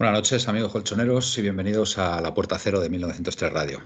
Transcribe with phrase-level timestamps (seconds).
[0.00, 3.82] Buenas noches, amigos colchoneros, y bienvenidos a la Puerta Cero de 1903 Radio.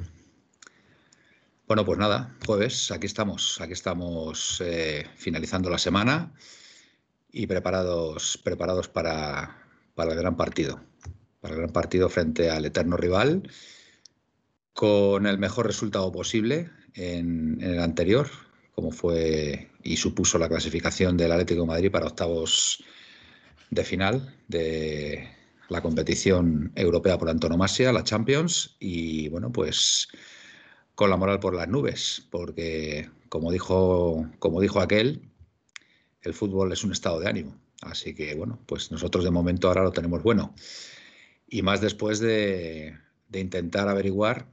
[1.67, 6.33] Bueno, pues nada, jueves, aquí estamos, aquí estamos eh, finalizando la semana
[7.33, 9.59] y preparados, preparados para,
[9.97, 10.81] para el gran partido,
[11.41, 13.51] para el gran partido frente al eterno rival,
[14.73, 18.31] con el mejor resultado posible en, en el anterior,
[18.77, 22.84] como fue y supuso la clasificación del Atlético de Madrid para octavos
[23.71, 25.34] de final de
[25.69, 30.09] la competición europea por antonomasia, la Champions, y bueno, pues
[30.95, 35.29] con la moral por las nubes, porque como dijo, como dijo aquel,
[36.23, 37.59] el fútbol es un estado de ánimo.
[37.83, 40.55] Así que bueno, pues nosotros de momento ahora lo tenemos bueno.
[41.47, 42.97] Y más después de,
[43.33, 44.47] intentar averiguar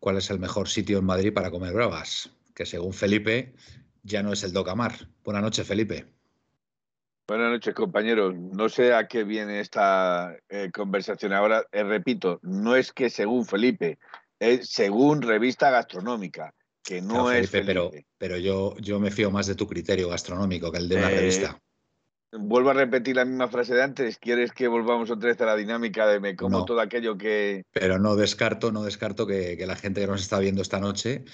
[0.00, 3.54] cuál es el mejor sitio en Madrid para comer bravas, que según Felipe
[4.02, 5.08] ya no es el Docamar.
[5.24, 6.17] Buenas noches, Felipe.
[7.28, 8.34] Buenas noches, compañeros.
[8.34, 11.62] No sé a qué viene esta eh, conversación ahora.
[11.72, 13.98] Eh, repito, no es que según Felipe,
[14.40, 17.66] es según revista gastronómica, que no es Felipe, Felipe.
[17.66, 21.12] pero, pero yo, yo me fío más de tu criterio gastronómico que el de una
[21.12, 21.60] Eh, revista.
[22.32, 24.16] Vuelvo a repetir la misma frase de antes.
[24.16, 26.64] ¿Quieres que volvamos otra vez a la dinámica de me como No.
[26.64, 27.62] todo aquello que...
[27.72, 31.24] Pero no descarto, no descarto que, que la gente que nos está viendo esta noche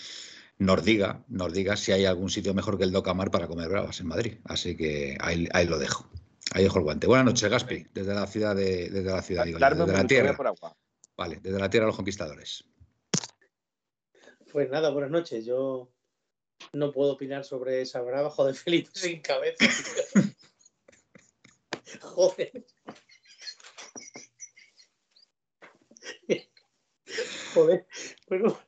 [0.59, 4.00] nos diga, nos diga si hay algún sitio mejor que el Docamar para comer bravas
[4.00, 4.38] en Madrid.
[4.44, 6.09] Así que ahí, ahí lo dejo.
[6.53, 7.06] Ahí dejo el guante.
[7.06, 10.37] Buenas noches, Gaspi, desde la ciudad de, desde la ciudad, digo, desde la tierra.
[10.37, 10.76] por agua.
[11.16, 12.65] Vale, desde la tierra de los conquistadores.
[14.53, 15.44] Pues nada, buenas noches.
[15.44, 15.91] Yo
[16.72, 19.65] no puedo opinar sobre esa brava, joder, Felipe sin cabeza.
[22.00, 22.65] joder.
[27.54, 27.86] joder,
[28.28, 28.59] pero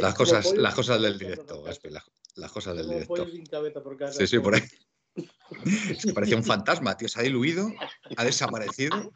[0.00, 2.04] Las cosas, las cosas del directo, Gaspi, las,
[2.36, 3.08] las cosas del directo.
[3.08, 4.12] pollo sin cabeza por casa.
[4.18, 4.62] Sí, sí, por ahí.
[5.90, 7.08] Es que parecía un fantasma, tío.
[7.08, 7.72] Se ha diluido,
[8.16, 9.10] ha desaparecido.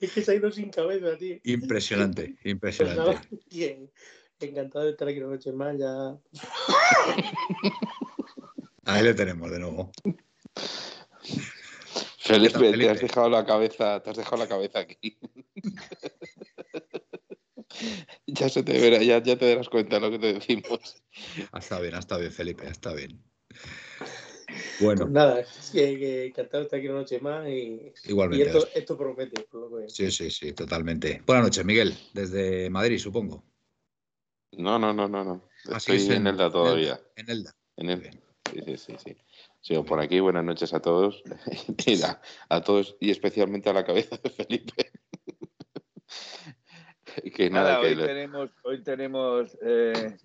[0.00, 1.36] Es que se ha ido sin cabeza, tío.
[1.44, 3.00] Impresionante, Pues impresionante.
[3.02, 3.90] nada, bien.
[4.38, 5.76] Encantado de estar aquí una noche más.
[5.78, 6.16] Ya
[8.84, 9.92] Ahí le tenemos de nuevo.
[12.18, 12.90] Felipe, tal, te Felipe?
[12.90, 15.18] has dejado la cabeza, te has dejado la cabeza aquí.
[18.26, 21.02] ya se te verá, ya, ya te darás cuenta de lo que te decimos.
[21.52, 23.22] Ha estado bien, ha estado bien, Felipe, ha estado bien.
[24.80, 27.92] Bueno, Pues nada, es que, que encantado de estar aquí una noche más y, y
[28.08, 28.58] igualmente.
[28.74, 29.42] esto, promete.
[29.42, 29.88] por lo que veo.
[29.88, 31.22] Sí, sí, sí, totalmente.
[31.26, 33.44] Buenas noches, Miguel, desde Madrid, supongo.
[34.52, 35.48] No, no, no, no, no.
[35.72, 37.00] Así Estoy en Elda todavía.
[37.16, 37.54] En Elda.
[37.76, 38.00] En Muy el...
[38.00, 38.20] bien.
[38.50, 39.16] Sí, sí, sí, sí.
[39.60, 41.22] Sigo por aquí, buenas noches a todos.
[41.86, 44.90] Mira, a todos y especialmente a la cabeza de Felipe.
[47.34, 50.16] que nada, Nada, que hoy tenemos, hoy tenemos eh,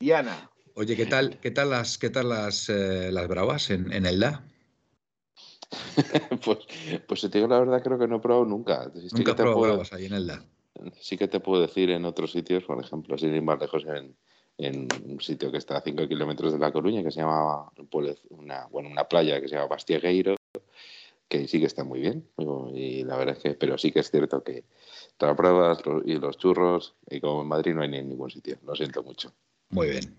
[0.00, 0.50] Diana.
[0.74, 4.44] Oye, ¿qué tal, qué tal las, qué tal las, eh, las bravas en, en Elda?
[6.44, 6.58] pues,
[7.06, 8.90] pues si te digo la verdad, creo que no he probado nunca.
[8.94, 10.44] Sí Nunca he probado puedo- bravas ahí en Elda.
[11.00, 14.16] Sí que te puedo decir en otros sitios, por ejemplo, sin ir más lejos, en,
[14.56, 17.70] en un sitio que está a 5 kilómetros de La Coruña, que se llama
[18.30, 20.34] una, bueno, una playa que se llama Bastiegueiro,
[21.28, 22.26] que sí que está muy bien.
[22.74, 24.64] Y la verdad es que, pero sí que es cierto que
[25.18, 28.58] las pruebas y los churros, y como en Madrid no hay ni en ningún sitio,
[28.64, 29.32] lo siento mucho.
[29.70, 30.16] Muy bien,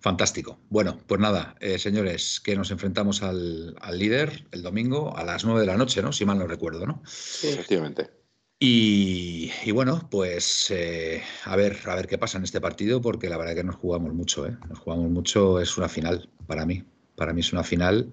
[0.00, 0.58] fantástico.
[0.70, 5.44] Bueno, pues nada, eh, señores, que nos enfrentamos al, al líder el domingo a las
[5.44, 6.12] 9 de la noche, ¿no?
[6.12, 7.02] Si mal no recuerdo, ¿no?
[7.06, 7.48] Sí.
[7.48, 8.10] Efectivamente.
[8.58, 13.28] Y, y bueno, pues eh, a ver, a ver qué pasa en este partido, porque
[13.28, 14.56] la verdad que nos jugamos mucho, ¿eh?
[14.68, 16.82] Nos jugamos mucho, es una final para mí.
[17.14, 18.12] Para mí es una final.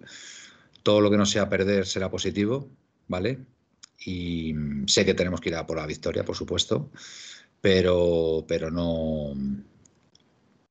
[0.84, 2.70] Todo lo que no sea perder será positivo,
[3.08, 3.40] ¿vale?
[4.06, 6.92] Y mm, sé que tenemos que ir a por la victoria, por supuesto,
[7.62, 9.34] pero, pero no,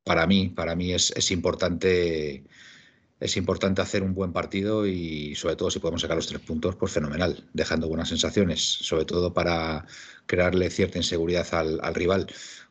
[0.05, 2.45] para mí, para mí es, es importante
[3.21, 6.75] es importante hacer un buen partido y sobre todo si podemos sacar los tres puntos,
[6.77, 9.87] pues fenomenal, dejando buenas sensaciones, sobre todo para
[10.27, 12.27] crearle cierta inseguridad al, rival.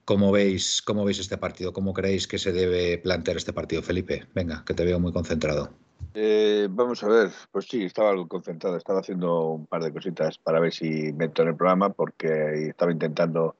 [0.06, 1.72] ¿Cómo veis, ¿Cómo veis este partido?
[1.72, 4.26] ¿Cómo creéis que se debe plantear este partido, Felipe?
[4.34, 5.72] Venga, que te veo muy concentrado.
[6.14, 10.38] Eh, vamos a ver, pues sí, estaba algo concentrado, estaba haciendo un par de cositas
[10.38, 13.56] para ver si meto en el programa porque estaba intentando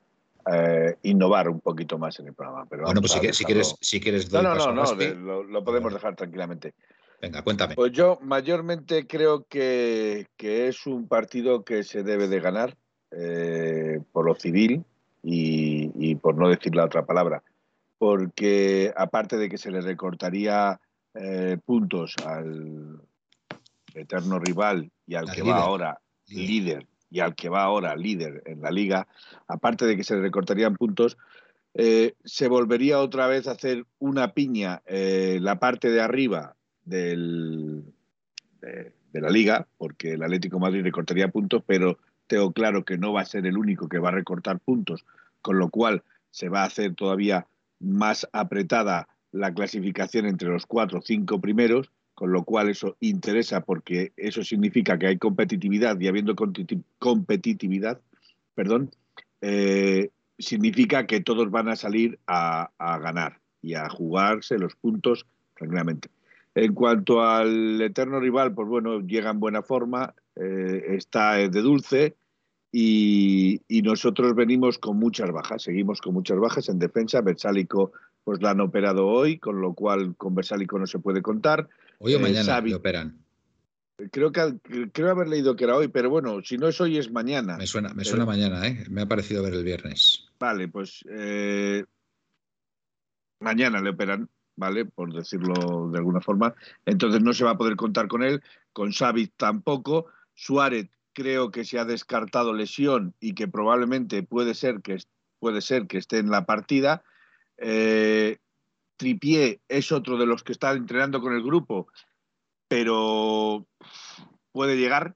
[0.52, 2.66] eh, innovar un poquito más en el programa.
[2.68, 6.74] Pero bueno, pues si, quieres, si quieres No, no, no, no lo, podemos dejar tranquilamente.
[7.20, 7.74] Venga, cuéntame.
[7.74, 12.76] Pues yo mayormente creo que, es un partido que se debe de ganar
[13.10, 14.84] eh, por lo civil
[15.22, 17.42] y, por no decir la otra palabra.
[17.98, 20.80] Porque aparte de que se le recortaría
[21.14, 23.00] eh, puntos al
[23.94, 26.86] eterno rival y al que va ahora líder.
[27.10, 29.08] y al que va ahora líder en la liga,
[29.48, 31.18] aparte de que se le recortarían puntos,
[31.74, 37.84] eh, se volvería otra vez a hacer una piña eh, la parte de arriba del,
[38.60, 43.22] de, la liga, porque el Atlético Madrid recortaría puntos, pero tengo claro que no va
[43.22, 45.04] a ser el único que va a recortar puntos,
[45.42, 47.46] con lo cual se va a hacer todavía
[47.80, 51.90] más apretada la clasificación entre los cuatro o cinco primeros
[52.20, 56.36] con lo cual eso interesa porque eso significa que hay competitividad y habiendo
[56.98, 57.98] competitividad,
[58.54, 58.90] perdón,
[59.40, 65.24] eh, significa que todos van a salir a, ganar y a jugarse los puntos
[65.56, 66.10] tranquilamente.
[66.54, 72.16] En cuanto al eterno rival, pues bueno, llega en buena forma, eh, está de dulce
[72.70, 77.22] y, nosotros venimos con muchas bajas, seguimos con muchas bajas en defensa.
[77.22, 77.92] Versálico
[78.30, 81.68] pues la han operado hoy, con lo cual con Versálico no se puede contar.
[81.98, 83.18] Hoy o eh, mañana lo operan.
[84.12, 84.56] Creo que
[84.92, 87.56] creo haber leído que era hoy, pero bueno, si no es hoy es mañana.
[87.56, 88.84] Me suena, me suena mañana, ¿eh?
[88.88, 90.28] Me ha parecido ver el viernes.
[90.38, 91.84] Vale, pues eh,
[93.40, 94.84] mañana le operan, ¿vale?
[94.84, 96.54] Por decirlo de alguna forma.
[96.86, 100.06] Entonces no se va a poder contar con él, con Xavi tampoco.
[100.34, 104.98] Suárez creo que se ha descartado lesión y que probablemente puede ser que
[105.40, 107.02] puede ser que esté en la partida.
[107.60, 108.38] Eh,
[108.96, 111.88] Tripié es otro de los que está entrenando con el grupo,
[112.68, 113.66] pero
[114.52, 115.14] puede llegar,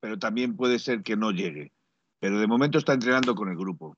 [0.00, 1.72] pero también puede ser que no llegue.
[2.20, 3.96] Pero de momento está entrenando con el grupo.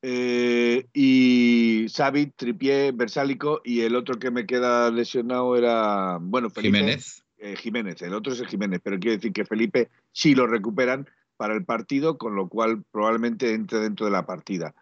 [0.00, 7.24] Eh, y Xavi, Tripié, Versálico y el otro que me queda lesionado era, bueno, Jiménez.
[7.38, 11.08] Eh, Jiménez, el otro es el Jiménez, pero quiero decir que Felipe sí lo recuperan
[11.36, 14.74] para el partido, con lo cual probablemente entre dentro de la partida.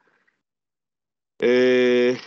[1.39, 2.19] Eh,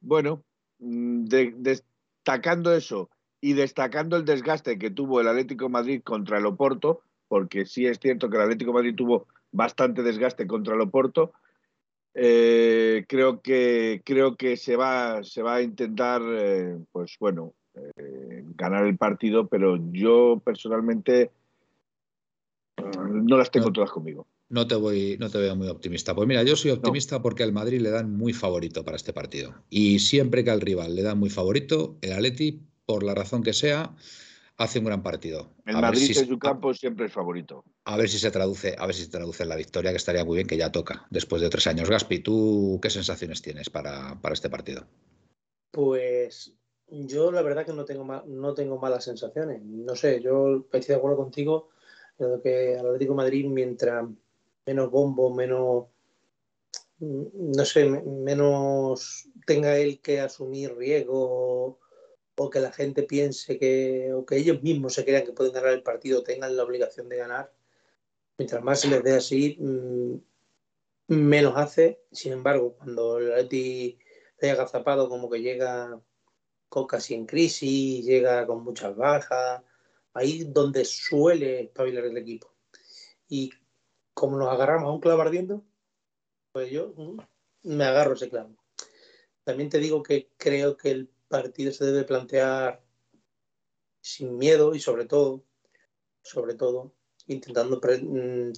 [0.00, 0.44] bueno,
[0.78, 7.02] mm, destacando eso y destacando el desgaste que tuvo el Atlético Madrid contra el Oporto,
[7.28, 11.32] porque sí es cierto que el Atlético Madrid tuvo bastante desgaste contra el Oporto,
[12.16, 18.44] eh, creo que creo que se va se va a intentar eh, pues bueno eh,
[18.54, 21.32] ganar el partido pero yo personalmente
[22.76, 26.14] no las tengo todas conmigo no te voy, no te veo muy optimista.
[26.14, 29.52] Pues mira, yo soy optimista porque al Madrid le dan muy favorito para este partido.
[29.68, 33.52] Y siempre que al rival le dan muy favorito, el Atleti, por la razón que
[33.52, 33.96] sea,
[34.56, 35.50] hace un gran partido.
[35.66, 37.64] El Madrid en su campo siempre es favorito.
[37.84, 40.24] A ver si se traduce, a ver si se traduce en la victoria, que estaría
[40.24, 41.90] muy bien que ya toca después de tres años.
[41.90, 44.86] Gaspi, ¿tú qué sensaciones tienes para, este partido?
[45.72, 46.54] Pues
[46.86, 49.64] yo la verdad que no tengo no tengo malas sensaciones.
[49.64, 51.70] No sé, yo estoy de acuerdo contigo
[52.20, 54.04] en que al Atlético Madrid mientras
[54.66, 55.86] menos bombo, menos,
[56.98, 61.78] no sé, menos tenga él que asumir riesgo
[62.36, 65.72] o, que la gente piense que, o que ellos mismos se crean que pueden ganar
[65.72, 67.52] el partido, tengan la obligación de ganar.
[68.38, 70.16] Mientras más se les dé así, mm,
[71.08, 72.00] menos hace.
[72.10, 73.98] Sin embargo, cuando el Atleti
[74.42, 76.00] haya agazapado, como que llega
[76.88, 79.62] casi en crisis, llega con muchas bajas,
[80.12, 82.52] ahí donde suele espabilar el equipo.
[83.28, 83.52] Y
[84.14, 85.64] como nos agarramos a un clavo ardiendo,
[86.52, 87.18] pues yo mm,
[87.64, 88.56] me agarro ese clavo.
[89.42, 92.82] También te digo que creo que el partido se debe plantear
[94.00, 95.44] sin miedo y sobre todo,
[96.22, 96.94] sobre todo,
[97.26, 98.52] intentando mm,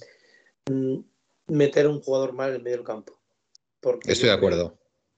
[0.71, 1.03] mm,
[1.47, 3.19] meter un jugador mal en el medio del campo.
[3.79, 4.77] Porque Estoy de acuerdo.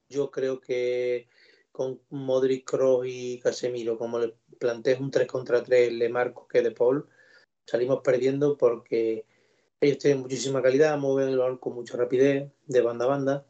[0.09, 1.27] yo creo que
[1.71, 6.61] con Modric, Kroos y Casemiro, como le plantees un 3 contra 3, le marco que
[6.61, 7.07] de Paul,
[7.65, 9.25] salimos perdiendo porque
[9.81, 13.45] ellos tienen muchísima calidad, mueven el balón con mucha rapidez, de banda a banda.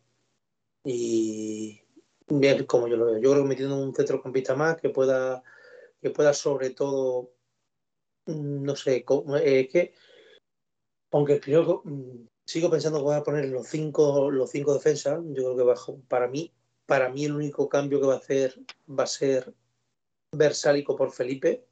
[0.83, 1.81] Y
[2.27, 3.17] bien como yo lo veo.
[3.19, 5.43] Yo creo que metiendo un centrocampista más que pueda,
[6.01, 7.31] que pueda sobre todo,
[8.27, 9.05] mm, no sé,
[9.43, 9.93] es que,
[11.12, 15.55] aunque creo, mm, sigo pensando que voy a poner los cinco, los cinco defensas, yo
[15.55, 16.53] creo que para mí
[16.86, 18.59] Para mí el único cambio que va a hacer
[18.89, 19.53] va a ser
[20.31, 21.65] Versálico por Felipe.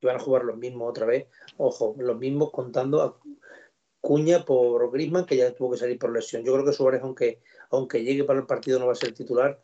[0.00, 1.26] Y van a jugar los mismos otra vez.
[1.56, 3.20] Ojo, los mismos contando
[4.00, 6.42] Cuña por Grisman, que ya tuvo que salir por lesión.
[6.42, 7.40] Yo creo que Suárez, aunque,
[7.70, 9.60] aunque llegue para el partido, no va a ser titular.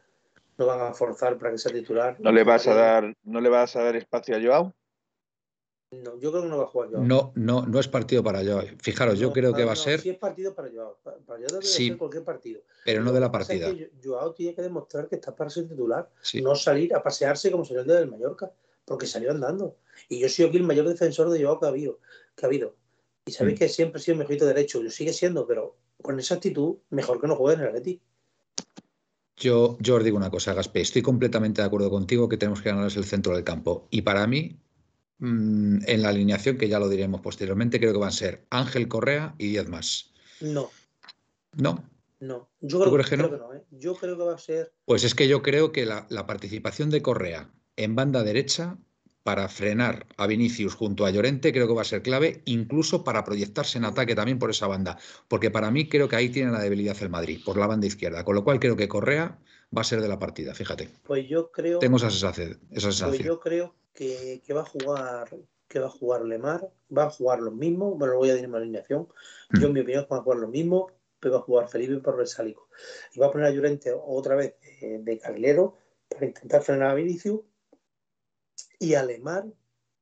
[0.59, 2.17] No van a forzar para que sea titular.
[2.19, 4.75] ¿No le vas a dar, no le vas a dar espacio a Joao?
[5.93, 7.05] No, yo creo que no va a jugar Joao.
[7.05, 8.63] No, no, no es partido para Joao.
[8.83, 10.99] Fijaros, yo No, creo que no, va a ser, Sí es partido para Joao.
[11.03, 12.61] Para para Joao debe Sí, ser cualquier partido.
[12.85, 13.89] pero no de la pasa es partida.
[13.91, 16.11] que Joao tiene que demostrar que está para ser titular.
[16.23, 16.43] Sí.
[16.43, 18.51] No salir a pasearse como salió el día del Mallorca,
[18.85, 19.77] porque salió andando.
[20.09, 22.01] Y yo soy aquí el mayor defensor de Joao que ha habido.
[22.35, 22.75] Que ha habido.
[23.27, 23.59] Y sabéis Mm.
[23.59, 24.83] que siempre ha sido mejorito derecho.
[24.83, 28.01] Lo sigue siendo, pero con esa actitud, mejor que no juegue en el Atleti.
[29.37, 32.71] Yo, yo os digo una cosa, Gaspe, estoy completamente de acuerdo contigo que tenemos que
[32.71, 33.87] ganarles el centro del campo.
[33.91, 34.59] Y para mí,
[35.19, 38.89] mm, en la alineación, que ya lo diremos posteriormente, creo que van a ser Ángel
[38.89, 40.13] Correa y 10 más.
[40.41, 40.71] No,
[41.59, 41.85] No,
[42.21, 42.49] no.
[42.61, 43.31] Yo creo, que creo no?
[43.31, 43.55] que no.
[43.55, 43.65] ¿eh?
[43.73, 44.73] Yo creo que va a ser.
[44.87, 48.79] pues es que yo creo que la, la participación de Correa en banda derecha
[49.27, 53.25] para frenar a Vinicius junto a Llorente creo que va a ser clave, incluso para
[53.25, 56.61] proyectarse en ataque también por esa banda, porque para mí creo que ahí tiene la
[56.61, 59.37] debilidad el Madrid, por la banda izquierda, con lo cual creo que Correa
[59.77, 60.91] va a ser de la partida, fíjate.
[61.03, 61.81] Pues yo creo.
[61.81, 62.51] Tengo esa sensación.
[62.71, 63.27] Esa Pues sensación.
[63.27, 65.29] yo creo que, que va a jugar
[65.67, 68.59] que va a jugar Lemar, va a jugar los mismos, bueno, voy a decir mi
[68.59, 69.09] alineación.
[69.51, 69.61] Mm.
[69.61, 72.17] Yo en mi opinión van a jugar los mismos, pero va a jugar Felipe por
[72.17, 72.69] Versálico.
[73.13, 75.75] Y va a poner a Llorente otra vez de, de carrilero
[76.09, 77.41] para intentar frenar a Vinicius
[78.79, 79.47] y a Lemar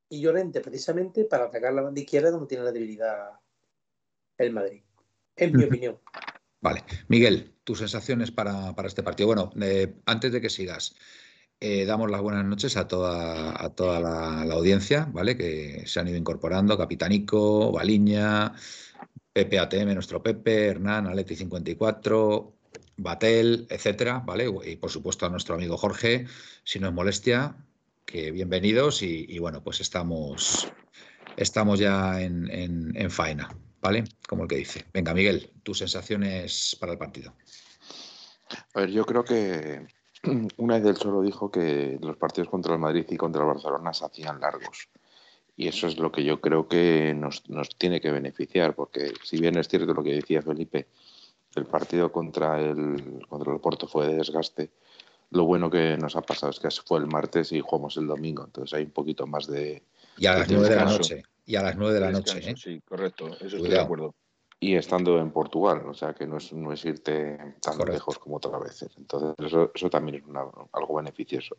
[0.09, 3.31] y Llorente precisamente para atacar la banda izquierda donde tiene la debilidad
[4.39, 4.83] el Madrid.
[5.37, 5.99] En mi opinión.
[6.61, 6.83] Vale.
[7.09, 9.27] Miguel, tus sensaciones para, para este partido.
[9.27, 10.95] Bueno, eh, antes de que sigas,
[11.61, 15.37] eh, damos las buenas noches a toda, a toda la, la audiencia, ¿vale?
[15.37, 18.55] Que se han ido incorporando, Capitanico, Baliña,
[19.33, 22.53] Pepe ATM, nuestro Pepe, Hernán, Aleti54,
[22.97, 24.51] Batel, etcétera, ¿vale?
[24.65, 26.27] Y por supuesto a nuestro amigo Jorge,
[26.63, 27.57] si no es molestia,
[28.05, 30.69] que bienvenidos y, bueno, pues estamos,
[31.37, 33.49] estamos ya en, en- en faena,
[33.81, 34.05] ¿vale?
[34.29, 34.85] Como el que dice.
[34.93, 37.35] Venga, Miguel, tus sensaciones para el partido.
[38.75, 39.87] A ver, yo creo que
[40.59, 43.93] una vez del solo dijo que los partidos contra el Madrid y contra el Barcelona
[43.95, 44.89] se hacían largos.
[45.57, 49.39] Y eso es lo que yo creo que nos, nos tiene que beneficiar, porque si
[49.41, 50.89] bien es cierto lo que decía Felipe,
[51.55, 54.71] el partido contra el, contra el Porto fue de desgaste,
[55.31, 58.45] lo bueno que nos ha pasado es que fue el martes y jugamos el domingo,
[58.45, 59.83] entonces hay un poquito más de...
[60.17, 61.23] Y a las nueve de la noche.
[61.47, 62.55] Y a las nueve de la noche, ¿eh?
[62.57, 63.27] Sí, correcto.
[63.41, 64.15] Eso estoy de acuerdo.
[64.61, 67.93] Y estando en Portugal, o sea que no es, no es irte tan Correcto.
[67.93, 68.91] lejos como otras veces.
[68.97, 71.57] Entonces eso, eso también es una- algo beneficioso.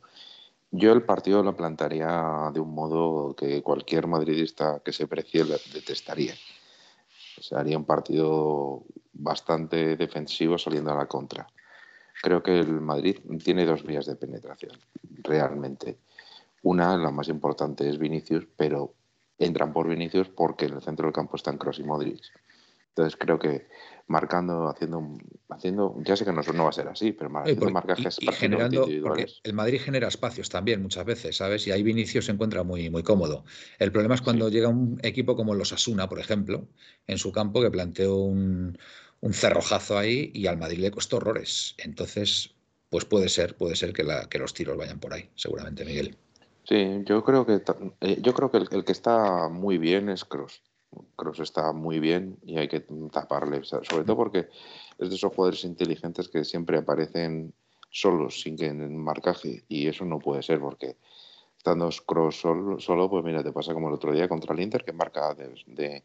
[0.72, 5.44] Yo el partido lo plantearía de un modo que cualquier madridista que se precie
[5.74, 6.34] detestaría.
[7.38, 11.48] O sea, haría un partido bastante defensivo saliendo a la contra.
[12.26, 14.72] Creo que el Madrid tiene dos vías de penetración,
[15.22, 16.00] realmente.
[16.64, 18.96] Una, la más importante, es Vinicius, pero
[19.38, 22.24] entran por Vinicius porque en el centro del campo están Kroos y Modric.
[22.88, 23.68] Entonces creo que
[24.08, 25.08] marcando, haciendo,
[25.50, 28.88] haciendo ya sé que no, no va a ser así, pero haciendo marcajes y- generando,
[29.04, 31.68] porque el Madrid genera espacios también muchas veces, ¿sabes?
[31.68, 33.46] Y ahí Vinicius se encuentra muy, muy cómodo.
[33.78, 34.56] El problema es cuando Sí.
[34.56, 36.70] llega un equipo como los Asuna, por ejemplo,
[37.06, 38.76] en su campo, que planteó un,
[39.26, 41.74] un cerrojazo ahí y al Madrid le costó horrores.
[41.80, 42.54] Entonces,
[42.92, 46.16] pues puede ser, puede ser que, la- que los tiros vayan por ahí, seguramente, Miguel.
[46.64, 47.60] Sí, yo creo que
[48.02, 50.62] eh, yo creo que el, que está muy bien es Cross.
[51.16, 54.48] Cross está muy bien y hay que taparle, sobre todo porque
[55.00, 57.52] es de esos jugadores inteligentes que siempre aparecen
[57.90, 60.98] solos, sin que en marcaje, y eso no puede ser porque
[61.58, 64.86] estando Cross solo, solo, pues mira, te pasa como el otro día contra el Inter
[64.86, 66.04] que marca de, de-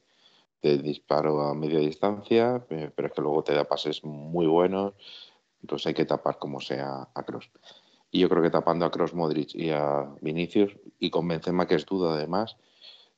[0.63, 4.95] de disparo a media distancia, pero es que luego te da pases muy buenos,
[5.63, 7.51] entonces hay que tapar como sea a Cross.
[8.11, 11.77] Y yo creo que tapando a Cross Modric y a Vinicius, y con Benzema, que
[11.77, 12.57] es duda además,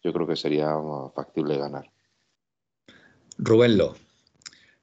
[0.02, 1.90] yo creo que sería uh, factible ganar.
[3.38, 3.94] Rubén Lo,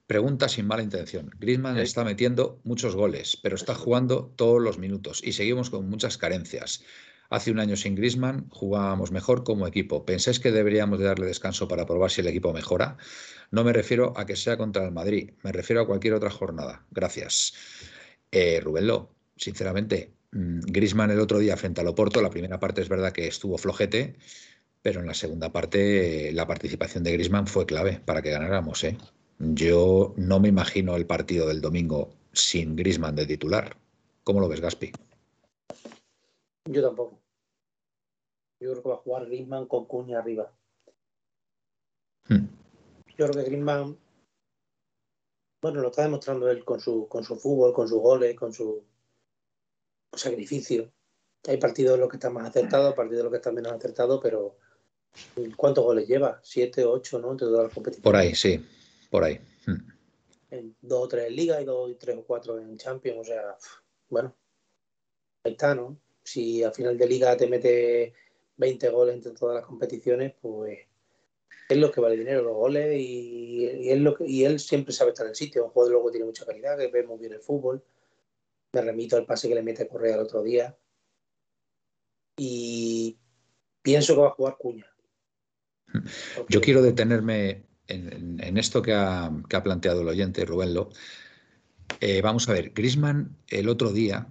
[0.08, 1.30] pregunta sin mala intención.
[1.38, 1.82] Griezmann Sí.
[1.84, 6.84] está metiendo muchos goles, pero está jugando todos los minutos y seguimos con muchas carencias.
[7.30, 10.04] Hace un año sin Griezmann jugábamos mejor como equipo.
[10.04, 12.98] ¿Pensáis que deberíamos de darle descanso para probar si el equipo mejora?
[13.52, 16.86] No me refiero a que sea contra el Madrid, me refiero a cualquier otra jornada.
[16.92, 17.54] Gracias.
[18.32, 22.82] Eh, Rubén Lo, sinceramente, mm, Griezmann el otro día frente al Oporto, la primera parte
[22.82, 24.16] es verdad que estuvo flojete,
[24.82, 28.84] pero en la segunda parte eh, la participación de Griezmann fue clave para que ganáramos.
[28.84, 28.98] ¿eh?
[29.40, 33.76] Yo no me imagino el partido del domingo sin Griezmann de titular.
[34.24, 34.92] ¿Cómo lo ves, Gaspi?
[36.66, 37.19] Yo tampoco.
[38.60, 40.52] Yo creo que va a jugar Griezmann con Cuña arriba.
[42.28, 42.48] Hmm.
[43.18, 43.98] Yo creo que Griezmann,
[45.62, 48.84] bueno, lo está demostrando él con su, con su fútbol, con sus goles, con su
[50.14, 50.92] sacrificio.
[51.48, 54.20] Hay partidos en los que están más acertados, partidos en los que están menos acertados,
[54.22, 54.58] pero
[55.56, 56.40] ¿cuántos goles lleva?
[56.44, 57.32] ¿Siete, ocho, no?
[57.32, 58.04] Entre todas las competiciones.
[58.04, 58.66] Por ahí, sí,
[59.10, 59.40] por ahí.
[59.66, 59.90] Hmm.
[60.52, 63.58] En dos o tres en Liga y dos, tres o cuatro en Champions, o sea,
[64.10, 64.36] bueno,
[65.44, 65.98] ahí está, ¿no?
[66.24, 68.14] Si al final de Liga te mete
[68.60, 70.80] 20 goles entre todas las competiciones, pues
[71.70, 75.12] es lo que vale dinero, los goles, y, él, lo que, y él siempre sabe
[75.12, 75.66] estar en el sitio.
[75.66, 77.84] Un jugador luego tiene mucha calidad, que ve muy bien el fútbol.
[78.74, 80.78] Me remito al pase que le mete Correa el otro día.
[82.38, 83.18] Y
[83.82, 84.88] pienso que va a jugar Cuña.
[86.50, 89.32] Yo quiero detenerme en, esto que ha,
[89.64, 90.90] planteado el oyente, Rubén Lo.
[92.02, 94.28] Eh, vamos a ver, Grisman el otro día,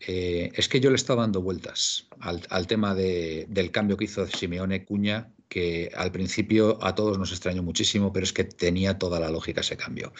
[0.00, 4.84] eh, es que yo le estaba dando vueltas al, tema del cambio que hizo Simeone
[4.84, 9.30] Cuña, que al principio a todos nos extrañó muchísimo, pero es que tenía toda la
[9.30, 10.12] lógica ese cambio.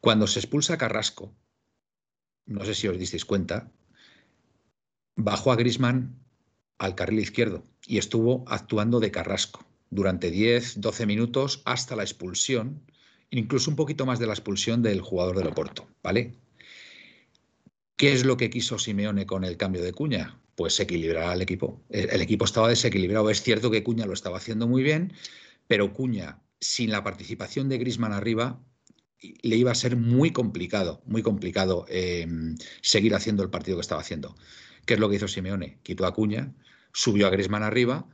[0.00, 1.34] Cuando se expulsa Carrasco,
[2.46, 3.72] no sé si os disteis cuenta,
[5.16, 6.20] bajó a Grisman
[6.78, 12.82] al carril izquierdo y estuvo actuando de Carrasco durante 10, 12 minutos hasta la expulsión,
[13.30, 16.34] incluso un poquito más de la expulsión del jugador del Oporto, ¿vale?
[17.96, 20.40] ¿Qué es lo que quiso Simeone con el cambio de Cuña?
[20.56, 21.84] Pues equilibrar al equipo.
[21.90, 23.30] El equipo estaba desequilibrado.
[23.30, 25.12] Es cierto que Cuña lo estaba haciendo muy bien,
[25.68, 28.60] pero Cuña, sin la participación de Grisman arriba,
[29.42, 34.00] le iba a ser muy complicado, muy complicado em, seguir haciendo el partido que estaba
[34.00, 34.36] haciendo.
[34.86, 35.78] ¿Qué es lo que hizo Simeone?
[35.82, 36.52] Quitó a Cuña,
[36.92, 38.06] subió a Grisman arriba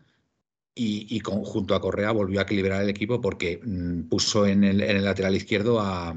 [0.74, 5.34] y, junto a Correa volvió a equilibrar el equipo porque mm, puso en el, lateral
[5.34, 6.14] izquierdo a,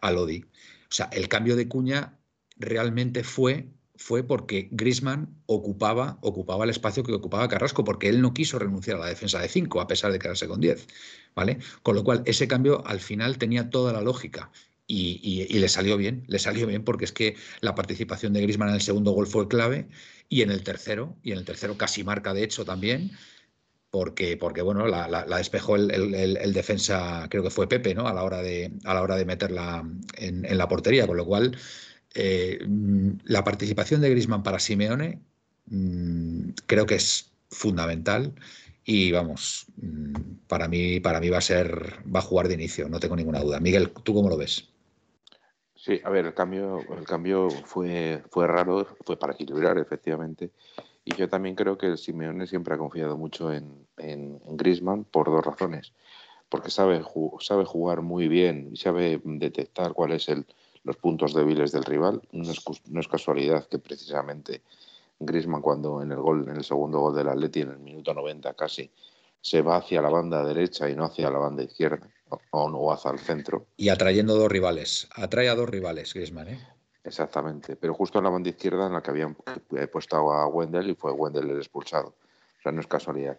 [0.00, 0.44] a Lodi.
[0.90, 2.19] O sea, el cambio de Cuña
[2.60, 3.68] realmente fue
[4.00, 8.96] fue porque Grisman ocupaba, ocupaba el espacio que ocupaba Carrasco, porque él no quiso renunciar
[8.96, 10.86] a la defensa de 5, a pesar de quedarse con 10.
[11.34, 11.58] ¿vale?
[11.82, 14.50] Con lo cual, ese cambio al final tenía toda la lógica.
[14.86, 18.74] Y, le salió bien, le salió bien porque es que la participación de Grisman en
[18.74, 19.86] el segundo gol fue clave
[20.28, 23.12] y en el tercero, y en el tercero casi marca de hecho también,
[23.90, 28.08] porque, porque bueno, la, despejó el, defensa, creo que fue Pepe, ¿no?
[28.08, 31.56] A la hora de, a la hora de meterla en la portería, con lo cual
[32.14, 35.20] eh, mm, la participación de Grisman para Simeone
[35.66, 38.34] mm, creo que es fundamental
[38.84, 42.88] y vamos, mm, para mí, para mí va a ser, va a jugar de inicio,
[42.88, 43.60] no tengo ninguna duda.
[43.60, 44.68] Miguel, ¿tú cómo lo ves?
[45.76, 50.50] Sí, a ver, el cambio, el cambio fue, fue raro, fue para equilibrar, efectivamente.
[51.04, 55.30] Y yo también creo que el Simeone siempre ha confiado mucho en, en, Grisman por
[55.30, 55.94] dos razones.
[56.50, 57.02] Porque sabe,
[57.40, 60.46] sabe jugar muy bien y sabe detectar cuál es el,
[60.84, 62.22] los puntos débiles del rival.
[62.32, 62.50] No
[63.00, 64.62] es, casualidad que precisamente
[65.18, 68.54] Grisman cuando en el gol, en el segundo gol del Atleti, en el minuto 90
[68.54, 68.90] casi,
[69.40, 72.08] se va hacia la banda derecha y no hacia la banda izquierda,
[72.50, 73.66] o, no hacia el centro.
[73.76, 76.68] Y atrayendo dos rivales, atrae a dos rivales Grisman, ¿eh?
[77.02, 79.34] Exactamente, pero justo en la banda izquierda en la que habían
[79.90, 82.14] puesto a Wendell y fue Wendell el expulsado.
[82.58, 83.38] O sea, no es casualidad.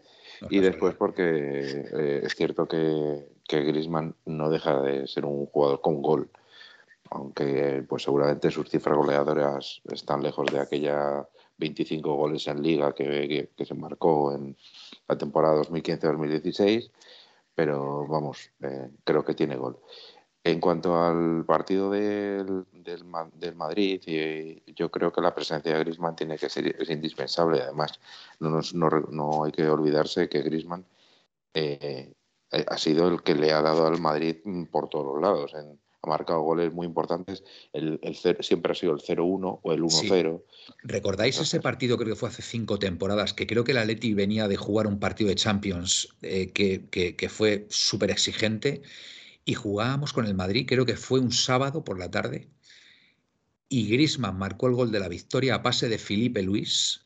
[0.49, 5.79] y después porque eh, es cierto que, que Griezmann no deja de ser un jugador
[5.79, 6.27] con gol
[7.11, 13.49] aunque pues seguramente sus cifras goleadoras están lejos de aquella 25 goles en liga que,
[13.57, 14.57] se marcó en
[15.07, 16.89] la temporada 2015-2016,
[17.53, 19.77] pero vamos, eh, creo que tiene gol.
[20.43, 24.01] En cuanto al partido del, del, Madrid,
[24.75, 27.61] yo creo que la presencia de Griezmann tiene que ser es indispensable.
[27.61, 27.99] Además,
[28.39, 28.59] no,
[29.11, 30.83] no, hay que olvidarse que Griezmann
[31.53, 32.11] eh,
[32.51, 34.37] ha sido el que le ha dado al Madrid
[34.71, 35.53] por todos los lados.
[35.53, 37.43] En, ha marcado goles muy importantes.
[37.73, 37.99] El,
[38.41, 40.43] siempre ha sido el 0-1 o el 1-0.
[40.83, 44.47] ¿Recordáis ese partido, creo que fue hace cinco temporadas, que creo que el Atleti venía
[44.47, 48.81] de jugar un partido de Champions eh, que, que, fue súper exigente
[49.45, 52.47] y jugábamos con el Madrid, creo que fue un sábado por la tarde,
[53.69, 57.00] y Grisman marcó el gol de la victoria a pase de Felipe Luis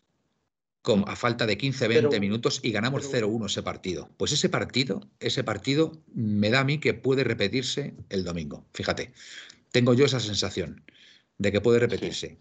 [1.08, 4.10] a falta de 15-20 minutos y ganamos 0-1 ese partido.
[4.18, 8.66] Pues ese partido, ese partido me da a mí que puede repetirse el domingo.
[8.74, 9.14] Fíjate,
[9.72, 10.84] tengo yo esa sensación
[11.38, 12.38] de que puede repetirse.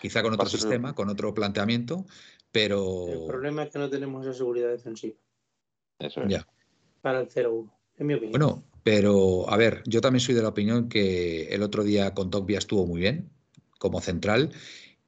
[0.00, 2.06] Quizá con otro sistema, con otro planteamiento,
[2.52, 3.08] pero...
[3.08, 5.16] El problema es que no tenemos esa seguridad defensiva.
[5.98, 6.28] Eso es.
[6.28, 6.46] Ya.
[7.02, 8.32] Para el 0-1, en mi opinión.
[8.32, 12.30] Bueno, pero a ver, yo también soy de la opinión que el otro día con
[12.30, 13.30] Tokvia estuvo muy bien
[13.78, 14.52] como central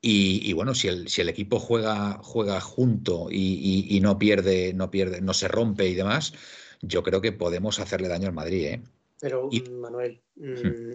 [0.02, 5.20] y, bueno, si el, si el equipo juega, juega junto y, no pierde, no pierde,
[5.20, 6.32] no se rompe y demás,
[6.80, 8.82] yo creo que podemos hacerle daño al Madrid, ¿eh?
[9.20, 10.92] Pero, Manuel, mm,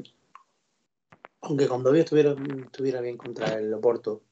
[1.41, 4.23] aunque cuando estuviera, estuviera bien contra el Loporto,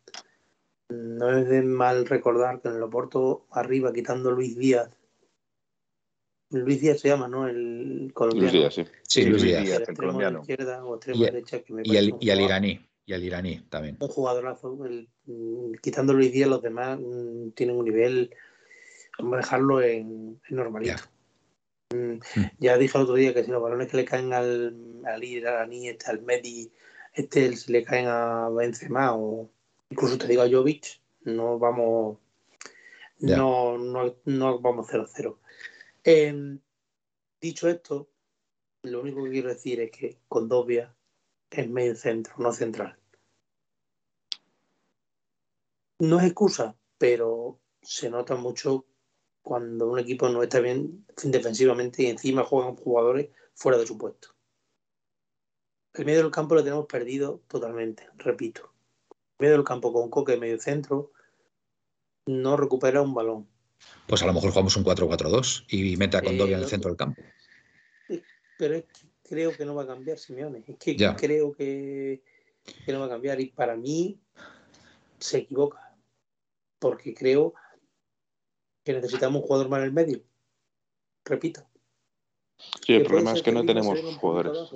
[0.89, 4.89] no es de mal recordar que en el Loporto, arriba, quitando Luis Díaz,
[6.49, 7.47] Luis Díaz se llama, ¿no?
[7.47, 8.51] El colombiano.
[8.51, 8.86] Luis Díaz, sí.
[9.03, 9.83] Sí, Luis, Díaz.
[9.88, 10.41] el colombiano.
[10.47, 12.79] y, el, y el iraní.
[13.05, 13.97] Y el iraní también.
[13.99, 14.85] Un jugadorazo.
[14.85, 18.33] El, mm, quitando Luis Díaz, los demás mm, tienen un nivel.
[19.19, 20.95] Vamos a dejarlo en, en normalito.
[20.95, 21.09] Ya.
[21.97, 22.43] Mm, Mm.
[22.59, 25.89] Ya dije el otro día que si los balones que le caen al, al iraní,
[25.89, 26.71] este, al Medi,
[27.13, 29.49] este, si le caen a Benzema o
[29.89, 32.17] incluso te digo a Jovic, no vamos.
[33.19, 33.37] Ya.
[33.37, 35.37] No, no, no vamos 0-0.
[36.03, 36.57] Eh,
[37.39, 38.09] dicho esto,
[38.81, 40.93] lo único que quiero decir es que Condovia
[41.61, 42.97] es medio centro, no central.
[45.99, 48.85] No es excusa, pero se nota mucho
[49.41, 54.29] cuando un equipo no está bien defensivamente y encima juegan jugadores fuera de su puesto.
[55.93, 58.73] El medio del campo lo tenemos perdido totalmente, repito.
[59.37, 61.11] El medio del campo con Coque medio centro
[62.25, 63.47] no recupera un balón.
[64.07, 66.89] Pues a lo mejor jugamos un 4-4-2 y mete a Condovia Eh, en el centro
[66.89, 67.21] del campo.
[68.57, 70.63] pero es que creo que no va a cambiar Simeone.
[70.67, 71.15] Es que Ya.
[71.15, 72.21] creo que,
[72.86, 73.39] que no va a cambiar.
[73.39, 74.19] Y para mí
[75.19, 75.95] se equivoca.
[76.79, 77.53] Porque creo
[78.83, 80.21] que necesitamos un jugador más en el medio.
[81.25, 81.63] Repito.
[82.86, 84.69] Sí, el problema es que no tenemos jugadores.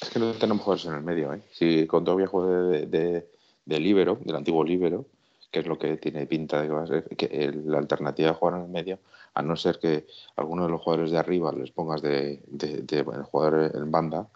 [0.00, 1.42] Es que no tenemos jugadores en el medio, ¿eh?
[1.52, 3.28] Si Condovia juega de, de,
[3.64, 5.06] de líbero, del antiguo líbero,
[5.50, 8.28] que es lo que tiene pinta de que va a ser, que el- la alternativa
[8.30, 8.98] de jugar en el medio,
[9.34, 12.98] a no ser que alguno de los jugadores de arriba les pongas de, de, de-
[13.00, 14.28] el jugador en banda,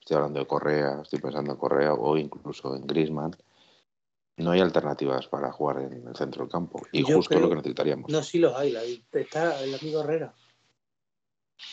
[0.00, 3.34] estoy hablando de Correa, estoy pensando en Correa o incluso en Griezmann,
[4.36, 6.82] no hay alternativas para jugar en el centro del campo.
[6.92, 8.10] Y Yo justo creo- lo que necesitaríamos.
[8.10, 8.70] No, sí los hay.
[8.72, 10.34] la- Está el amigo Herrera.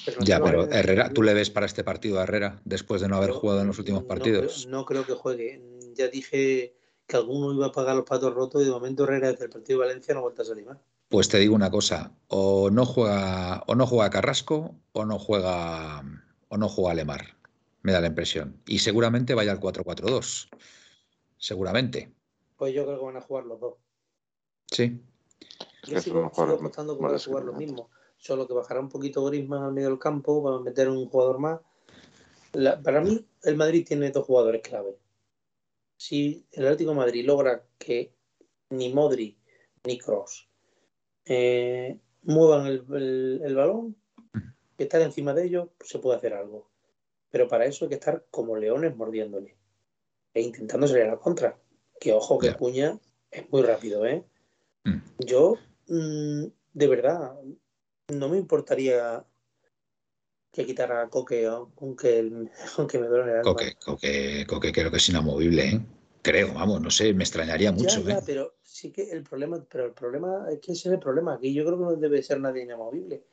[0.06, 3.02] Pero no Ya, pero Herrera- Herrera, ¿tú le ves para este partido a Herrera después
[3.02, 4.64] de no haber jugado en los últimos no partidos?
[4.66, 5.62] creo- No creo, que juegue.
[5.96, 6.76] Ya dije
[7.08, 9.80] que alguno iba a pagar los patos rotos y de momento Herrera desde el partido
[9.80, 10.78] de Valencia no ha vuelto a salir más.
[11.12, 16.02] Pues te digo una cosa, o no juega, o no juega Carrasco, o no juega,
[16.48, 17.36] o no juega Lemar.
[17.82, 18.62] Me da la impresión.
[18.66, 20.48] Y seguramente vaya al 4-4-2.
[21.38, 22.14] Seguramente.
[22.56, 23.74] Pues yo creo que van a jugar los dos.
[24.72, 25.02] Sí.
[25.86, 27.58] Yo que sigo, apostando más van a jugar los desequilibrantes.
[27.68, 27.88] mismos.
[28.18, 31.60] Solo que bajará un poquito Griezmann al medio del campo para meter un jugador más.
[32.54, 34.98] La- para mí, el Madrid tiene dos jugadores clave.
[35.98, 38.14] Si el Atlético de Madrid logra que
[38.70, 39.38] ni Modri
[39.84, 40.48] ni Cross
[42.24, 43.96] muevan el, el- el balón,
[44.78, 46.70] que estar encima de ellos, se puede hacer algo.
[47.30, 49.56] Pero para eso hay que estar como leones mordiéndole
[50.34, 51.58] e intentando salir a la contra.
[52.00, 52.58] Que ojo que Ya.
[52.58, 54.24] Cuña es muy rápido, ¿eh?
[54.84, 54.98] Mm.
[55.20, 55.58] Yo,
[55.88, 57.34] mm, de verdad,
[58.10, 59.24] no me importaría
[60.52, 63.44] que quitara a Coque, aunque, el- aunque me duele el alma.
[63.44, 65.82] Coque, Coque, Coque creo que es inamovible, ¿eh?
[66.22, 68.24] Creo, vamos, no sé, me extrañaría mucho, ya, ya, ¿eh?
[68.26, 71.34] pero sí que el problema, pero el problema es que ese es el problema.
[71.36, 73.24] Aquí yo creo que no debe ser nadie inamovible.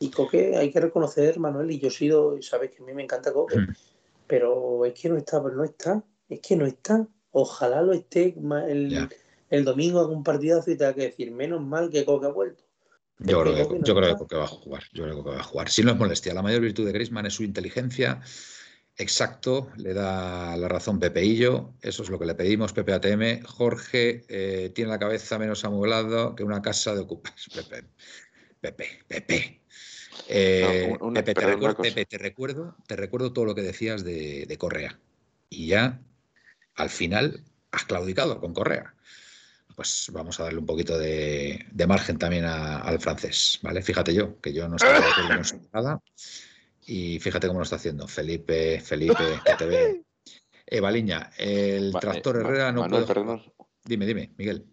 [0.00, 3.04] Y Coque hay que reconocer, Manuel, y yo he sido, sabes que a mí me
[3.04, 3.74] encanta Coque, Mm.
[4.26, 7.06] pero es que no está, no está, es que no está.
[7.30, 8.34] Ojalá lo esté
[8.66, 9.08] el, Ya.
[9.50, 12.64] el domingo haga un partidazo y tenga que decir, menos mal que Coque ha vuelto.
[13.20, 14.16] Yo creo, que, yo creo que.
[14.18, 14.82] Coque va a jugar.
[14.92, 15.68] Yo creo que va a jugar.
[15.68, 18.20] Si no es molestia, la mayor virtud de Griezmann es su inteligencia.
[19.02, 21.74] Exacto, le da la razón Pepeillo.
[21.82, 23.42] Eso es lo que le pedimos, Pepe ATM.
[23.44, 27.48] Jorge eh, tiene la cabeza menos amueblado que una casa de ocupas.
[27.54, 27.84] Pepe,
[28.60, 29.60] Pepe, Pepe.
[30.28, 31.82] Eh, No, una- Pepe, te recuerdo.
[31.82, 35.00] Pepe, te recuerdo, te recuerdo todo lo que decías de, de Correa.
[35.50, 36.00] Y ya,
[36.76, 38.94] al final, has claudicado con Correa
[39.74, 43.80] pues vamos a darle un poquito de, de margen también a- al francés, ¿vale?
[43.80, 45.98] Fíjate yo, que yo no estoy de acuerdo con su nada.
[46.86, 48.08] Y fíjate cómo lo está haciendo.
[48.08, 49.14] Felipe, Felipe,
[49.46, 49.96] que te veo.
[50.66, 53.14] Eva Liña, el Ma- tractor eh, Ma- Herrera no Manuel, puede.
[53.14, 53.42] perdón,
[53.84, 54.64] Dime, dime, Miguel.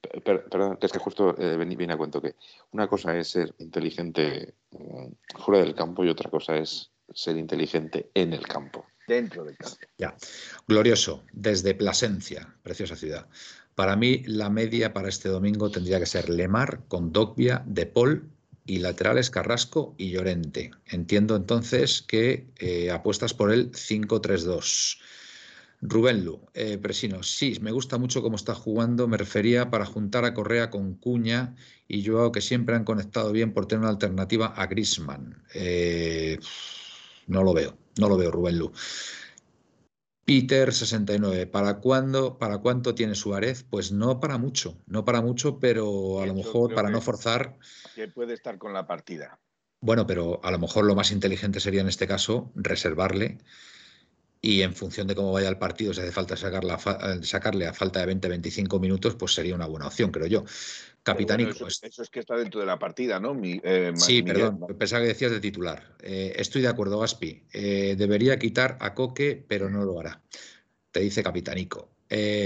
[0.00, 2.34] Per- per- Perdón, que es que justo eh, viene a cuento que
[2.72, 8.10] una cosa es ser inteligente mm, fuera del campo y otra cosa es ser inteligente
[8.14, 8.86] en el campo.
[9.06, 9.76] Dentro del campo.
[9.96, 10.16] Ya.
[10.66, 13.28] Glorioso, desde Plasencia, preciosa ciudad.
[13.76, 18.32] Para mí, la media para este domingo tendría que ser Lemar con Dogbia, De Paul
[18.66, 20.72] y laterales Carrasco y Llorente.
[20.86, 24.98] Entiendo entonces que eh, apuestas por el 5-3-2.
[25.82, 29.06] Rubén Lu, eh, Presino, sí, me gusta mucho cómo está jugando.
[29.06, 31.54] Me refería para juntar a Correa con Cuña
[31.86, 35.42] y Joao, que siempre han conectado bien por tener una alternativa a Grisman.
[37.26, 38.72] no lo veo, no lo veo, Rubén Lu.
[40.26, 43.64] Peter 69, ¿para cuándo, para cuánto tiene Suárez?
[43.70, 47.56] Pues no para mucho, no para mucho, pero a lo mejor para no forzar,
[47.94, 49.38] Que puede estar con la partida.
[49.80, 53.38] bueno, pero a lo mejor lo más inteligente sería en este caso reservarle
[54.42, 57.72] y en función de cómo vaya el partido, si hace falta sacarla, fa- sacarle a
[57.72, 60.44] falta de 20-25 minutos, pues sería una buena opción, creo yo.
[61.06, 63.32] Pero Capitánico, bueno, eso, pues, eso es que está dentro de la partida, ¿no?
[63.32, 65.94] Mi- eh, Sí, perdón, pensaba que decías de titular.
[66.02, 67.44] Eh, estoy de acuerdo, Gaspi.
[67.52, 70.20] Eh, debería quitar a Coque, pero no lo hará.
[70.90, 71.92] Te dice Capitanico.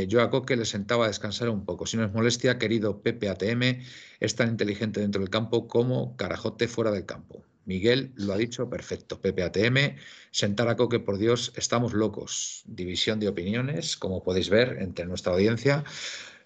[0.08, 1.86] yo a Coque le sentaba a descansar un poco.
[1.86, 3.80] Si no es molestia, querido Pepe ATM,
[4.18, 7.44] es tan inteligente dentro del campo como Carajote fuera del campo.
[7.66, 9.20] Miguel lo ha dicho perfecto.
[9.20, 9.96] Pepe ATM,
[10.32, 12.62] sentar a Coque, por Dios, estamos locos.
[12.66, 15.84] División de opiniones, como podéis ver entre nuestra audiencia.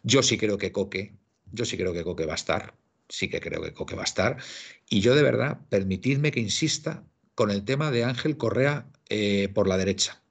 [0.03, 1.15] Yo sí creo que Coque,
[1.53, 2.75] yo sí creo que Coque va a estar,
[3.09, 4.37] sí que creo que Coque va a estar.
[4.89, 7.05] Y yo de verdad, permitidme que insista
[7.35, 10.25] con el tema de Ángel Correa eh, por la derecha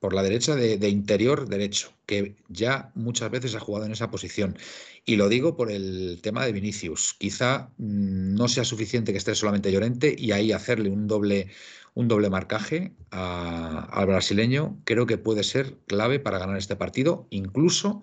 [0.00, 4.56] por la derecha de, interior derecho, que ya muchas veces ha jugado en esa posición.
[5.04, 7.14] Y lo digo por el tema de Vinicius.
[7.18, 11.48] Quizá mm, no sea suficiente que esté solamente Llorente y ahí hacerle un doble,
[11.94, 18.02] un doble marcaje al brasileño creo que puede ser clave para ganar este partido, incluso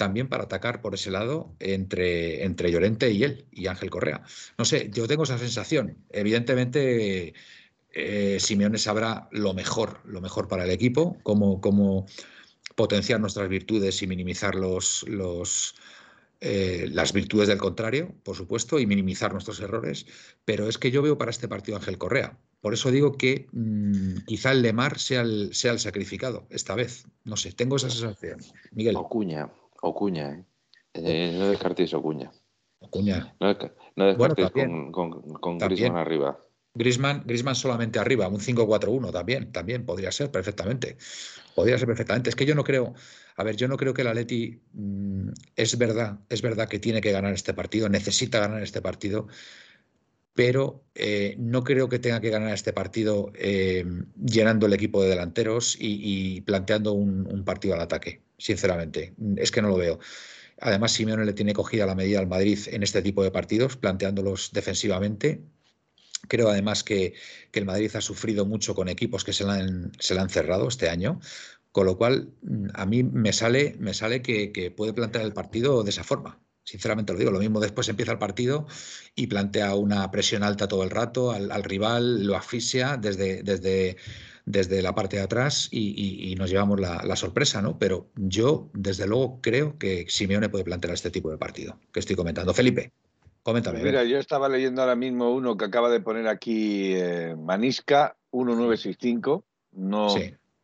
[0.00, 4.22] también para atacar por ese lado entre, entre Llorente y él, y Ángel Correa.
[4.56, 5.98] No sé, yo tengo esa sensación.
[6.08, 7.34] Evidentemente
[7.92, 12.06] eh, Simeone sabrá lo mejor, lo mejor para el equipo, cómo, cómo
[12.76, 15.74] potenciar nuestras virtudes y minimizar los, los,
[16.40, 20.06] eh, las virtudes del contrario, por supuesto, y minimizar nuestros errores.
[20.46, 22.38] Pero es que yo veo para este partido Ángel Correa.
[22.62, 27.04] Por eso digo que mm, quizá el Lemar sea el, sea el sacrificado esta vez.
[27.24, 28.40] No sé, tengo esa sensación.
[28.72, 28.96] Miguel.
[28.96, 29.50] Ocuña,
[29.82, 30.44] Ocuña, ¿eh?
[30.94, 32.30] eh no descartéis Ocuña.
[32.80, 33.34] Ocuña.
[33.40, 36.38] No, descartéis con, con, con Griezmann arriba.
[36.74, 40.96] Grisman, Grisman solamente arriba, un 5-4-1 también, también podría ser perfectamente.
[41.54, 42.30] Podría ser perfectamente.
[42.30, 42.94] Es que yo no creo,
[43.36, 47.00] a ver, yo no creo que la Leti mm, es verdad, es verdad que tiene
[47.00, 49.26] que ganar este partido, necesita ganar este partido,
[50.32, 53.84] pero eh, no creo que tenga que ganar este partido eh,
[54.24, 59.14] llenando el equipo de delanteros y, planteando un, un, partido al ataque, sinceramente.
[59.36, 60.00] Es que no lo veo.
[60.60, 64.50] Además, Simeone le tiene cogida la medida al Madrid en este tipo de partidos, planteándolos
[64.52, 65.42] defensivamente
[66.28, 67.14] Creo además que,
[67.52, 70.88] el Madrid ha sufrido mucho con equipos que se le han, se han cerrado este
[70.88, 71.20] año,
[71.72, 72.32] con lo cual
[72.74, 76.40] a mí me sale, me sale que, puede plantear el partido de esa forma.
[76.62, 78.66] Sinceramente lo digo, lo mismo después empieza el partido
[79.14, 83.96] y plantea una presión alta todo el rato al, rival, lo asfixia desde, desde,
[84.50, 87.78] desde la parte de atrás y, nos llevamos la, la, sorpresa, ¿no?
[87.78, 92.16] Pero yo, desde luego, creo que Simeone puede plantear este tipo de partido que estoy
[92.16, 92.54] comentando.
[92.54, 92.92] Felipe.
[93.42, 93.82] Coméntame.
[93.82, 99.44] Mira, yo estaba leyendo ahora mismo uno que acaba de poner aquí eh, Manisca 1965.
[99.72, 100.08] No,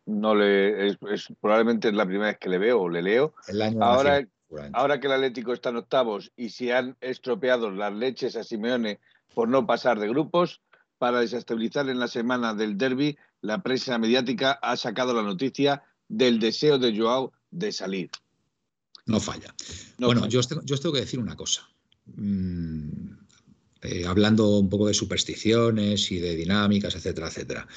[0.07, 0.99] no le, es,
[1.40, 3.33] probablemente es la primera vez que le veo o le leo.
[3.81, 4.27] ahora,
[4.72, 9.01] ahora que el Atlético está en octavos y se han estropeado las leches a Simeone
[9.35, 10.61] por no pasar de grupos,
[10.99, 16.39] para desestabilizar en la semana del derby, la prensa mediática ha sacado la noticia del
[16.39, 18.11] deseo de Joao de salir.
[19.07, 19.55] No falla.
[19.99, 21.69] bueno, Yo, yo os tengo que decir una cosa.
[22.07, 23.13] Mm,
[23.83, 27.69] eh, hablando un poco de supersticiones y de dinámicas, etcétera, etcétera.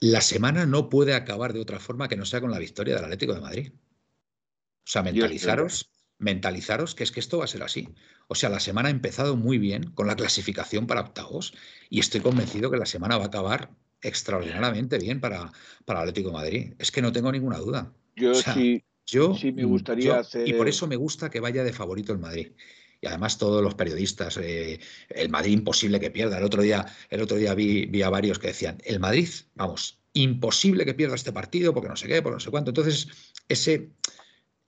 [0.00, 3.04] La semana no puede acabar de otra forma que no sea con la victoria del
[3.04, 3.72] Atlético de Madrid.
[3.72, 7.88] O sea, mentalizaros, mentalizaros que es que esto va a ser así.
[8.32, 11.52] O sea, la semana ha empezado muy bien con la clasificación para octavos
[11.88, 13.70] y estoy convencido que la semana va a acabar
[14.02, 15.50] extraordinariamente bien para,
[15.84, 16.74] para Atlético de Madrid.
[16.78, 17.92] Es que no tengo ninguna duda.
[18.14, 20.48] Yo sí, yo, sí me gustaría hacer...
[20.48, 22.52] Y por eso me gusta que vaya de favorito el Madrid
[23.00, 26.38] y además todos los periodistas, eh, el Madrid imposible que pierda.
[26.38, 30.84] El otro día, el otro día vi, a varios que decían, el Madrid, vamos, imposible
[30.84, 32.70] que pierda este partido porque no sé qué, porque no sé cuánto.
[32.70, 33.08] Entonces,
[33.48, 33.88] ese,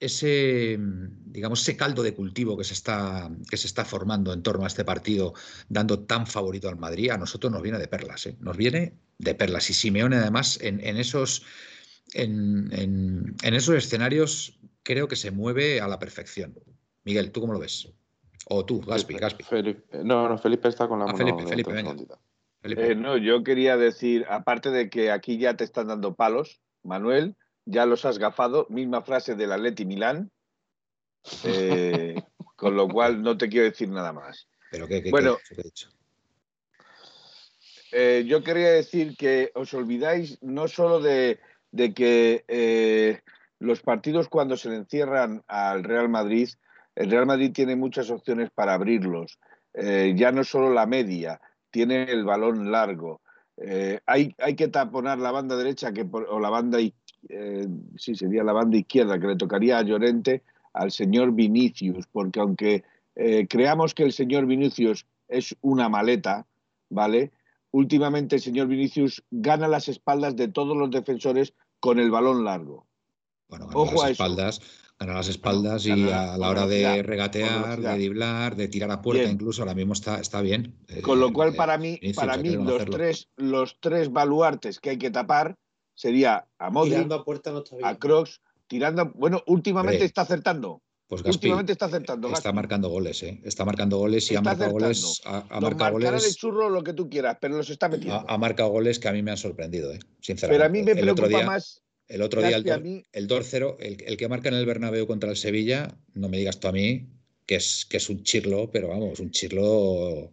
[0.05, 4.63] ese, digamos, ese caldo de cultivo que se, está, que se está formando en torno
[4.63, 5.33] a este partido,
[5.69, 8.35] dando tan favorito al Madrid, a nosotros nos viene de perlas, ¿eh?
[8.39, 9.69] nos viene de perlas.
[9.69, 11.43] Y Simeone, además, en, esos,
[12.13, 16.53] en, en esos escenarios, creo que se mueve a la perfección.
[17.05, 17.89] Miguel, ¿tú cómo lo ves?
[18.45, 19.45] O tú, Gaspi, Gaspi.
[20.03, 21.39] no, no, Felipe está con la ah, mano.
[21.47, 21.73] Felipe,
[22.61, 26.61] Felipe, eh, no, yo quería decir, aparte de que aquí ya te están dando palos,
[26.81, 30.31] Manuel, ya los has gafado, misma frase del Atleti Milán,
[31.43, 32.15] eh,
[32.55, 34.47] con lo cual no te quiero decir nada más.
[34.71, 35.89] Pero qué, qué, bueno, qué, he dicho?
[37.91, 41.39] Eh, yo quería decir que os olvidáis no solo de,
[41.71, 43.21] de que
[43.59, 46.49] los partidos cuando se le encierran al Real Madrid
[46.95, 49.39] el Real Madrid tiene muchas opciones para abrirlos.
[49.73, 53.21] Eh, ya no solo la media, tiene el balón largo.
[53.57, 56.77] Eh, hay, hay, que taponar la banda derecha que o la banda,
[57.29, 62.39] eh, sí, sería la banda izquierda que le tocaría a Llorente al señor Vinicius, porque
[62.39, 62.83] aunque
[63.47, 66.47] creamos que el señor Vinicius es una maleta,
[66.89, 67.31] ¿vale?
[67.71, 72.87] Últimamente el señor Vinicius gana las espaldas de todos los defensores con el balón largo.
[73.49, 74.61] Bueno, Ojo las a espaldas,
[74.99, 79.29] a las espaldas y a la hora de regatear, de driblar, de tirar a puerta,
[79.29, 80.75] incluso ahora mismo está, está bien.
[81.01, 85.11] Con lo cual, para mí, para mí los, tres, los tres baluartes que hay que
[85.11, 85.57] tapar
[85.93, 87.07] sería a Modric,
[87.83, 89.11] a, Crocs tirando.
[89.15, 90.81] Bueno, últimamente Hombre, está acertando.
[91.07, 92.27] Pues Gaspi últimamente está acertando.
[92.29, 92.55] está Gaspi.
[92.55, 93.39] marcando goles, ¿eh?
[93.43, 96.93] Está marcando goles y ha marcado goles, ha, marcado marcará de goles, churro lo que
[96.93, 98.25] tú quieras, pero los está metiendo.
[98.27, 99.99] ha marcado goles que a mí me han sorprendido, ¿eh?
[100.21, 100.57] Sinceramente.
[100.57, 101.81] pero a mí me el otro preocupa día, más.
[102.07, 105.29] el otro día el, mí- el 2-0, el, el que marca en el Bernabéu contra
[105.29, 107.07] el Sevilla, no me digas tú a mí
[107.45, 110.31] que es, que es un chirlo, pero vamos, un chirlo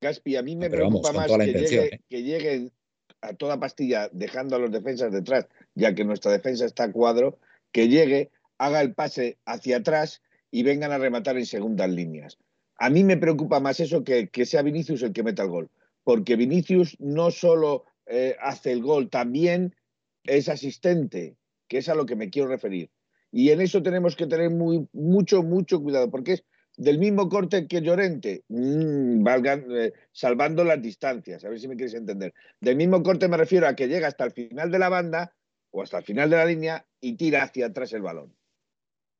[0.00, 2.00] Gaspi, a mí me Pero preocupa más que, llegue- ¿eh?
[2.08, 2.72] que lleguen
[3.24, 7.38] a toda pastilla dejando a los defensas detrás, ya que nuestra defensa está a cuadro,
[7.72, 12.38] que llegue, haga el pase hacia atrás y vengan a rematar en segundas líneas.
[12.76, 15.70] A mí me preocupa más eso que, que sea Vinicius el que meta el gol,
[16.02, 19.74] porque Vinicius no solo eh, hace el gol, también
[20.24, 21.36] es asistente,
[21.68, 22.90] que es a lo que me quiero referir.
[23.32, 26.44] Y en eso tenemos que tener muy, mucho, mucho cuidado, porque es
[26.76, 31.76] del mismo corte que Llorente, mm, valgan, eh, salvando las distancias, a ver si me
[31.76, 32.34] quieres entender.
[32.60, 35.34] Del mismo corte me refiero a que llega hasta el final de la banda
[35.70, 38.34] o hasta el final de la línea y tira hacia atrás el balón.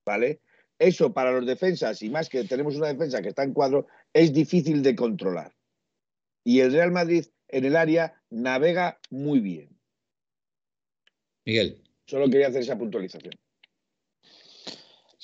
[0.04, 0.40] ¿Vale?
[0.78, 4.32] Eso para los defensas, y más que tenemos una defensa que está en cuadro, es
[4.32, 5.54] difícil de controlar.
[6.44, 9.68] Y el Real Madrid en el área navega muy bien.
[11.46, 13.32] Miguel, Solo quería hacer esa puntualización.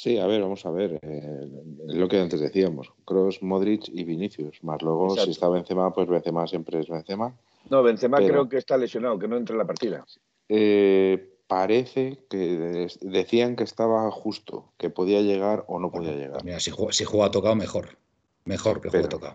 [0.01, 0.99] Sí, a ver, vamos a ver.
[1.03, 1.47] eh,
[1.89, 4.65] lo que antes decíamos, Cross, Modric y Vinicius.
[4.65, 5.25] Más luego, Exacto.
[5.27, 7.37] si está Benzema, pues Benzema siempre es Benzema.
[7.69, 10.07] No, Benzema Pero- creo que está lesionado, que no entra en la partida.
[10.49, 16.43] Eh, parece que decían que estaba justo, que podía llegar o no podía llegar.
[16.47, 17.99] mira, si juega, si juega tocado, mejor.
[18.47, 19.35] Mejor que Pero- tocado.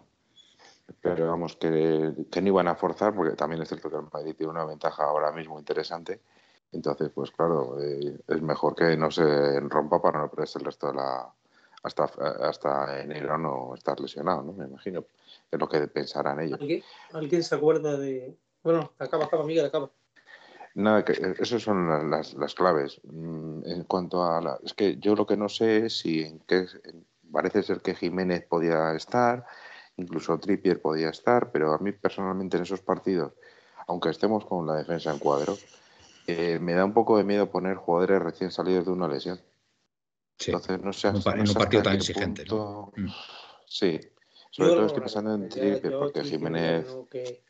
[1.01, 4.33] Pero vamos, que, que no iban a forzar, porque también es cierto que el Madrid
[4.35, 6.21] tiene una ventaja ahora mismo interesante.
[6.75, 10.87] Entonces, pues claro, eh, es mejor que no se rompa para no perderse el resto
[10.87, 11.33] de la.
[11.83, 14.51] hasta, hasta enero no estar lesionado, ¿no?
[14.53, 15.05] Me imagino.
[15.51, 16.59] Es lo que pensarán ellos.
[16.59, 16.83] ¿Alguien,
[17.13, 18.35] alguien se acuerda de.?
[18.63, 19.89] Bueno, acaba, acaba, Miguel, acaba.
[20.73, 22.99] Nada, que esas son la- las, las claves.
[23.03, 24.59] Mm, En cuanto a la.
[24.63, 26.65] Es que yo lo que no sé es si en qué.
[27.31, 29.45] Parece ser que Jiménez podía estar,
[29.97, 33.33] incluso Trippier podía estar, pero a mí personalmente en esos partidos,
[33.87, 35.57] aunque estemos con la defensa en cuadro,
[36.27, 39.39] eh, me da un poco de miedo poner jugadores recién salidos de una lesión.
[40.37, 40.51] Sí.
[40.51, 43.07] Entonces no sé En un no partido tan exigente, Mm.
[43.67, 43.99] Sí.
[44.51, 46.85] Yo Sobre todo creo estoy que pensando en Trippier, yo porque estoy Jiménez.
[47.09, 47.43] que-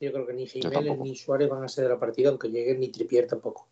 [0.00, 2.48] yo creo que ni Yo Jiménez ni Suárez van a ser de la partida, aunque
[2.48, 3.68] lleguen ni Tripier tampoco.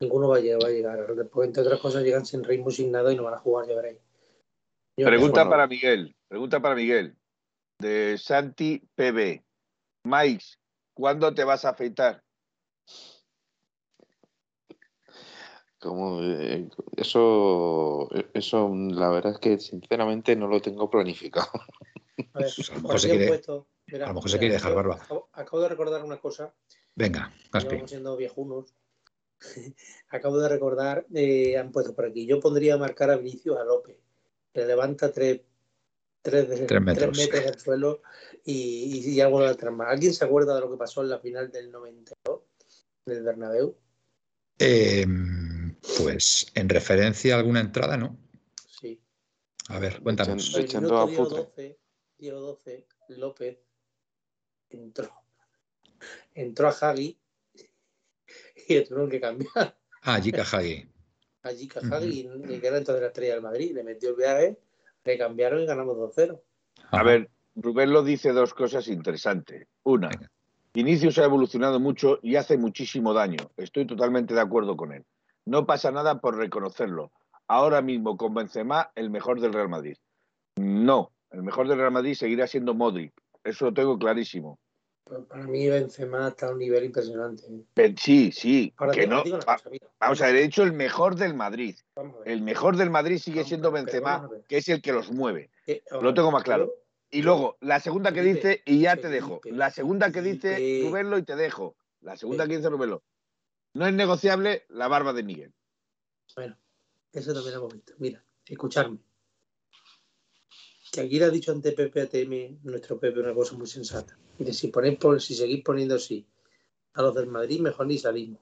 [0.00, 1.14] Ninguno va a llegar, va a llegar.
[1.14, 3.74] Después, entre otras cosas, llegan sin ritmo, sin nada y no van a jugar, ya
[3.76, 3.98] veréis.
[4.96, 5.50] Yo Pregunta Bueno.
[5.50, 6.14] para Miguel.
[6.28, 7.16] Pregunta para Miguel.
[7.78, 9.42] De Santi PB.
[10.04, 10.44] Mike,
[10.94, 12.22] ¿cuándo te vas a afeitar?
[15.86, 21.48] Como, eh, eso, eso, la verdad es que sinceramente no lo tengo planificado.
[22.32, 24.40] A ver, Pues a lo mejor se quiere- puesto- mira, a lo mejor se mira,
[24.40, 24.94] quiere dejar barba.
[24.96, 26.54] Acabo, acabo de recordar una cosa.
[26.94, 27.82] Venga, Gaspi.
[27.86, 28.74] Siendo viejunos.
[30.08, 32.26] acabo de recordar, eh, han puesto por aquí.
[32.26, 33.98] Yo pondría a marcar a Vinicius a López.
[34.52, 35.42] Que levanta tres,
[36.22, 37.12] tres, Tres metros.
[37.12, 38.02] tres metros del suelo
[38.44, 39.88] y, y, y algo de atrás más.
[39.90, 42.40] ¿Alguien se acuerda de lo que pasó en la final del 92
[43.04, 43.76] del Bernabéu?
[44.58, 45.04] Eh,
[45.98, 48.18] pues en referencia a alguna entrada, ¿no?
[48.80, 49.00] Sí.
[49.68, 50.54] A ver, cuéntanos.
[50.54, 51.42] El Echando minuto a Diego Futre.
[51.42, 51.78] 12,
[52.18, 53.58] Diego 12, López
[54.70, 55.10] entró,
[56.34, 57.18] entró a Hagi
[58.68, 60.88] y le tuvieron que cambiar Ah, Jika Hagi.
[61.42, 62.28] a Jika Hagi,
[62.60, 63.72] que era entonces la estrella del Madrid.
[63.74, 64.58] Le metió el viaje,
[65.04, 66.40] le cambiaron y ganamos 2-0.
[66.90, 69.66] A ver, Rubén lo dice dos cosas interesantes.
[69.82, 70.30] Una, Venga.
[70.74, 73.50] Vinicius ha evolucionado mucho y hace muchísimo daño.
[73.56, 75.04] Estoy totalmente de acuerdo con él.
[75.46, 77.12] No pasa nada por reconocerlo.
[77.48, 79.96] Ahora mismo con Benzema, el mejor del Real Madrid.
[80.56, 83.12] No, el mejor del Real Madrid seguirá siendo Modric.
[83.44, 84.58] Eso lo tengo clarísimo.
[85.04, 87.44] Pues para mí Benzema está a un nivel impresionante.
[87.74, 89.22] Pero sí, sí, Ahora que no.
[89.22, 89.86] cosa, mira.
[90.00, 91.76] Vamos a ver, he dicho el mejor del Madrid.
[92.24, 95.50] El mejor del Madrid sigue Vamos, siendo Benzema, que es el que los mueve.
[95.68, 96.72] Eh, Lo tengo más claro.
[97.08, 99.40] Y luego, la segunda que dice, y ya te dejo.
[99.44, 100.82] La segunda que dice.
[100.84, 101.76] Rubénlo y te dejo.
[102.00, 102.50] La segunda Sí.
[102.50, 103.04] que dice Rubénlo.
[103.76, 105.52] No es negociable la barba de Miguel.
[106.34, 106.56] Bueno,
[107.12, 107.92] eso también hemos visto.
[107.98, 108.98] Mira, escucharme.
[110.90, 114.18] Que aquí le ha dicho ante Pepe ATM, nuestro Pepe, una cosa muy sensata.
[114.38, 116.26] Mire, si ponéis si seguís poniendo así
[116.94, 118.40] a los del Madrid, mejor ni salimos.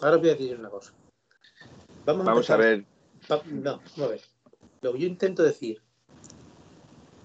[0.00, 0.92] Ahora os voy a decir una cosa.
[2.04, 2.84] Vamos, Vamos a ver.
[3.30, 4.22] Va- no, vamos a ver.
[4.80, 5.80] Lo que yo intento decir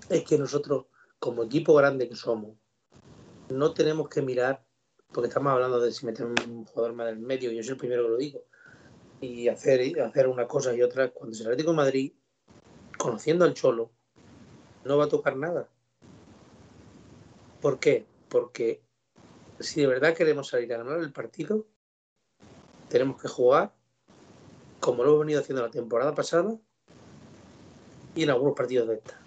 [0.09, 0.85] es que nosotros,
[1.17, 2.55] como equipo grande que somos,
[3.49, 4.63] no tenemos que mirar,
[5.11, 7.77] porque estamos hablando de si meter un jugador más en el medio, yo soy el
[7.77, 8.43] primero que lo digo,
[9.21, 11.09] y hacer, hacer una cosa y otra.
[11.09, 12.13] Cuando se el Atlético de Madrid,
[12.97, 13.91] conociendo al Cholo,
[14.85, 15.69] no va a tocar nada.
[17.61, 18.05] ¿Por qué?
[18.29, 18.83] Porque
[19.59, 21.65] si de verdad queremos salir a ganar el partido,
[22.89, 23.73] tenemos que jugar
[24.79, 26.57] como lo hemos venido haciendo la temporada pasada
[28.15, 29.19] y en algunos partidos de esta.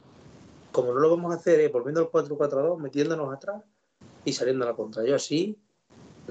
[0.72, 3.62] Como no lo vamos a hacer es volviendo al 4-4-2, metiéndonos atrás
[4.24, 5.04] y saliendo a la contra.
[5.04, 5.59] Yo así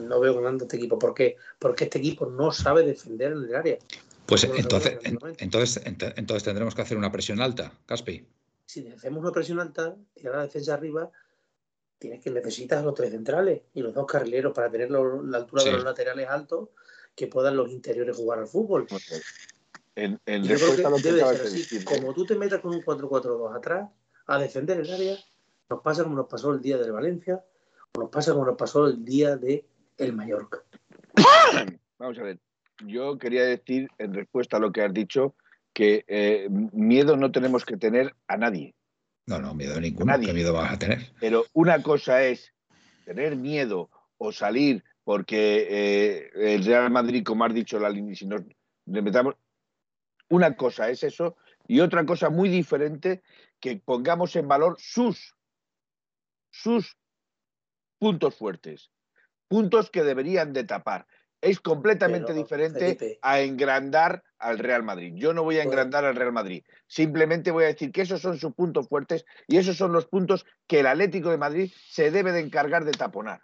[0.08, 0.98] no veo ganando este equipo.
[0.98, 1.38] ¿Por qué?
[1.58, 3.78] Porque este equipo no sabe defender en el área.
[4.26, 5.00] Pues entonces,
[5.40, 8.28] entonces, entonces tendremos que hacer una presión alta, Caspi.
[8.66, 11.10] Si hacemos una presión alta, tirar la defensa arriba,
[11.98, 15.00] tienes que necesitas los tres centrales y los dos carrileros para tener la
[15.38, 16.70] altura de los laterales altos
[17.16, 18.88] que puedan los interiores jugar al fútbol.
[19.96, 21.84] En, en debe ser así.
[21.84, 23.90] Como tú te metas con un 4-4-2 atrás
[24.28, 25.18] a defender el área,
[25.70, 27.44] nos pasa como nos pasó el día del Valencia,
[27.96, 29.66] o nos pasa como nos pasó el día de
[30.00, 30.64] el Mallorca.
[31.98, 32.40] Vamos a ver.
[32.86, 35.36] Yo quería decir, en respuesta a lo que has dicho,
[35.74, 38.74] que eh, miedo no tenemos que tener a nadie.
[39.26, 40.20] No, no, miedo ninguno.
[40.20, 41.12] ¿Qué miedo vas a tener?
[41.20, 42.54] Pero una cosa es
[43.06, 48.26] tener miedo o salir porque eh, el Real Madrid, como has dicho, la línea, si
[48.26, 48.44] nos
[48.86, 49.36] metamos.
[50.30, 51.36] Una cosa es eso,
[51.68, 53.24] y otra cosa muy diferente,
[53.60, 55.36] que pongamos en valor sus,
[56.52, 56.96] sus
[57.98, 58.92] puntos fuertes,
[59.50, 61.06] puntos que deberían de tapar
[61.42, 65.14] es completamente diferente a engrandar al Real Madrid.
[65.16, 66.64] Yo no voy a engrandar al Real Madrid.
[66.88, 70.46] Simplemente voy a decir que esos son sus puntos fuertes y esos son los puntos
[70.68, 73.42] que el Atlético de Madrid se debe de encargar de taponar.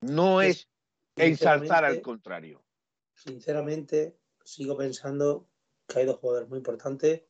[0.00, 0.68] No es
[1.16, 2.62] ensalzar al contrario.
[3.14, 5.46] Sinceramente, sigo pensando
[5.86, 7.22] que hay dos jugadores muy importantes,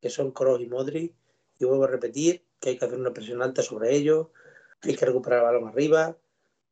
[0.00, 1.14] que son Kroos y Modric,
[1.58, 4.28] y vuelvo a repetir que hay que hacer una presión alta sobre ellos,
[4.82, 6.16] hay que recuperar el balón arriba,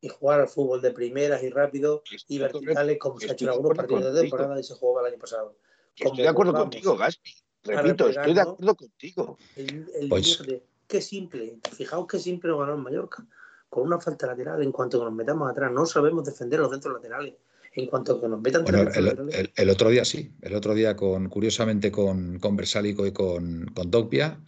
[0.00, 3.50] y jugar al fútbol de primeras y rápido y verticales como se ha hecho en
[3.50, 5.56] algunos partidos de temporada y se jugaba el año pasado.
[5.96, 7.30] Estoy de acuerdo contigo, Gaspi.
[7.64, 9.38] Repito, estoy de acuerdo contigo.
[9.56, 10.42] El, pues...
[10.86, 11.58] qué simple.
[11.72, 13.26] Fijaos qué simple lo ganó en Mallorca.
[13.68, 16.94] Con una falta lateral, en cuanto que nos metamos atrás, no sabemos defender los centros
[16.94, 17.34] laterales.
[17.74, 21.28] En cuanto que nos metan bueno, el, el, otro día sí, el otro día con
[21.28, 24.40] curiosamente con, con Bersálico y con, con Dogbia,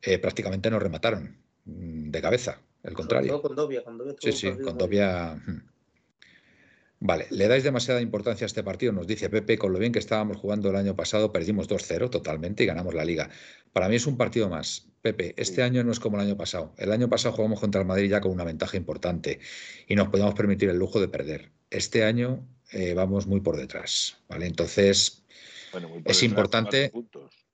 [0.00, 2.60] eh, prácticamente nos remataron mm, de cabeza.
[2.86, 3.42] El contrario.
[3.42, 3.82] Con Dobia,
[4.20, 5.34] sí, sí, con Dobia.
[5.34, 5.68] Hmm.
[6.98, 9.98] Vale, le dais demasiada importancia a este partido, nos dice Pepe, con lo bien que
[9.98, 13.28] estábamos jugando el año pasado, perdimos 2-0 totalmente y ganamos la liga.
[13.72, 14.88] Para mí es un partido más.
[15.02, 16.72] Pepe, este año no es como el año pasado.
[16.78, 19.40] El año pasado jugamos contra el Madrid ya con una ventaja importante
[19.86, 21.50] y nos podíamos permitir el lujo de perder.
[21.68, 24.46] Este año eh, vamos muy por detrás, ¿vale?
[24.46, 25.22] Entonces,
[26.04, 26.90] es importante...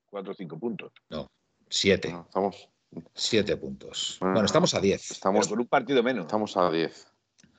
[0.09, 0.93] Cuatro, o cinco puntos.
[1.09, 1.26] No,
[1.68, 2.09] siete.
[2.09, 2.68] estamos
[3.14, 4.18] Siete puntos.
[4.20, 5.11] Bueno, estamos a diez.
[5.11, 6.26] Estamos por un partido menos.
[6.26, 7.07] Estamos a diez.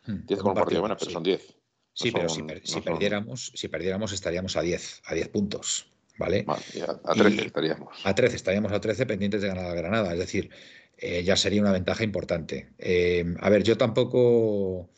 [0.06, 1.56] Hmm, diez con un partido, menos, pero son diez.
[1.94, 2.42] Sí, pero si,
[2.82, 5.90] perdiéramos, si perdiéramos estaríamos a diez, a diez puntos.
[6.18, 6.46] ¿Vale?
[6.48, 8.06] a trece estaríamos.
[8.06, 10.14] A trece, estaríamos a trece pendientes de ganar a Granada.
[10.14, 10.52] Es decir,
[10.98, 12.74] eh, ya sería una ventaja importante.
[12.78, 14.92] Eh, a ver, yo tampoco.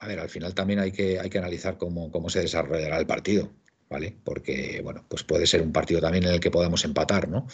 [0.00, 3.06] A ver, al final también hay que, hay que analizar cómo, cómo se desarrollará el
[3.06, 3.52] partido.
[3.90, 4.16] ¿Vale?
[4.24, 7.48] Porque, bueno, pues puede ser un partido también en el que podamos empatar, ¿no?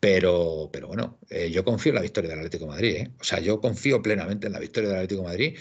[0.00, 3.10] Pero, pero bueno, eh, yo confío en la victoria del Atlético de Madrid, ¿eh?
[3.20, 5.58] O sea, yo confío plenamente en la victoria del Atlético de Madrid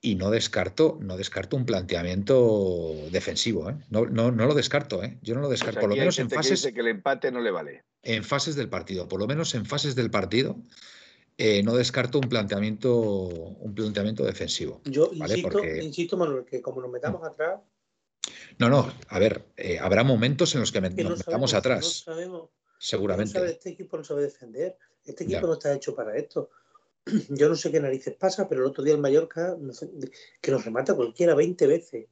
[0.00, 3.76] y no descarto, no descarto un planteamiento defensivo, ¿eh?
[3.90, 5.18] No, no, no lo descarto, ¿eh?
[5.22, 6.64] Yo no lo descarto, por lo menos en fases...
[6.64, 7.84] Que, que el empate no le vale.
[8.02, 10.56] En fases del partido, por lo menos en fases del partido,
[11.36, 14.80] eh, no descarto un planteamiento, un planteamiento defensivo.
[14.86, 17.60] Yo insisto, insisto, Manuel, que como nos metamos atrás,
[18.58, 22.04] no, no, a ver, eh, habrá momentos en los que, nos metamos atrás.
[22.78, 23.44] seguramente.
[23.46, 24.76] este equipo no sabe defender.
[25.04, 26.50] Este equipo no está hecho para esto.
[27.30, 29.56] Yo no sé qué narices pasa, pero el otro día el Mallorca
[30.40, 32.06] que nos remata cualquiera 20 veces.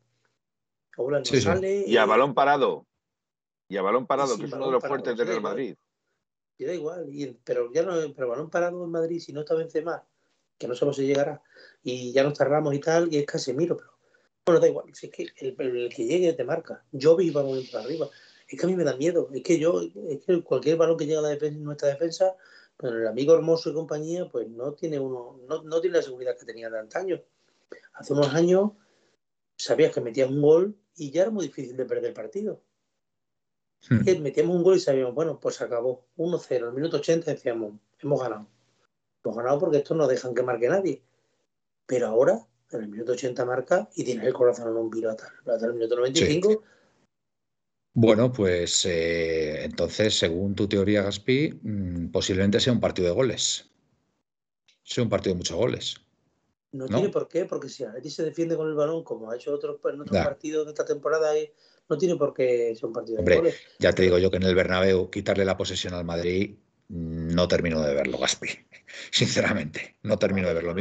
[0.96, 1.84] Ahora no sale.
[1.86, 2.86] Y a balón parado.
[3.68, 5.74] Y a balón parado, que es uno de los fuertes del Real Madrid.
[6.58, 7.06] Y da igual,
[7.44, 10.02] pero ya no, pero balón parado en Madrid, si no está más
[10.58, 11.42] que no sabemos si llegará,
[11.82, 13.95] y ya nos tardamos y tal, y es casi miro, pero
[14.46, 16.84] bueno, da igual, si es que el, que llegue te marca.
[16.92, 18.08] Yo vi balón para arriba.
[18.46, 19.28] Es que a mí me da miedo.
[19.34, 22.36] Es que yo, es que cualquier balón que llega a la defensa, nuestra defensa,
[22.76, 26.38] pues el amigo hermoso y compañía, pues no tiene uno, no, no tiene la seguridad
[26.38, 27.20] que tenía de antaño.
[27.94, 28.70] Hace unos años
[29.56, 32.62] sabías que metías un gol y ya era muy difícil de perder el partido.
[33.88, 34.04] Hmm.
[34.22, 36.06] Metíamos un gol y sabíamos, bueno, pues acabó.
[36.18, 38.46] 1-0, el minuto 80 decíamos, hemos ganado.
[39.24, 41.02] Hemos ganado porque estos no dejan que marque nadie.
[41.86, 45.32] Pero ahora en el minuto 80 marca y tienes el corazón en un pirata.
[45.46, 46.62] Hasta el minuto 95.
[47.94, 53.70] Bueno, pues eh, entonces, según tu teoría, Gaspi, mm, posiblemente sea un partido de goles.
[54.82, 55.96] Sea un partido de muchos goles.
[56.72, 59.54] No, tiene por qué, porque si Atleti se defiende con el balón, como ha hecho
[59.54, 61.54] otros, en otros partidos de esta temporada, eh,
[61.88, 63.54] no tiene por qué ser un partido de goles.
[63.78, 66.56] Ya te digo yo que en el Bernabéu quitarle la posesión al Madrid
[66.88, 68.48] mm, no termino de verlo, Gaspi.
[69.10, 70.74] Sinceramente, no termino de verlo.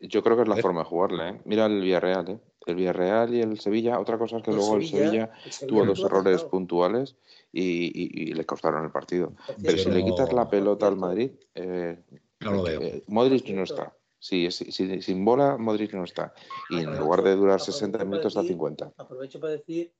[0.00, 1.28] Yo creo que es la forma de jugarle.
[1.28, 1.40] ¿eh?
[1.44, 2.28] Mira el Villarreal.
[2.30, 2.40] ¿eh?
[2.68, 3.98] el Villarreal y el Sevilla.
[3.98, 5.32] Otra cosa es que luego el Sevilla,
[5.66, 7.16] tuvo dos errores puntuales
[7.52, 9.32] y, le costaron el partido.
[9.62, 12.02] Pero si le quitas la pelota al Madrid, eh,
[12.40, 12.80] no lo veo.
[12.80, 13.94] Eh, Modric no está.
[14.20, 16.34] Sí, sin bola, Modric no está.
[16.70, 18.92] Y en lugar de durar 60 minutos, está 50.
[18.96, 19.92] Aprovecho para decir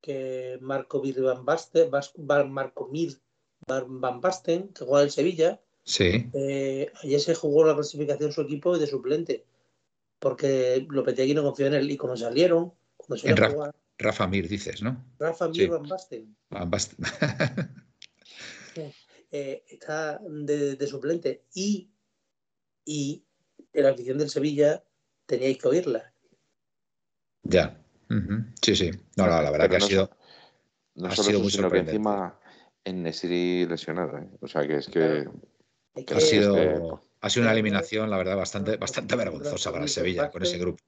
[0.00, 1.90] que Marco Van Basten,
[2.48, 3.18] Marco Mir
[3.66, 6.28] Van Basten, que juega en Sevilla, sí.
[6.34, 9.46] Eh, ayer se jugó la clasificación su equipo de suplente
[10.18, 14.82] porque Lopetegui no confió en él y cuando salieron, cuando se Rafa, Rafa Mir dices,
[14.82, 15.04] ¿no?
[15.18, 16.36] Rafa Mir Van Basten.
[16.50, 17.04] Van Basten.
[19.32, 21.90] Eh, está de, suplente y,
[22.84, 23.24] y
[23.72, 24.84] en la afición del Sevilla
[25.26, 26.12] teníais que oírla.
[27.42, 27.76] Ya.
[28.62, 28.90] Sí, sí.
[29.16, 30.10] No, la verdad que ha sido.
[30.94, 32.38] No ha sido muy sino que encima
[32.84, 34.16] en Nesiri lesionado.
[34.18, 34.28] ¿eh?
[34.40, 35.28] O sea que es que.
[36.14, 37.00] Ha sido.
[37.20, 40.82] Ha sido una eliminación, la verdad, bastante, bastante vergonzosa para el Sevilla con ese grupo.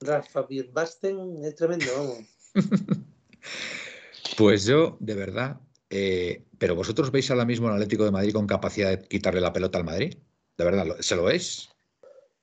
[0.00, 2.18] Rafa Basten es tremendo, vamos.
[4.38, 8.46] pues yo, de verdad, eh, pero vosotros veis ahora mismo el Atlético de Madrid con
[8.46, 10.16] capacidad de quitarle la pelota al Madrid.
[10.56, 10.96] ¿De verdad?
[11.00, 11.68] ¿Se lo veis?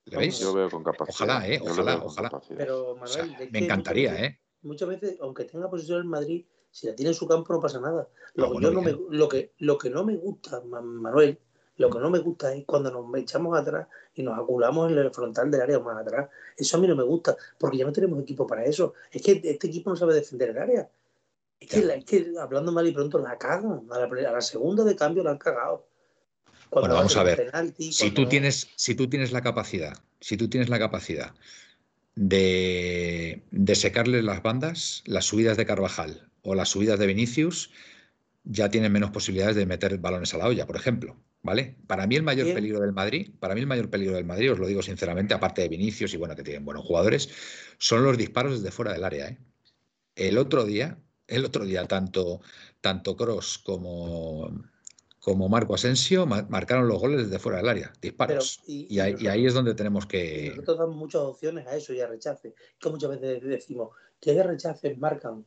[0.05, 0.39] ¿Lo veis?
[0.39, 1.15] Yo veo con capacidad.
[1.15, 1.59] Ojalá, ¿eh?
[1.63, 2.41] Ojalá, ojalá.
[2.55, 4.39] Pero, Manuel, me encantaría, ¿eh?
[4.61, 7.79] Muchas veces, aunque tenga posición en Madrid, si la tiene en su campo no pasa
[7.79, 8.07] nada.
[8.35, 11.39] Lo, no me, lo, que, lo que no me gusta, Manuel,
[11.77, 15.11] lo que no me gusta es cuando nos echamos atrás y nos aculamos en el
[15.11, 16.29] frontal del área más atrás.
[16.55, 18.93] Eso a mí no me gusta, porque ya no tenemos equipo para eso.
[19.11, 20.89] Es que este equipo no sabe defender el área.
[21.59, 21.69] Es
[22.05, 23.87] que, hablando mal y pronto la cagan.
[23.89, 25.87] A la, segunda de cambio la han cagado.
[26.69, 27.51] bueno, vamos a ver.
[27.79, 31.33] si, tú tienes, si tú tienes la capacidad, si tú tienes la capacidad
[32.15, 37.71] de, de secarle las bandas, las subidas de Carvajal o las subidas de Vinicius,
[38.43, 41.15] ya tienen menos posibilidades de meter balones a la olla, por ejemplo.
[41.43, 41.75] ¿Vale?
[41.87, 44.59] Para mí el mayor peligro del Madrid, para mí el mayor peligro del Madrid, os
[44.59, 47.29] lo digo sinceramente, aparte de Vinicius y bueno, que tienen buenos jugadores,
[47.77, 49.27] son los disparos desde fuera del área.
[49.27, 49.37] ¿eh?
[50.15, 52.39] El otro día, el otro día, tanto,
[52.79, 54.63] tanto Cross como,
[55.19, 58.61] como Marco Asensio marcaron los goles desde fuera del área, disparos.
[58.65, 60.49] y, ahí, es donde tenemos que.
[60.51, 62.53] Nosotros damos muchas opciones a eso y a rechace.
[62.79, 63.89] Que muchas veces decimos
[64.21, 65.45] que hay rechaces marcan,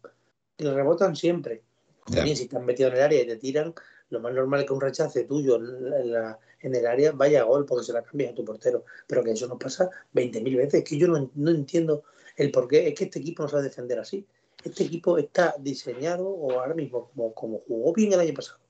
[0.58, 1.62] que rebotan siempre.
[2.04, 3.74] También si están metidos en el área y te tiran,
[4.10, 7.84] lo más normal es que un rechace tuyo en, el área vaya a gol porque
[7.84, 8.84] se la cambias a tu portero.
[9.06, 10.84] Pero que eso nos pasa 20.000 veces.
[10.84, 12.04] que yo no, entiendo
[12.36, 12.88] el por qué.
[12.88, 14.26] Es que este equipo no sabe defender así.
[14.62, 18.60] Este equipo está diseñado, o ahora mismo, como, jugó bien el año pasado.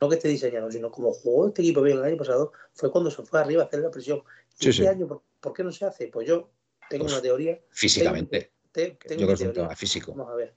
[0.00, 3.10] No que esté diseñado, sino como jugó este equipo bien el año pasado, fue cuando
[3.10, 4.22] se fue arriba a hacer la presión.
[4.60, 6.08] Y este año, ¿por, qué no se hace?
[6.08, 6.50] Pues yo
[6.88, 7.60] tengo pues una teoría.
[7.70, 8.52] Físicamente.
[8.74, 10.12] yo creo que es un tema físico.
[10.12, 10.54] Vamos a ver.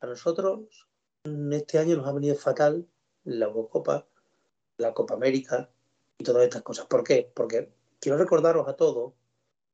[0.00, 0.60] A nosotros,
[1.52, 2.86] este año nos ha venido fatal
[3.24, 4.06] la Eurocopa,
[4.78, 5.70] la Copa América
[6.18, 6.86] y todas estas cosas.
[6.86, 7.30] ¿Por qué?
[7.34, 9.14] Porque quiero recordaros a todos,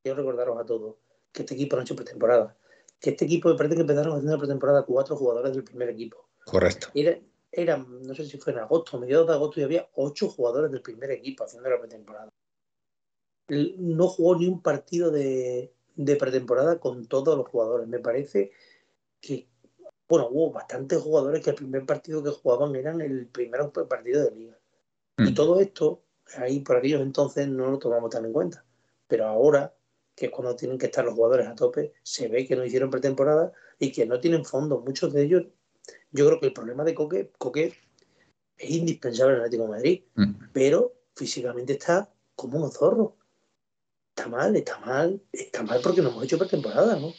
[0.02, 0.96] quiero recordaros a todos
[1.32, 2.56] que este equipo no ha hecho pretemporada.
[3.00, 6.28] Que este equipo me parece que empezaron haciendo la pretemporada cuatro jugadores del primer equipo.
[6.44, 6.88] Correcto.
[7.52, 10.82] eran, no sé si fue en agosto, mediados de agosto, y había ocho jugadores del
[10.82, 12.28] primer equipo haciendo la pretemporada.
[13.48, 17.88] No jugó ni un partido de, de pretemporada con todos los jugadores.
[17.88, 18.50] Me parece
[19.20, 19.48] que,
[20.08, 24.30] bueno, hubo bastantes jugadores que el primer partido que jugaban eran el primer partido de
[24.30, 24.58] liga.
[25.18, 25.34] Y mm.
[25.34, 26.02] todo esto,
[26.36, 28.64] ahí por aquellos entonces no lo tomamos tan en cuenta.
[29.06, 29.74] Pero ahora,
[30.14, 32.90] que es cuando tienen que estar los jugadores a tope, se ve que no hicieron
[32.90, 34.80] pretemporada y que no tienen fondo.
[34.80, 35.44] Muchos de ellos,
[36.10, 37.74] yo creo que el problema de Coque, Coque
[38.56, 40.34] es indispensable en el Atlético de Madrid, mm.
[40.52, 43.16] pero físicamente está como un zorro.
[44.16, 47.12] Está mal, está mal, está mal porque no hemos hecho pretemporada, ¿no?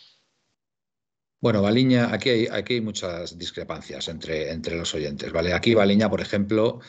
[1.42, 5.54] Bueno, Baliña, aquí hay, aquí hay muchas discrepancias entre, entre los oyentes, ¿vale?
[5.54, 6.82] Aquí Baliña, por ejemplo,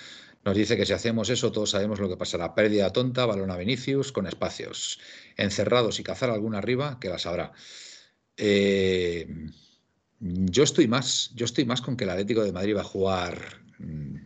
[0.45, 2.53] nos dice que si hacemos eso, todos sabemos lo que pasará.
[2.55, 4.99] Pérdida tonta, balón a Vinicius, con espacios
[5.37, 7.53] encerrados y cazar alguna arriba, que la sabrá.
[8.37, 9.29] Eh,
[10.19, 13.63] yo estoy más, yo estoy más con que el Atlético de Madrid va a jugar.
[13.79, 14.17] Mm,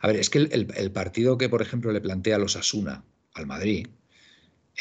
[0.00, 3.02] a ver, es que el, el partido que, por ejemplo, le plantea los Asuna
[3.32, 3.86] al Madrid,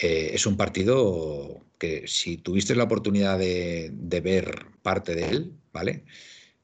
[0.02, 6.06] eh, es un partido que si tuviste la oportunidad de, ver parte de él, ¿vale?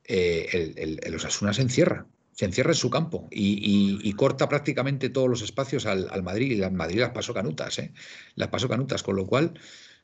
[0.06, 5.42] Eh, el, Osasuna se encierra, se encierra en su campo y, corta prácticamente todos los
[5.42, 7.92] espacios al, Madrid y al Madrid las pasó canutas, ¿eh?
[8.36, 9.60] Las pasó canutas, con lo cual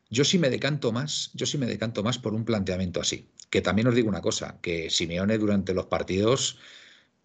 [0.10, 3.30] yo sí me decanto más, yo sí me decanto más por un planteamiento así.
[3.50, 6.58] Que también os digo una cosa, que Simeone durante los partidos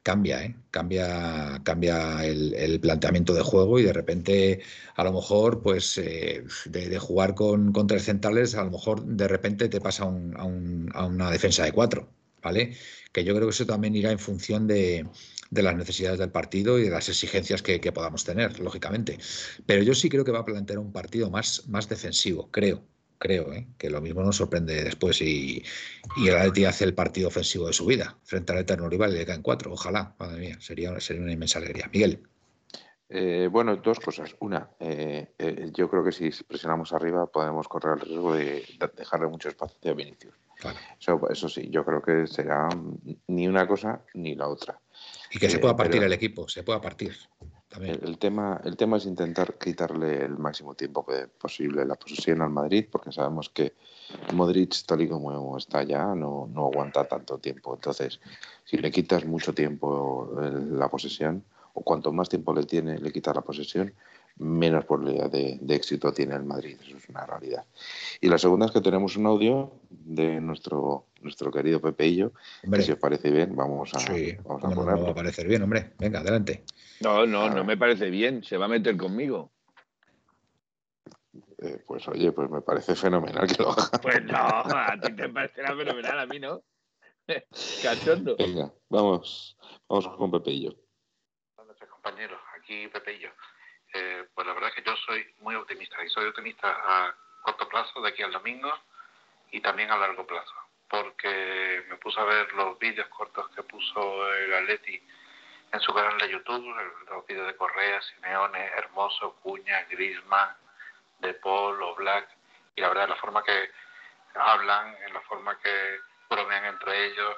[0.02, 0.56] cambia, ¿eh?
[0.70, 4.62] cambia, cambia el, planteamiento de juego y de repente
[4.96, 9.68] a lo mejor pues eh, de, jugar con, tres centrales a lo mejor de repente
[9.68, 12.08] te pasa a, una defensa de cuatro,
[12.42, 12.76] ¿vale?
[13.12, 15.06] Que yo creo que eso también irá en función de,
[15.50, 19.18] las necesidades del partido y de las exigencias que, podamos tener, lógicamente.
[19.66, 22.84] Pero yo sí creo que va a plantear un partido más, más defensivo, creo.
[23.20, 23.68] Creo, ¿eh?
[23.78, 25.62] que lo mismo nos sorprende después y,
[26.16, 29.18] y el Atleti hace el partido ofensivo de su vida frente al eterno rival y
[29.18, 29.72] le caen cuatro.
[29.72, 31.88] Ojalá, madre mía, sería, sería una inmensa alegría.
[31.92, 32.22] Miguel.
[33.10, 34.34] Eh, bueno, dos cosas.
[34.40, 38.64] Una, eh, eh, yo creo que si presionamos arriba podemos correr el riesgo de,
[38.96, 40.34] dejarle mucho espacio a Vinicius.
[40.98, 42.68] Eso, eso, sí, yo creo que será
[43.26, 44.80] ni una cosa ni la otra.
[45.30, 47.16] Y que se pueda partir el equipo, se pueda partir.
[47.78, 51.06] El, tema, el tema es intentar quitarle el máximo tiempo
[51.38, 53.74] posible la posesión al Madrid, porque sabemos que
[54.32, 57.74] Modric, tal y como está ya, no, no aguanta tanto tiempo.
[57.74, 58.20] Entonces,
[58.64, 61.44] si le quitas mucho tiempo la posesión,
[61.74, 63.94] o cuanto más tiempo le tiene, le quita la posesión,
[64.38, 66.76] menos probabilidad de, éxito tiene el Madrid.
[66.82, 67.64] Eso es una realidad.
[68.20, 72.92] Y la segunda es que tenemos un audio de nuestro, nuestro querido Pepeillo, que si
[72.92, 74.96] os parece bien, vamos a, sí, vamos a ponerlo.
[74.96, 75.92] No va a parecer bien, hombre.
[75.98, 76.64] Venga, adelante.
[77.00, 78.42] No, no, no me parece bien.
[78.44, 79.52] Se va a meter conmigo.
[81.62, 83.90] Eh, pues oye, pues me parece fenomenal que lo haga.
[84.00, 86.62] Pues no, a ti te parecerá fenomenal, a mí no.
[87.82, 88.36] Cachondo.
[88.36, 89.56] Venga, vamos,
[89.88, 90.74] vamos con Pepeillo
[92.00, 93.28] compañeros, aquí Pepe y yo.
[93.92, 97.68] Eh, pues la verdad es que yo soy muy optimista y soy optimista a corto
[97.68, 98.72] plazo, de aquí al domingo,
[99.50, 100.52] y también a largo plazo,
[100.90, 105.00] porque me puse a ver los vídeos cortos que puso el Atleti
[105.72, 106.66] en su canal de YouTube,
[107.08, 110.56] los vídeos de Correa, Simeone, Hermoso, Cuña, Grisman,
[111.20, 112.28] De Paul o Black,
[112.74, 113.70] y la verdad la forma que
[114.34, 117.36] hablan, en la forma que bromean entre ellos,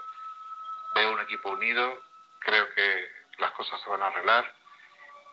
[0.94, 2.02] veo un equipo unido,
[2.38, 4.50] creo que las cosas se van a arreglar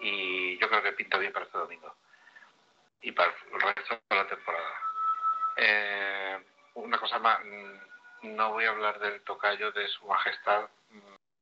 [0.01, 1.95] y yo creo que pinta bien para este domingo
[3.01, 4.81] y para el resto de la temporada.
[5.55, 6.43] Eh,
[6.75, 7.88] una cosa más, mm,
[8.23, 10.69] no voy a hablar del tocayo de su majestad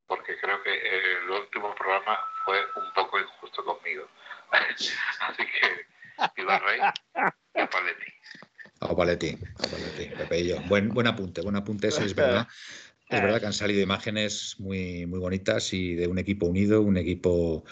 [0.07, 4.07] porque creo que el último programa fue un poco injusto conmigo.
[4.51, 6.79] Así que, el rey
[7.55, 8.05] y a Paletti.
[8.79, 9.37] A Paletti,
[10.55, 12.47] a Buen, buen apunte, buen apunte, eso es verdad.
[13.09, 16.97] Es verdad que han salido imágenes muy, muy bonitas y de un equipo unido, un
[16.97, 17.63] equipo,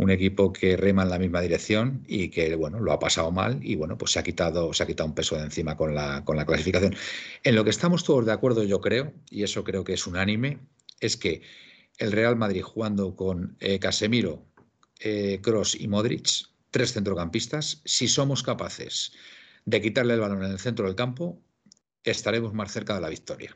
[0.00, 3.60] un equipo que rema en la misma dirección y que bueno, lo ha pasado mal
[3.62, 6.24] y bueno, pues se ha quitado, se ha quitado un peso de encima con la,
[6.24, 6.94] con la clasificación.
[7.44, 10.58] En lo que estamos todos de acuerdo, yo creo, y eso creo que es unánime,
[11.00, 11.42] es que
[11.98, 14.46] el Real Madrid jugando con eh, Casemiro,
[15.42, 16.28] Cross eh, y Modric,
[16.70, 19.12] tres centrocampistas, si somos capaces
[19.66, 21.42] de quitarle el balón en el centro del campo,
[22.04, 23.54] estaremos más cerca de la victoria.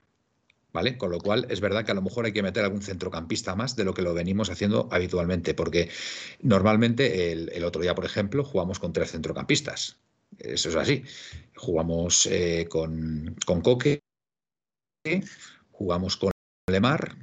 [0.75, 0.99] ¿Vale?
[0.99, 3.77] Con lo cual es verdad que a lo mejor hay que meter algún centrocampista más
[3.77, 5.89] de lo que lo venimos haciendo habitualmente, porque
[6.43, 9.99] normalmente el, otro día, por ejemplo, jugamos con tres centrocampistas.
[10.37, 11.05] Eso es así.
[11.55, 14.03] Jugamos eh, con, con Coque,
[15.71, 16.33] jugamos con
[16.69, 17.17] Lemar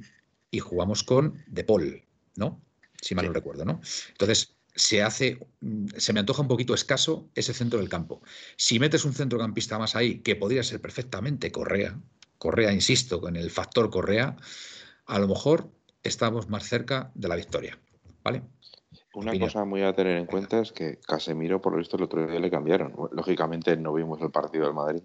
[0.50, 2.02] y jugamos con De Paul,
[2.36, 2.58] ¿no?
[3.02, 3.82] Si mal no recuerdo, ¿no?
[4.08, 5.46] Entonces, se hace,
[5.98, 8.22] se me antoja un poquito escaso ese centro del campo.
[8.56, 12.00] Si metes un centrocampista más ahí, que podría ser perfectamente Correa,
[12.42, 14.36] Correa, insisto, con el factor Correa,
[15.06, 15.70] a lo mejor
[16.02, 17.78] estamos más cerca de la victoria.
[18.24, 18.42] ¿Vale?
[19.14, 22.26] Una cosa muy a tener en cuenta es que Casemiro, por lo visto, el otro
[22.26, 22.96] día le cambiaron.
[23.12, 25.04] Lógicamente no vimos el partido del Madrid,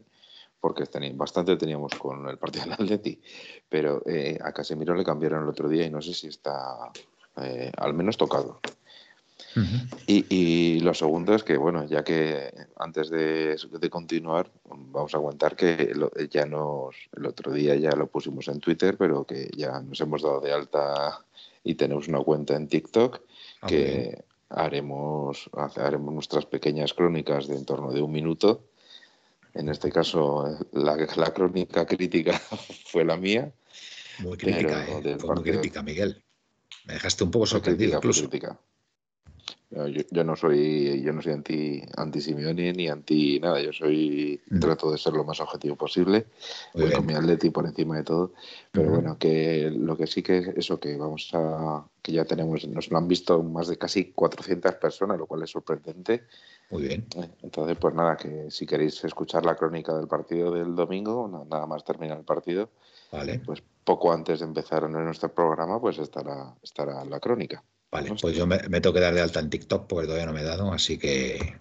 [0.59, 3.21] porque bastante teníamos con el partido del Atleti,
[3.69, 6.91] pero eh, a Casemiro le cambiaron el otro día y no sé si está
[7.39, 8.61] eh, al menos tocado
[10.07, 13.57] y, lo segundo es que, bueno, ya que antes de,
[13.89, 15.93] continuar, vamos a aguantar que
[16.29, 20.21] ya nos, el otro día ya lo pusimos en Twitter, pero que ya nos hemos
[20.21, 21.23] dado de alta
[21.63, 23.21] y tenemos una cuenta en TikTok
[23.61, 28.63] ah, que haremos, haremos nuestras pequeñas crónicas de en torno de un minuto.
[29.53, 32.39] En este caso, la, la crónica crítica
[32.85, 33.51] fue la mía.
[34.19, 35.17] Muy crítica, ¿eh?
[35.23, 36.23] muy crítica, Miguel.
[36.85, 38.29] Me dejaste un poco sorprendido incluso.
[39.69, 44.59] Yo, no soy yo no soy anti anti Simeone ni anti nada, yo soy mm.
[44.59, 46.27] trato de ser lo más objetivo posible,
[46.73, 48.31] voy con mi Atleti por encima de todo,
[48.71, 52.65] pero bueno, que lo que sí que es eso que vamos a que ya tenemos
[52.69, 56.23] nos lo han visto más de casi 400 personas, lo cual es sorprendente.
[56.69, 57.05] Muy bien.
[57.17, 61.65] Eh, entonces, pues nada, que si queréis escuchar la crónica del partido del domingo, nada
[61.65, 62.69] más terminar el partido,
[63.11, 63.41] vale.
[63.45, 67.61] pues poco antes de empezar en nuestro programa, pues estará estará la crónica.
[67.91, 70.41] Vale, pues yo me, tengo que dar de alta en TikTok porque todavía no me
[70.41, 71.57] he dado, así que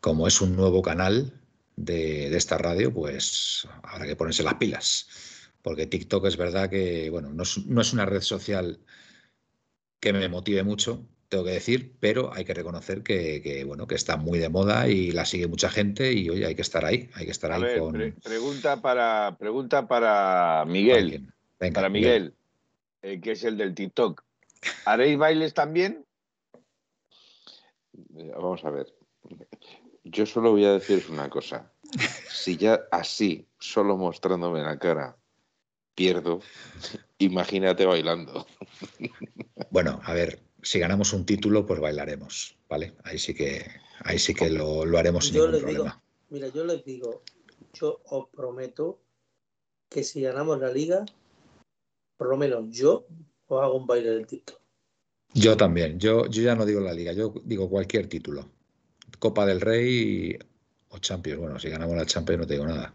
[0.00, 1.32] como es un nuevo canal
[1.76, 5.08] de, esta radio, pues habrá que ponerse las pilas.
[5.62, 8.80] Porque TikTok es verdad que, bueno, no es, una red social
[10.00, 14.16] que me motive mucho, tengo que decir, pero hay que reconocer que, bueno, que está
[14.16, 17.24] muy de moda y la sigue mucha gente y oye, hay que estar ahí, hay
[17.24, 18.14] que estar ahí con...
[18.22, 21.32] pregunta para pregunta para Miguel.
[21.72, 22.34] para Miguel,
[23.00, 24.22] eh, que es el del TikTok.
[24.84, 26.04] ¿Haréis bailes también?
[27.92, 28.92] Vamos a ver.
[30.04, 31.72] Yo solo voy a deciros una cosa.
[32.28, 35.16] si ya así, solo mostrándome la cara,
[35.94, 36.40] pierdo,
[37.18, 38.46] imagínate bailando.
[39.70, 42.94] Bueno, a ver, si ganamos un título, pues bailaremos, ¿vale?
[43.04, 43.64] Ahí sí que,
[44.04, 46.02] ahí sí que lo, lo haremos sin Yo ningún les digo, problema.
[46.30, 47.22] mira, yo les digo,
[47.72, 49.00] yo os prometo
[49.88, 51.04] que si ganamos la liga,
[52.16, 53.06] por lo menos yo
[53.48, 54.58] os hago un baile del título.
[55.32, 58.48] Yo también, yo, yo ya no digo la liga, yo digo cualquier título.
[59.18, 60.38] Copa del Rey
[60.88, 61.40] o Champions.
[61.40, 62.92] Bueno, si ganamos la Champions no te digo nada.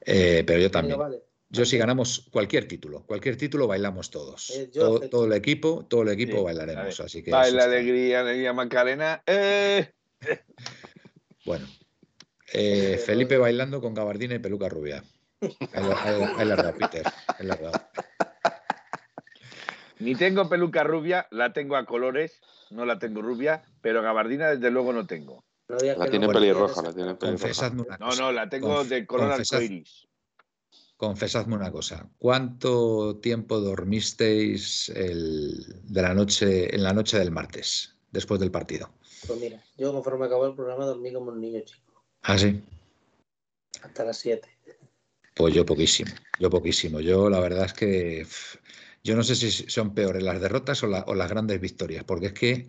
[0.00, 0.98] Eh, pero yo también.
[0.98, 1.22] Vale.
[1.48, 4.50] Yo si ganamos cualquier título, cualquier título bailamos todos.
[4.50, 6.98] Eh, yo todo, el equipo, todo el equipo Sí, bailaremos.
[7.00, 9.22] Así que Baila alegría, alegría Macarena.
[9.26, 9.90] ¡Eh!
[11.44, 11.66] Bueno.
[12.52, 15.02] Eh, Felipe bailando con gabardina y peluca rubia.
[15.40, 17.02] Ahí la- dado, Peter.
[17.26, 17.90] ahí la.
[19.98, 22.40] Ni tengo peluca rubia, la tengo a colores,
[22.70, 25.44] no la tengo rubia, pero gabardina desde luego no tengo.
[25.68, 27.18] No La tiene pelirroja, la tiene pelirroja.
[27.42, 28.22] Confesadme una No, cosa.
[28.22, 30.06] no, la tengo Conf- de color confesad- arcoiris.
[30.96, 32.08] Confesadme una cosa.
[32.18, 38.90] ¿Cuánto tiempo dormisteis el- de la noche, en la noche del martes, después del partido?
[39.26, 42.62] Pues mira, yo conforme acabó el programa dormí como un niño chico, Ah, sí.
[43.82, 44.48] hasta las 7.
[45.34, 47.00] Pues yo poquísimo, yo poquísimo.
[47.00, 48.26] Yo la verdad es que
[49.06, 52.26] yo no sé si son peores las derrotas o, la- o las grandes victorias, porque
[52.26, 52.66] es que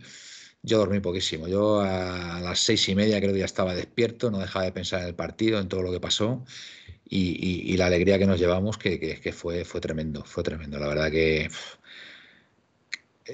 [0.61, 1.47] yo dormí poquísimo.
[1.47, 5.01] Yo a las seis y media creo que ya estaba despierto, no dejaba de pensar
[5.01, 6.45] en el partido, en todo lo que pasó
[7.09, 10.77] y, la alegría que nos llevamos que, fue, fue tremendo, fue tremendo.
[10.77, 11.49] La verdad que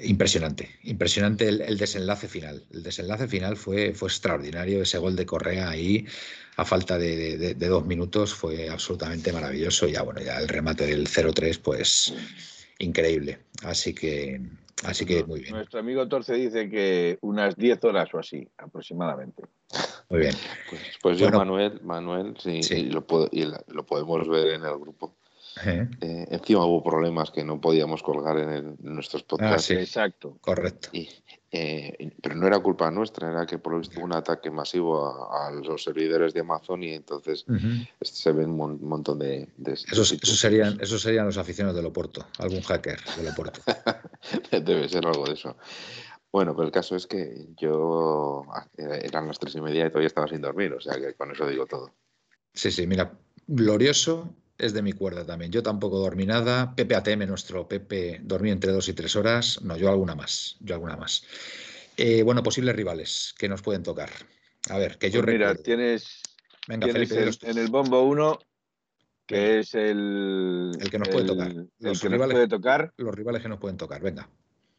[0.02, 2.64] impresionante, impresionante el, desenlace final.
[2.72, 6.06] El desenlace final fue, extraordinario, ese gol de Correa ahí
[6.56, 9.88] a falta de- de dos minutos fue absolutamente maravilloso.
[9.88, 12.14] Ya bueno, ya el remate del 0-3, pues
[12.78, 13.38] increíble.
[13.64, 14.40] Así que,
[14.84, 19.44] así que muy bien, Nuestro amigo Torce dice que unas 10 horas o así, aproximadamente.
[20.10, 20.34] muy bien.
[20.70, 21.30] Pues, pues yo.
[21.30, 22.74] Manuel, Manuel, sí, Sí.
[22.76, 25.13] y lo, puedo- y lo podemos ver en el grupo.
[25.64, 29.70] Eh, Eh, encima hubo problemas que no podíamos colgar en, el- en nuestros podcasts.
[29.70, 29.74] Ah, Sí.
[29.74, 30.36] Exacto.
[30.40, 30.88] Correcto.
[30.92, 31.08] Y,
[31.52, 35.06] eh, pero no era culpa nuestra, era que por lo visto hubo un ataque masivo
[35.06, 37.46] a, a los servidores de Amazon y entonces
[38.02, 41.76] se ven un mon- montón de, de- de Esos, esos serían, esos serían los aficionados
[41.76, 43.60] del Oporto, algún hacker del Oporto.
[44.50, 45.56] Debe ser algo de eso.
[46.32, 48.44] Bueno, pero el caso es que yo
[48.76, 51.30] eh, eran las tres y media y todavía estaba sin dormir, o sea que con
[51.30, 51.92] eso digo todo.
[52.52, 53.12] Sí, sí, mira,
[53.46, 55.50] glorioso es de mi cuerda también.
[55.50, 56.74] Yo tampoco dormí nada.
[56.74, 59.60] Pepe ATM, nuestro Pepe, dormí entre dos y tres horas.
[59.62, 60.56] No, yo alguna más.
[60.60, 61.24] Yo alguna más.
[61.96, 64.10] Eh, bueno, posibles rivales que nos pueden tocar.
[64.70, 65.62] A ver, que yo Pues mira, recuerdo.
[65.64, 66.22] tienes,
[66.68, 67.46] Venga, tienes Felipe, el- dilos tú.
[67.48, 68.38] en el bombo 1,
[69.26, 71.50] que es el, El que nos puede tocar.
[71.50, 72.92] el Los que nos rivales- puede tocar.
[72.96, 74.00] los rivales que nos pueden tocar.
[74.02, 74.28] Venga.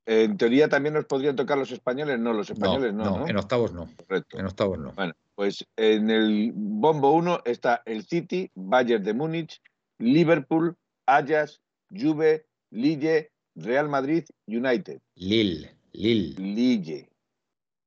[0.07, 3.27] En teoría también nos podrían tocar los españoles, no, los No, españoles no, no, ¿no?
[3.27, 3.89] en octavos no.
[3.97, 4.37] Correcto.
[4.37, 4.91] En octavos no.
[4.93, 9.61] Bueno, pues en el bombo 1 está el City, Bayern de Múnich,
[9.99, 10.75] Liverpool,
[11.05, 11.61] Ajax,
[11.91, 15.01] Juve, Lille, Real Madrid, United.
[15.15, 17.09] Lille, Lille, Lille.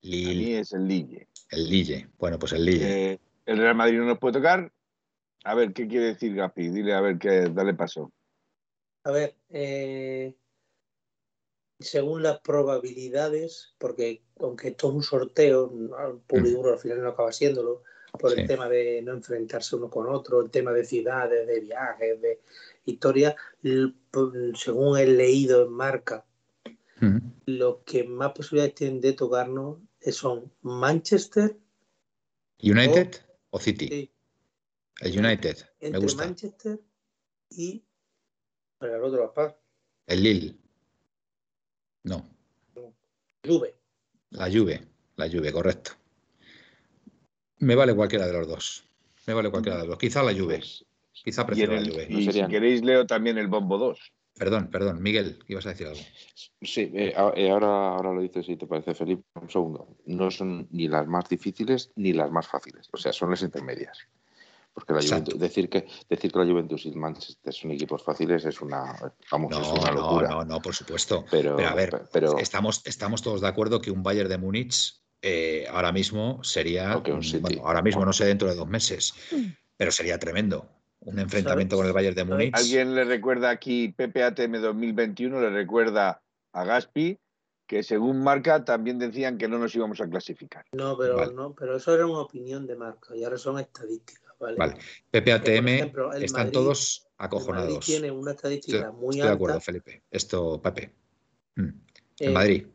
[0.03, 1.29] A mí Lille, es el Lille.
[1.51, 2.09] el Lille.
[2.19, 3.13] Bueno, pues el Lille.
[3.13, 4.73] Eh, el Real Madrid no nos puede tocar.
[5.45, 6.69] A ver, ¿qué quiere decir Gapi?
[6.69, 8.13] Dile a ver qué, dale paso.
[9.05, 10.35] A ver, eh,
[11.79, 17.03] según las probabilidades, porque aunque esto es un sorteo, al puro y duro al final
[17.03, 17.83] no acaba siéndolo,
[18.19, 18.41] por Sí.
[18.41, 22.41] el tema de no enfrentarse uno con otro, el tema de ciudades, de viajes, de
[22.87, 26.25] historia, l- p- según he leído en marca,
[27.03, 27.21] Ujú.
[27.47, 29.79] los que más posibilidades tienen de tocarnos
[30.11, 31.57] son Manchester,
[32.63, 33.15] ¿United
[33.51, 33.89] o City?
[33.89, 34.11] sí,
[35.01, 35.57] El United.
[35.81, 36.25] Me entre gusta.
[36.25, 36.81] Manchester
[37.51, 37.85] y
[38.79, 39.57] para el otro papá,
[40.07, 40.57] El Lille.
[42.05, 42.25] No.
[43.45, 43.75] Juve.
[44.31, 45.93] La Juve, la Juve, correcto.
[47.59, 48.89] Me vale cualquiera de los dos.
[49.27, 49.99] Me vale cualquiera de los dos.
[49.99, 50.59] Quizá la Juve.
[50.59, 50.85] Pues,
[51.25, 51.81] Quizá prefiero la.
[51.81, 54.13] No y si queréis leo también el bombo 2.
[54.39, 55.03] Perdón, perdón.
[55.03, 56.01] Miguel, ibas a decir algo.
[56.63, 59.25] Sí, eh, eh, ahora, ahora lo dices si te parece, Felipe.
[59.35, 59.97] Un segundo.
[60.07, 62.89] No son ni las más difíciles ni las más fáciles.
[62.93, 63.99] O sea, son las intermedias.
[64.79, 65.33] Porque la Exacto.
[65.33, 68.95] Juventus, decir, que, decir que la Juventus y el Manchester son equipos fáciles es una,
[69.33, 70.29] vamos, es No, una no, locura.
[70.29, 71.25] no, no, por supuesto.
[71.31, 74.39] Pero, Pero a ver, pe- pero Estamos, estamos todos de acuerdo que un Bayern de
[74.39, 76.97] Múnich eh, ahora mismo sería.
[76.97, 77.41] O que un City.
[77.41, 79.15] bueno, ahora mismo no sé dentro de dos meses,
[79.77, 80.71] pero sería tremendo.
[81.01, 81.81] Un enfrentamiento ¿Sabes?
[81.81, 82.55] con el Bayern de Múnich.
[82.57, 85.41] ¿Alguien le recuerda aquí PPATM 2021?
[85.41, 86.23] Le recuerda
[86.53, 87.19] a Gaspi
[87.67, 90.65] que según marca también decían que no nos íbamos a clasificar.
[90.73, 91.35] No, pero Vale.
[91.35, 94.57] no, pero eso era una opinión de marca y ahora son estadísticas, ¿vale?
[94.57, 94.75] Vale.
[95.11, 97.87] PPATM ejemplo, están Madrid- todos El Madrid acojonados.
[97.87, 100.03] tiene una estadística Estoy, muy estoy de acuerdo, Felipe.
[100.11, 100.93] Esto, Pepe.
[101.57, 101.63] Mm.
[101.63, 101.77] En
[102.21, 102.67] Eh, Madrid.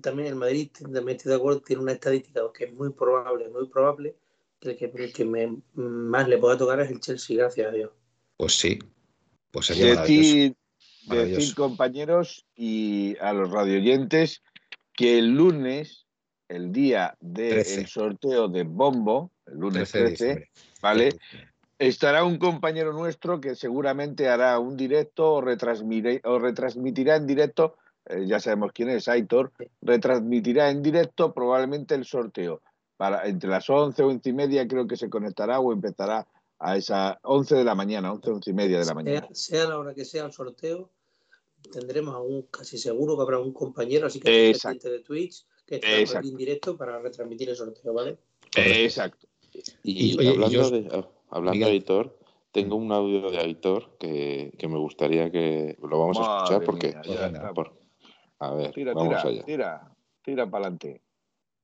[0.00, 3.68] También el Madrid, también estoy de acuerdo, tiene una estadística que es muy probable, muy
[3.68, 4.16] probable,
[4.60, 7.92] el que, el que me, más le pueda tocar es el Chelsea, gracias a Dios.
[8.36, 8.78] Pues sí,
[9.52, 10.00] pues sería.
[10.00, 10.56] Decir,
[11.06, 11.40] Maravilloso.
[11.40, 14.42] decir, compañeros y a los radioyentes
[14.92, 16.06] que el lunes,
[16.48, 17.86] el día del 13.
[17.86, 20.50] sorteo de Bombo, el lunes 13 de 13, diciembre.
[20.82, 21.18] ¿vale?
[21.78, 27.76] Estará un compañero nuestro que seguramente hará un directo o, retransmire- o retransmitirá en directo,
[28.06, 32.62] eh, ya sabemos quién es, Aitor, retransmitirá en directo probablemente el sorteo.
[32.96, 36.26] Para, entre las 11 o 11 y media creo que se conectará o empezará
[36.58, 39.28] a esa 11 de la mañana, 11, 11 y media de la mañana.
[39.32, 40.88] Sea, sea la hora que sea el sorteo,
[41.70, 45.92] tendremos a un, casi seguro que habrá un compañero, así que de Twitch, que estará
[45.92, 46.18] por Exacto.
[46.20, 48.16] aquí en directo para retransmitir el sorteo, ¿vale?
[48.56, 49.26] Exacto.
[49.82, 52.18] Y, Y, oye, y hablando, yo- de, ah, hablando de Aitor,
[52.52, 56.64] tengo un audio de Aitor que, que me gustaría que lo vamos a Madre escuchar
[56.64, 56.88] porque...
[56.88, 57.52] mía, Pues ya está.
[57.52, 57.76] por-
[58.38, 59.44] a ver, Tira, vamos tira, allá.
[59.44, 61.02] tira, tira para adelante.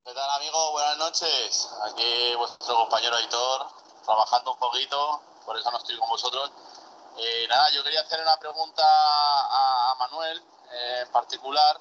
[0.04, 0.72] ¿Qué tal amigos?
[0.72, 1.70] Buenas noches.
[1.90, 3.66] Aquí vuestro compañero Aitor,
[4.04, 6.50] trabajando un poquito, por eso no estoy con vosotros.
[7.18, 10.38] Eh, nada, yo quería hacer una pregunta a, a Manuel
[10.72, 11.76] eh, en particular,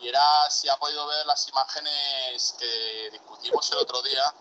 [0.00, 0.20] y era
[0.50, 4.34] si ha podido ver las imágenes que discutimos el otro día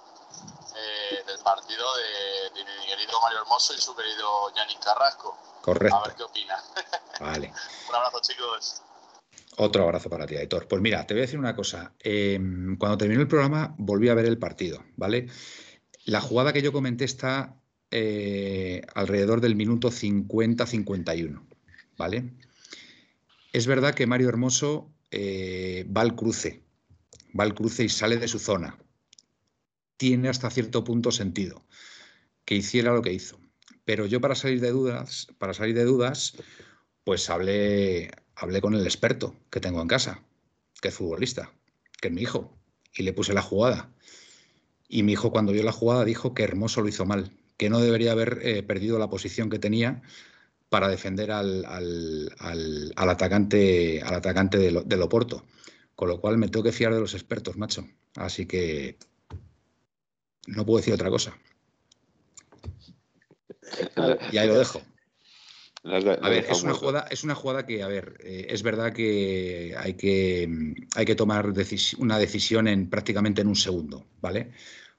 [0.76, 5.38] eh, del partido de, de mi querido Mario Hermoso y su querido Yannick Carrasco.
[5.62, 5.96] Correcto.
[5.96, 6.58] A ver qué opina.
[7.20, 7.52] Vale.
[7.90, 8.82] Un abrazo chicos.
[9.58, 10.68] Otro abrazo para ti, Aitor.
[10.68, 11.94] Pues mira, te voy a decir una cosa.
[12.00, 12.40] Eh,
[12.78, 15.28] cuando terminó el programa, volví a ver el partido, ¿vale?
[16.04, 17.56] La jugada que yo comenté está
[17.90, 21.42] eh, alrededor del minuto 50-51,
[21.98, 22.34] ¿vale?
[23.54, 26.62] Es verdad que Mario Hermoso eh, va al cruce,
[27.38, 28.78] va al cruce y sale de su zona.
[29.98, 31.64] Tiene hasta cierto punto sentido
[32.46, 33.39] que hiciera lo que hizo.
[33.86, 36.36] Pero yo para salir de dudas, para salir de dudas,
[37.04, 40.24] pues hablé, hablé con el experto que tengo en casa,
[40.82, 41.54] que es futbolista,
[42.02, 42.58] que es mi hijo,
[42.96, 43.91] y le puse la jugada.
[44.88, 47.80] Y mi hijo cuando vio la jugada dijo que Hermoso lo hizo mal, que no
[47.80, 50.02] debería haber eh, perdido la posición que tenía
[50.70, 55.46] para defender al, al- al- atacante, al atacante de, Lo- de Loporto.
[55.96, 57.88] Con lo cual me tengo que fiar de los expertos, macho.
[58.16, 58.98] Así que
[60.48, 61.38] no puedo decir otra cosa.
[64.32, 64.82] Y ahí lo dejo.
[66.26, 69.76] A ver, es una jugada, es una jugada que, a ver, eh, es verdad que
[69.78, 74.52] hay que, hay que tomar decis- una decisión en prácticamente en un segundo, ¿vale?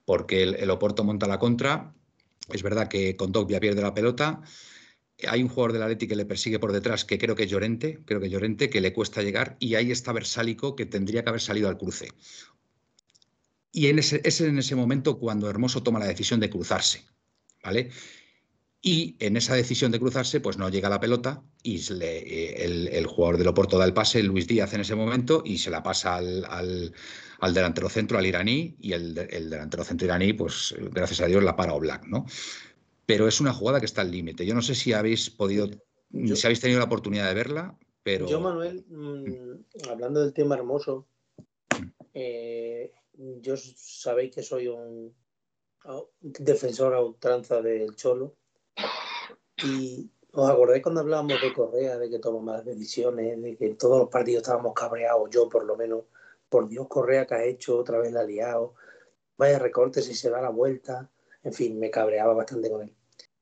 [0.05, 1.93] Porque el, el Oporto monta la contra,
[2.53, 4.41] es verdad que Condogbia pierde la pelota,
[5.27, 7.99] hay un jugador del Atleti que le persigue por detrás, que creo que es Llorente,
[8.05, 11.41] creo que Llorente, que le cuesta llegar, y ahí está Versálico, que tendría que haber
[11.41, 12.07] salido al cruce.
[13.71, 17.05] Y en ese, es en ese momento cuando Hermoso toma la decisión de cruzarse,
[17.63, 17.89] ¿vale?
[18.81, 22.87] Y en esa decisión de cruzarse, pues no llega la pelota y le- eh, el,
[22.87, 25.83] el jugador del Oporto da el pase, Luis Díaz en ese momento, y se la
[25.83, 26.93] pasa al, al-
[27.39, 31.25] al delantero centro, al iraní, y el, de- el delantero centro iraní, pues gracias a
[31.27, 32.25] Dios la para Oblak, ¿no?
[33.05, 34.45] Pero es una jugada que está al límite.
[34.45, 35.69] Yo no sé si habéis podido,
[36.09, 40.55] Yo- si habéis tenido la oportunidad de verla, pero Yo, Manuel, mm, hablando del tema
[40.55, 41.07] hermoso,
[42.13, 45.15] eh, yo sabéis que soy un,
[45.85, 48.35] a- defensor a ultranza del Cholo.
[49.63, 53.77] Y os acordáis cuando hablábamos de Correa, de que toma malas decisiones, de que en
[53.77, 56.03] todos los partidos estábamos cabreados, yo por lo menos,
[56.49, 58.75] por Dios, Correa que ha hecho, otra vez la ha liado,
[59.37, 61.09] vaya recortes y se da la vuelta,
[61.43, 62.95] en fin, me cabreaba bastante con él.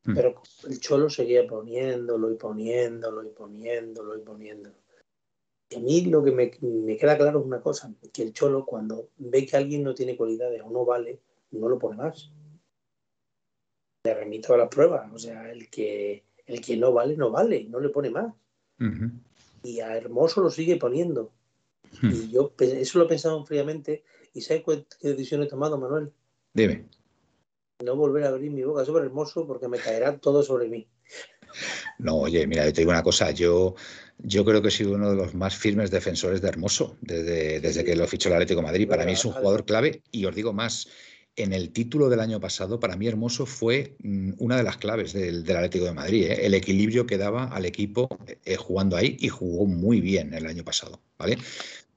[0.06, 0.14] Mm.
[0.16, 4.76] Pero el Cholo seguía poniéndolo y poniéndolo y poniéndolo y poniéndolo.
[5.76, 9.10] A mí lo que me, me queda claro es una cosa, que el Cholo cuando
[9.18, 11.20] ve que alguien no tiene cualidades o no vale,
[11.52, 12.32] no lo pone más.
[14.04, 17.66] Le remito a las pruebas, o sea, el que, el que no vale, no vale,
[17.66, 18.34] no le pone más.
[19.64, 21.32] Y a Hermoso lo sigue poniendo.
[22.02, 22.12] Hmm.
[22.12, 24.04] Y yo eso lo he pensado fríamente.
[24.34, 24.64] ¿Y sabes
[25.00, 26.12] qué decisión he tomado, Manuel?
[26.54, 26.86] dime.
[27.84, 30.88] No volver a abrir mi boca sobre Hermoso porque me caerá todo sobre mí.
[32.00, 33.76] No, oye, mira, yo te digo una cosa, yo,
[34.18, 37.84] yo creo que he sido uno de los más firmes defensores de Hermoso desde, desde
[37.84, 38.88] que lo fichó el Atlético de Madrid.
[38.88, 40.88] Para mí es un jugador clave y os digo más,
[41.36, 45.12] en el título del año pasado, para mí Hermoso fue mm, una de las claves
[45.14, 46.46] del, del Atlético de Madrid, ¿eh?
[46.46, 48.08] el equilibrio que daba al equipo
[48.46, 51.38] eh, jugando ahí y jugó muy bien el año pasado, ¿vale?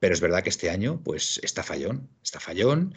[0.00, 2.94] Pero es verdad que este año, pues, está fallón, está fallón.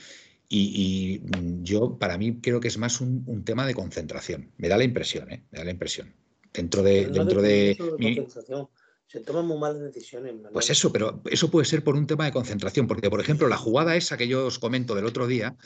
[0.50, 4.52] Y, y, mm, yo, para mí, creo que es más un, un tema de concentración.
[4.58, 5.44] Me da la impresión, ¿eh?
[5.52, 6.14] Me da la impresión.
[6.54, 8.68] Dentro de, no dentro de, de mi- concentración.
[9.12, 10.54] Se toman muy malas decisiones, Manuel.
[10.54, 13.58] pues eso, pero eso puede ser por un tema de concentración, porque, por ejemplo, la
[13.58, 15.58] jugada esa que yo os comento del otro día,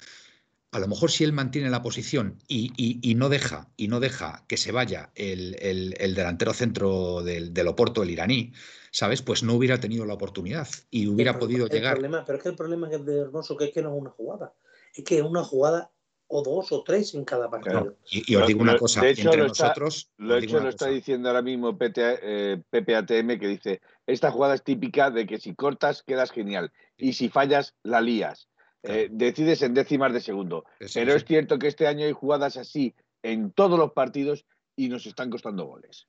[0.72, 4.00] a lo mejor si él mantiene la posición y, y- y no deja y no
[4.00, 8.52] deja que se vaya el, el- el delantero centro del, del Oporto, el iraní,
[8.92, 9.22] ¿sabes?
[9.22, 11.94] Pues no hubiera tenido la oportunidad y hubiera problema- podido el llegar.
[11.98, 14.10] problema- pero es que el problema es de Hermoso que es que no es una
[14.10, 14.54] jugada.
[14.96, 15.92] Es que es una jugada
[16.28, 17.98] o dos o tres en cada partido.
[18.10, 20.10] Y, y os digo una cosa, de hecho, entre lo está- nosotros...
[20.18, 23.82] Lo os digo hecho lo está diciendo ahora mismo PT, eh, Pepe ATM que dice,
[24.08, 28.48] esta jugada es típica de que si cortas quedas genial y si fallas la lías.
[28.84, 30.64] Eh, decides en décimas de segundo.
[30.80, 31.18] Pero sí.
[31.18, 34.46] es cierto que este año hay jugadas así en todos los partidos
[34.76, 36.08] y nos están costando goles.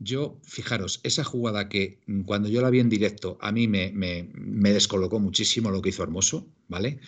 [0.00, 3.90] Yo, fijaros, esa jugada que mm, cuando yo la vi en directo a mí me,
[3.92, 7.00] me- me descolocó muchísimo lo que hizo Hermoso, ¿vale?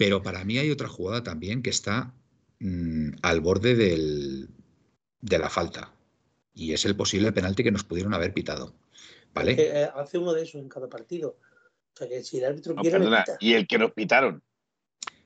[0.00, 2.14] Pero para mí hay otra jugada también que está
[2.58, 4.48] mm, al borde del-
[5.20, 5.92] de la falta
[6.54, 8.74] y es el posible penalti que nos pudieron haber pitado,
[9.34, 9.56] ¿vale?
[9.56, 11.36] Que, eh, hace uno de esos en cada partido.
[11.92, 13.36] O sea que si el árbitro No, quiere, perdona, quita.
[13.40, 14.42] y el que nos pitaron.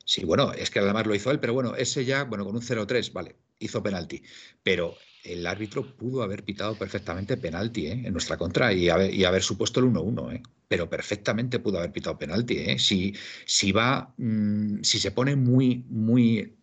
[0.04, 2.62] Sí, bueno, es que además lo hizo él, pero bueno, ese ya, bueno, con un
[2.62, 4.24] 0-3, vale, hizo penalti.
[4.64, 8.02] Pero el árbitro pudo haber pitado perfectamente penalti ¿eh?
[8.04, 10.42] en nuestra contra y haber, y haber supuesto el 1-1, ¿eh?
[10.68, 12.58] pero perfectamente pudo haber pitado penalti.
[12.58, 12.78] ¿eh?
[12.78, 13.14] Si,
[13.46, 16.56] si va, mm, si se pone muy, muy,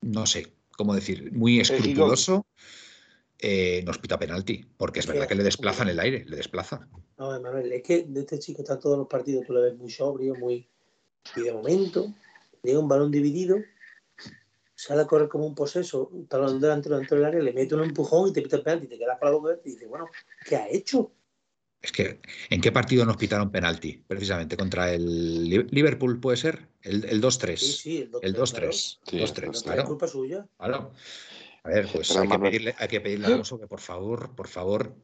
[0.00, 2.46] no sé, cómo decir, muy escrupuloso,
[3.40, 6.36] eh, nos pita penalti, porque es verdad que- que le desplaza en el aire, le
[6.36, 6.88] desplaza.
[7.18, 9.76] No, Manuel, es que de este chico está en todos los partidos, tú lo ves
[9.76, 10.66] muy sobrio, muy.
[11.36, 12.12] Y de momento,
[12.62, 13.58] llega un balón dividido,
[14.86, 17.82] sale a correr como un poseso, un talón delantero dentro del área, le mete un
[17.84, 20.08] empujón y te pita el penalti, te quedas con la boca y dices, bueno,
[20.46, 21.12] ¿qué ha hecho?
[21.80, 22.20] Es que,
[22.50, 24.02] ¿en qué partido nos pitaron penalti?
[24.06, 26.68] Precisamente contra el Li- Liverpool, ¿puede ser?
[26.82, 27.56] El, el 2-3.
[27.56, 28.20] Sí, sí, el 2-3.
[28.22, 29.00] El 2-3.
[29.06, 30.46] Sí, 2-3, Claro, culpa suya.
[30.58, 30.92] Claro.
[31.62, 34.48] A ver, pues hay que, pedirle, hay que pedirle a Alonso que por favor, por
[34.48, 34.94] favor,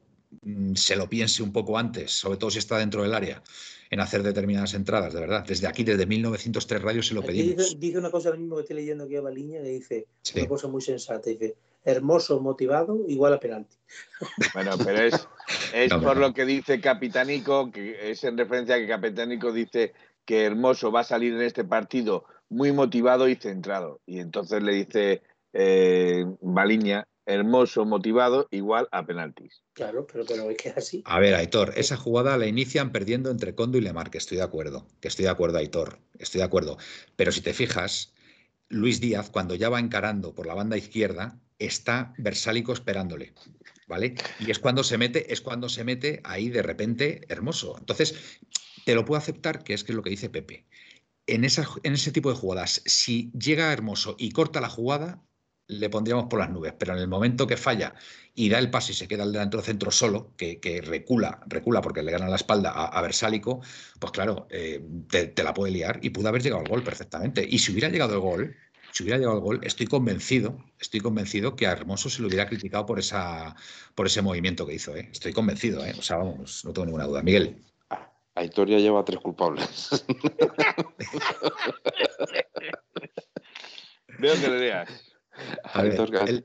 [0.43, 3.43] mm, se lo piense un poco antes, sobre todo si está dentro del área,
[3.91, 5.45] en hacer determinadas entradas, de verdad.
[5.47, 7.57] Desde aquí, desde 1903 Radio, se lo pedimos.
[7.59, 10.39] dice, dice una cosa ahora mismo que estoy leyendo aquí a Baliña, que dice Sí.
[10.41, 13.77] una cosa muy sensata, dice, hermoso, motivado, igual a penalti.
[14.55, 15.29] Bueno, pero es,
[15.75, 16.29] es No, por no.
[16.29, 19.93] lo que dice Capitánico, que es en referencia a que Capitánico dice
[20.25, 24.01] que Hermoso va a salir en este partido muy motivado y centrado.
[24.07, 25.23] Y entonces le dice
[25.53, 29.63] eh, Baliña, Hermoso, motivado, igual a penaltis.
[29.73, 31.03] Claro, pero, pero es que es así.
[31.05, 34.43] A ver, Aitor, esa jugada la inician perdiendo entre Condo y Lemar, que estoy de
[34.43, 36.77] acuerdo, que estoy de acuerdo, Aitor, estoy de acuerdo.
[37.15, 38.13] Pero si te fijas,
[38.69, 43.33] Luis Díaz, cuando ya va encarando por la banda izquierda, está Versálico esperándole,
[43.87, 44.17] ¿vale?
[44.41, 47.77] Y es cuando se mete, es cuando se mete ahí de repente hermoso.
[47.79, 48.41] Entonces,
[48.85, 50.67] te lo puedo aceptar, que es que es lo que dice Pepe.
[51.29, 55.23] En, esa, en ese tipo de jugadas, si llega hermoso y corta la jugada,
[55.71, 57.95] le pondríamos por las nubes, pero en el momento que falla
[58.35, 61.81] y da el paso y se queda el delantero centro solo, que, que recula, recula
[61.81, 63.61] porque le gana la espalda a, a Versálico,
[63.99, 67.47] pues claro, eh, te, te la puede liar y pudo haber llegado al gol perfectamente.
[67.49, 68.57] Y si hubiera llegado el gol,
[68.93, 72.49] si hubiera llegado el gol, estoy convencido, estoy convencido que a Hermoso se lo hubiera
[72.49, 73.55] criticado por esa,
[73.95, 75.09] por ese movimiento que hizo, ¿eh?
[75.13, 75.95] Estoy convencido, ¿eh?
[75.99, 77.23] O sea, vamos, no tengo ninguna duda.
[77.23, 77.63] Miguel.
[78.35, 80.05] Aitor ya lleva tres culpables.
[84.19, 85.10] Veo que le leas.
[85.65, 86.45] A ver, Aitor, el-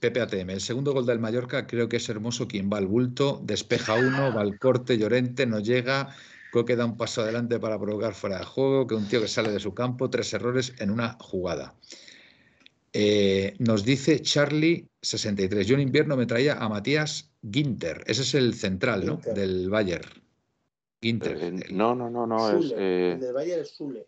[0.00, 3.40] Pepe ATM, el segundo gol del Mallorca creo que es hermoso quien va al bulto,
[3.42, 6.14] despeja uno, va al corte, Llorente no llega,
[6.52, 9.50] Coque da un paso adelante para provocar fuera de juego, que un tío que sale
[9.50, 11.74] de su campo, tres errores en una jugada.
[12.92, 18.34] Eh, nos dice Charlie 63, yo en invierno me traía a Matías Ginter, ese es
[18.34, 19.16] el central ¿no?
[19.16, 19.34] Ginter.
[19.34, 20.08] del Bayern.
[21.02, 22.58] Ginter, Eh, el, no, no, no, no.
[22.58, 24.06] Es, eh, El del Bayern es Zule.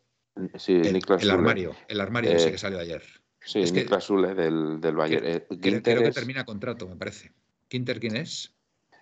[0.56, 1.38] sí, el- Niklas el Zule.
[1.38, 3.02] armario, el armario Eh, ese que salió ayer.
[3.50, 5.26] Sí, Es que- Niklas Zule del, del Bayern.
[5.26, 7.32] Eh, Creo, Ginter creo que es- termina contrato, me parece.
[7.68, 8.52] ¿Ginter quién es?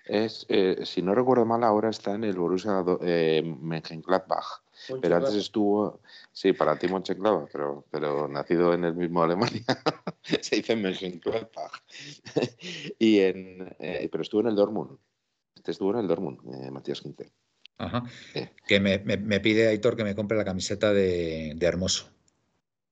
[0.07, 4.63] Es, eh, si no recuerdo mal, ahora está en el Borussia eh, Mönchengladbach.
[5.03, 6.01] Pero antes estuvo,
[6.33, 9.65] sí, para ti Mönchengladbach, pero, pero nacido en el mismo Alemania,
[10.41, 11.73] se dice Mönchengladbach.
[12.99, 14.97] y en, eh, pero estuvo en el Dortmund.
[15.55, 17.31] Este estuvo en el Dortmund, eh, Matías Quinte.
[17.77, 18.03] Ajá.
[18.35, 18.51] Eh.
[18.67, 22.09] Que me, me- me pide Aitor que me compre la camiseta de, de Hermoso.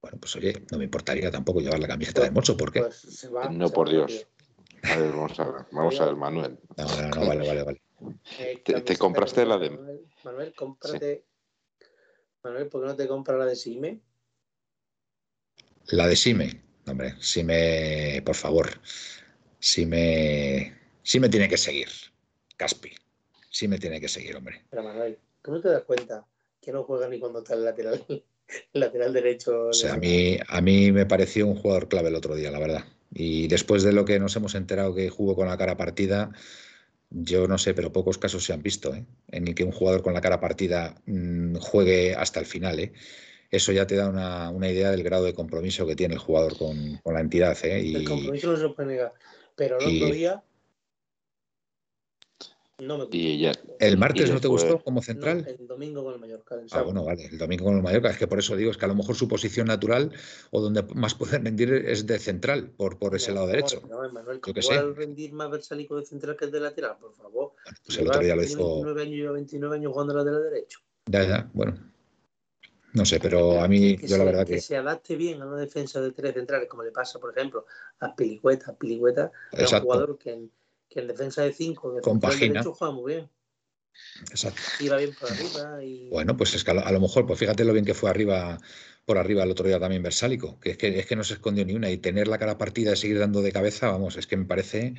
[0.06, 2.82] Bueno, pues oye, no me importaría tampoco llevar la camiseta de Hermoso, ¿por qué?
[2.82, 4.28] Pues se va, No, se por va Dios.
[4.84, 6.60] A ver, vamos a ver, vamos a ver, Manuel.
[6.76, 7.82] No, no, no, vale, vale, vale.
[8.38, 11.24] Eh, Te- compraste la de- Manuel, Manuel, cómprate.
[12.44, 14.00] Manuel, ¿por qué no te compras la de Sime?
[15.88, 18.68] La de Sime, hombre, Sime, por favor.
[19.58, 21.88] Sime, Sime tiene que seguir.
[22.56, 22.92] Caspi.
[23.50, 24.66] Sime tiene que seguir, hombre.
[24.70, 26.24] Pero Manuel, ¿tú no te das cuenta
[26.60, 28.04] que no juega ni cuando está el lateral,
[28.72, 29.68] lateral derecho?
[29.68, 32.58] O sea, a mí, a mí me pareció un jugador clave el otro día, la
[32.58, 32.84] verdad.
[33.12, 36.30] Y después de lo que nos hemos enterado que jugó con la cara partida,
[37.10, 39.04] yo no sé, pero pocos casos se han visto, ¿eh?
[39.28, 42.80] en el que un jugador con la cara partida mm, juegue hasta el final.
[42.80, 42.92] ¿eh?
[43.50, 46.58] Eso ya te da una, una idea del grado de compromiso que tiene el jugador
[46.58, 47.56] con, con la entidad.
[47.64, 47.80] ¿eh?
[47.80, 49.14] El compromiso no se puede negar.
[49.54, 50.42] Pero el y- otro día,
[52.78, 53.16] No me gustó.
[53.16, 55.46] Y ella, ¿El martes y no te después- gustó como No, central?
[55.48, 56.56] el domingo con el Mallorca.
[56.56, 58.10] el Ah, bueno, vale, el domingo con el Mallorca.
[58.10, 60.12] Es que por eso digo, es que a lo mejor su posición natural
[60.50, 63.80] o donde más puede rendir es de central, por, por ese No, lado no, derecho.
[63.88, 64.74] no, Manuel, Yo ¿cómo qué va sé.
[64.74, 66.96] a rendir más Versalico de central que el de lateral?
[67.00, 67.52] Por favor.
[67.64, 68.58] Bueno, pues el otro día lo hizo.
[68.58, 70.80] 29 años, lleva 29 años jugando lateral derecho.
[71.06, 71.78] Ya, ya, bueno.
[72.92, 74.60] No sé, pero a mí, que yo la se, verdad que que.
[74.60, 77.66] se adapte bien a una defensa de tres centrales, como le pasa, por ejemplo,
[78.00, 78.74] a Pilicueta.
[78.76, 80.50] Pilicueta era un jugador que en,
[80.88, 82.52] que en defensa de cinco, de central Compagina.
[82.54, 83.30] derecho, juega muy bien.
[84.30, 84.60] Exacto.
[84.80, 87.38] Iba bien por arriba y Bueno, pues es que a lo, a lo mejor, pues
[87.38, 88.58] fíjate lo bien que fue arriba,
[89.04, 91.64] por arriba el otro día también Versálico, que es que, es que no se escondió
[91.64, 94.36] ni una y tener la cara partida y seguir dando de cabeza, vamos, es que
[94.36, 94.94] me parece,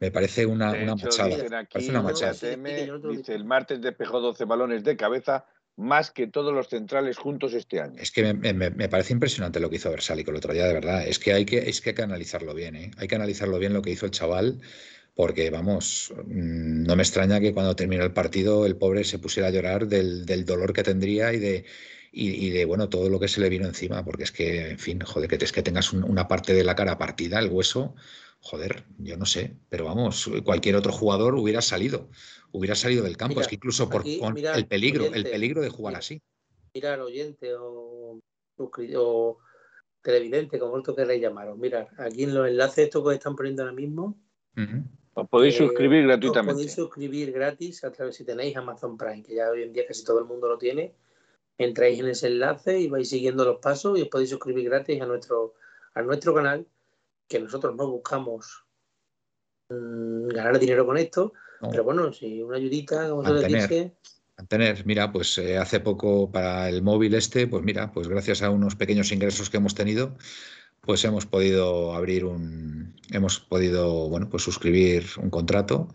[0.00, 1.58] me parece una, De una hecho, machada.
[1.58, 2.32] aquí, Parece una machada.
[2.32, 5.46] dice, el martes despejó 12 balones de cabeza,
[5.76, 8.00] más que todos los centrales juntos este año.
[8.00, 10.72] Es que me, me- me parece impresionante lo que hizo Versálico el otro día, de
[10.74, 11.06] verdad.
[11.06, 12.90] Es que hay que, es que, hay que analizarlo bien, ¿eh?
[12.98, 14.60] Hay que analizarlo bien lo que hizo el chaval,
[15.18, 19.48] porque vamos, mm, no me extraña que cuando terminó el partido el pobre se pusiera
[19.48, 21.64] a llorar del, del dolor que tendría y de,
[22.12, 24.78] y, y de bueno, todo lo que se le vino encima, porque es que, en
[24.78, 27.96] fin, joder, que, es que tengas un- una parte de la cara partida, el hueso,
[28.40, 32.08] joder, yo no sé, pero vamos, cualquier otro jugador hubiera salido,
[32.52, 33.34] hubiera salido del campo.
[33.34, 35.98] Mira, es que incluso por aquí, con mira, el peligro, el peligro de jugar mira.
[35.98, 36.22] así.
[36.74, 38.20] mirar oyente o,
[38.56, 39.38] o
[40.00, 41.58] televidente, como esto queréis llamaros.
[41.58, 44.16] Mira, aquí en los enlaces estos que os están poniendo ahora mismo.
[45.18, 46.54] Os podéis Eh, suscribir Os gratuitamente.
[46.54, 50.04] podéis suscribir gratis a través si tenéis Amazon Prime, que ya hoy en día casi
[50.04, 50.94] todo el mundo lo tiene.
[51.58, 55.06] Entráis en ese enlace y vais siguiendo los pasos y os podéis suscribir gratis a
[55.06, 55.54] nuestro,
[55.94, 56.66] a nuestro canal,
[57.26, 58.64] que nosotros no buscamos
[59.70, 61.70] mm, ganar dinero con esto, No.
[61.70, 63.62] pero bueno, si una ayudita, como se Mantener.
[63.68, 63.92] dice,
[64.38, 68.50] Mantener, mira, pues eh, hace poco para el móvil este, pues mira, pues gracias a
[68.50, 70.14] unos pequeños ingresos que hemos tenido,
[70.88, 75.88] pues hemos podido abrir un, hemos podido, bueno, pues suscribir un contrato.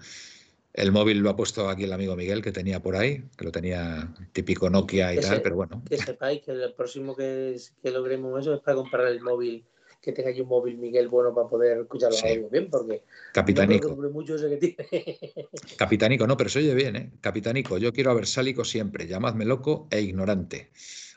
[0.71, 3.51] El móvil lo ha puesto aquí el amigo Miguel que tenía por ahí, que lo
[3.51, 7.89] tenía típico Nokia y Ese- tal, pero bueno, que sepáis que el próximo que, que
[7.89, 9.65] logremos eso es para comprar el móvil,
[9.99, 12.27] que tengáis un móvil Miguel bueno para poder escuchar los Sí.
[12.27, 13.01] audios bien, porque
[13.33, 15.49] capitanico, no mucho ese que tiene.
[15.75, 17.11] capitanico, no, pero se oye bien, ¿eh?
[17.19, 20.69] Capitanico, yo quiero a Versálico siempre, llamadme loco e ignorante,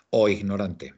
[0.08, 0.94] o ignorante.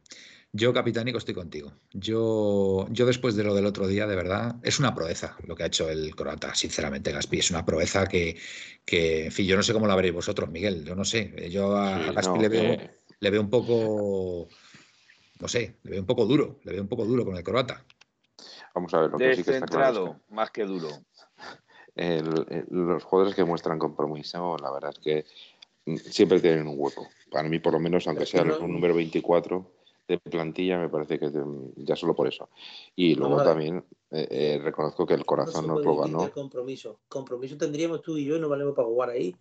[0.53, 1.73] Yo, Capitánico, estoy contigo.
[1.93, 5.63] Yo, yo después de lo del otro día, de verdad, es una proeza lo que
[5.65, 7.39] ha hecho el croata, sinceramente, Gaspi.
[7.41, 8.37] Es una proeza que,
[8.85, 10.85] que, en fin, yo no sé cómo la veréis vosotros, Miguel.
[10.85, 11.51] Yo no sé.
[11.51, 12.77] Yo a, Sí, a Gaspi no, le, veo,
[13.21, 14.49] le veo un poco,
[15.39, 17.85] no sé, le veo un poco duro, le veo un poco duro con el croata.
[18.75, 20.89] Vamos a ver, lo que sí que está claro es que- más que duro.
[21.95, 25.27] el- el- los jugadores que muestran compromiso, la verdad es que
[25.85, 27.09] mm, siempre tienen un hueco.
[27.31, 29.78] Para mí, por lo menos, aunque sea un número 24
[30.09, 31.31] de plantilla, me parece que
[31.77, 32.49] ya solo por eso.
[32.97, 33.45] Y luego ver.
[33.47, 36.33] también eh, eh, reconozco que el No corazón nos puede lo ganó.
[36.33, 37.01] compromiso.
[37.09, 39.37] Compromiso tendríamos tú y yo y no valemos para jugar ahí.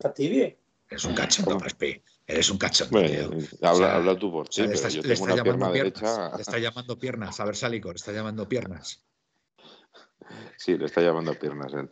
[0.00, 0.58] Fastidie.
[0.90, 1.60] Eres un cachondo, ¿Cómo?
[1.62, 2.02] Gaspi.
[2.26, 3.48] Eres un cachondo, Bueno, tío.
[3.62, 5.24] habla, O sea, habla tú por O sea, ti, le estás- yo le tengo está
[5.34, 6.02] una pierna llamando piernas.
[6.02, 6.36] derecha.
[6.36, 7.40] Le está llamando piernas.
[7.40, 9.04] A Versálico, le está llamando piernas.
[10.56, 11.72] Sí, le está llamando piernas.
[11.74, 11.88] eh.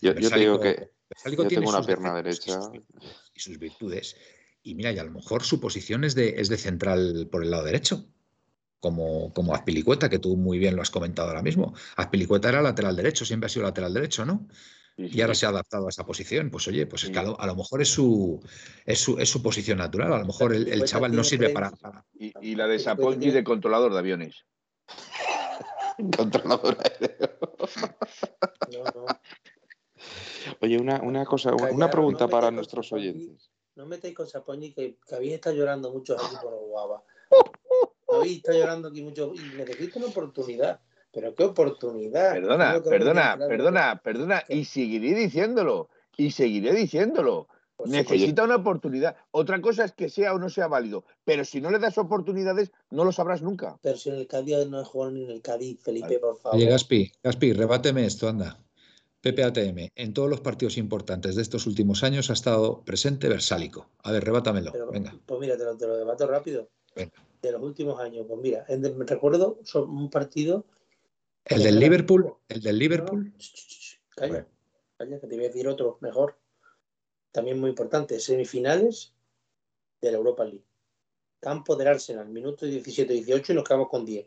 [0.00, 0.90] Yo, yo te digo que
[1.24, 2.70] yo tiene tengo una pierna defectos y sus derecha.
[2.70, 4.16] virtudes- Y sus virtudes.
[4.66, 7.50] Y mira, y a lo mejor su posición es de, es de central por el
[7.50, 8.06] lado derecho.
[8.80, 11.74] Como, como Azpilicueta, que tú muy bien lo has comentado ahora mismo.
[11.96, 14.48] Azpilicueta era lateral derecho, siempre ha sido lateral derecho, ¿no?
[14.96, 16.50] Sí, Y ahora se ha adaptado a esa posición.
[16.50, 18.42] Pues oye, pues es que a lo, a lo mejor es su,
[18.86, 20.12] es su, es su posición natural.
[20.12, 23.30] A lo mejor el, el chaval no sirve para, para- Y, y la de Sapongi
[23.30, 24.44] de controlador de aviones.
[26.16, 27.38] Controlador aéreo.
[28.72, 29.06] No, no.
[30.60, 33.50] Oye, una, una cosa, una, pregunta para nuestros oyentes.
[33.76, 37.02] No metáis con Sapoñi que, que habéis estado llorando muchos aquí por Guava.
[38.08, 40.80] Habéis estado llorando aquí mucho y necesito una oportunidad.
[41.12, 42.32] Pero qué oportunidad.
[42.32, 44.44] Perdona, perdona, perdona, perdona.
[44.48, 45.88] Y seguiré diciéndolo.
[46.16, 47.48] Y seguiré diciéndolo.
[47.76, 49.16] Pues, Necesita una oportunidad.
[49.32, 51.04] Otra cosa es que sea o no sea válido.
[51.24, 53.78] Pero si no le das oportunidades, no lo sabrás nunca.
[53.82, 56.56] Pero si en el Cádiz no he jugado ni en el Cádiz, Felipe, por favor.
[56.56, 58.56] Oye, Gaspi, Gaspi, rebáteme esto, anda.
[59.24, 63.88] PPATM, en todos los partidos importantes de estos últimos años ha estado presente Versálico.
[64.02, 64.70] A ver, rebátamelo.
[64.72, 65.16] Pero, Venga.
[65.24, 66.68] Pues mira, te lo, te lo debato rápido.
[66.94, 67.12] Venga.
[67.40, 70.66] De los últimos años, pues mira, en- me recuerdo son un partido.
[71.46, 73.32] El del Liverpool, el del Liverpool.
[73.38, 74.46] Ch, Calla,
[74.98, 76.38] calla, que te voy a decir otro mejor.
[77.32, 78.20] También muy importante.
[78.20, 79.12] Semifinales
[80.00, 80.64] de la Europa League.
[81.40, 84.26] Campo del Arsenal, minuto 17-18 y nos quedamos con 10.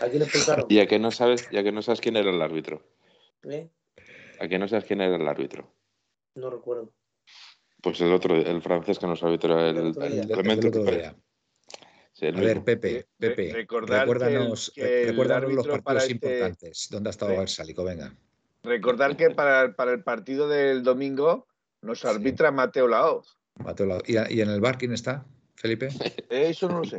[0.00, 0.66] ¿A quién expulsaron?
[0.70, 2.82] Ya que no sabes, ya que no sabes quién era el árbitro.
[3.44, 3.68] ¿Eh?
[4.40, 5.72] ¿A que no sabes quién era el árbitro?
[6.34, 6.92] No recuerdo.
[7.82, 11.14] Pues el otro, el francés que nos arbitró el, Clemente.
[12.12, 12.64] Sí, A ver.
[12.64, 16.88] Pepe, Pepe, recordar recuérdanos, que el- que el recuérdanos los partidos este- importantes.
[16.90, 17.38] ¿Dónde ha estado Sí.
[17.38, 17.84] Versálico?
[17.84, 18.16] Venga.
[18.62, 21.46] Recordar que para, para el partido del domingo
[21.82, 23.38] Nos arbitra Mateo Laoz.
[23.56, 24.02] Mateo Laoz.
[24.08, 25.88] ¿Y, ¿Y, en el bar quién está, Felipe?
[26.30, 26.98] Eso no lo sé.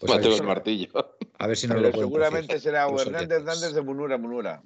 [0.00, 0.88] Pues Mateo el martillo.
[1.38, 4.62] A ver si nos Pero lo Seguramente decir, será Hernández Hernández de Munura Munura.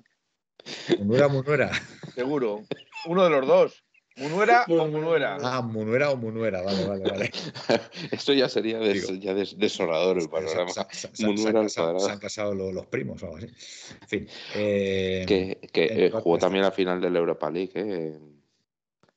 [0.98, 1.70] Munura Munura.
[2.14, 2.64] Seguro.
[3.06, 3.84] Uno de los dos.
[4.16, 5.38] ¿Munuera o Munuera?
[5.42, 7.30] Ah, Munuera o Munuera, vale, vale, vale.
[8.12, 10.70] Esto ya sería des, ya des, desolador el panorama.
[10.70, 13.46] Se, se, Munuera se, han, se, han casado los, los, primos o algo así.
[13.46, 14.28] En fin.
[14.54, 17.72] Eh, que que eh, jugó también la final de la Europa League.
[17.74, 18.18] Eh.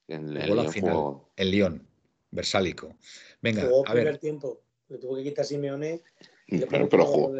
[0.07, 1.31] En, en, la final, jugó...
[1.35, 1.87] en Lyon,
[2.31, 2.95] Versálico.
[3.41, 4.17] Venga, jugó a primer ver.
[4.17, 4.63] tiempo.
[4.89, 6.01] Le tuvo que quitar Simeone.
[6.49, 7.33] Pero, pero, jugó,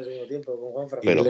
[1.02, 1.24] pero,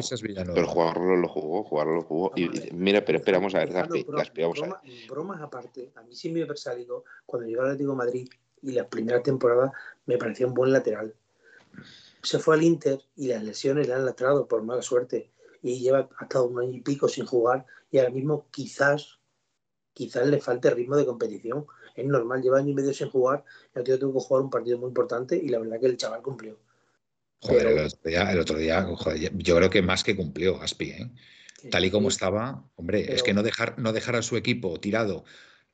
[0.55, 2.31] pero jugarlo lo jugó, jugarlo lo jugó.
[2.35, 5.07] Y, mira, pero espera, vamos a ver, Gaspi, Gaspi, vamos broma, a ver.
[5.07, 8.29] Bromas aparte, a mí sí me Versálico, cuando llegó al Atlético de Madrid
[8.63, 9.71] y las primeras temporadas
[10.07, 11.13] me parecía un buen lateral.
[12.23, 15.29] Se fue al Inter y las lesiones le han lastrado por mala suerte
[15.61, 19.19] y lleva hasta un año y pico sin jugar y ahora mismo quizás
[19.93, 21.67] quizás le falte ritmo de competición.
[21.95, 23.43] Es normal, lleva año y medio sin jugar
[23.75, 25.97] y el tío tuvo que jugar un partido muy importante y la verdad que el
[25.97, 26.57] chaval cumplió.
[27.39, 27.69] Joder, Pero...
[27.81, 31.11] el, otro día, el otro día joder, yo creo que más que cumplió Gaspi, ¿eh?
[31.59, 32.15] Sí, Tal y como sí.
[32.15, 33.15] estaba, hombre, Pero...
[33.15, 35.23] es que no dejar, no dejar a su equipo tirado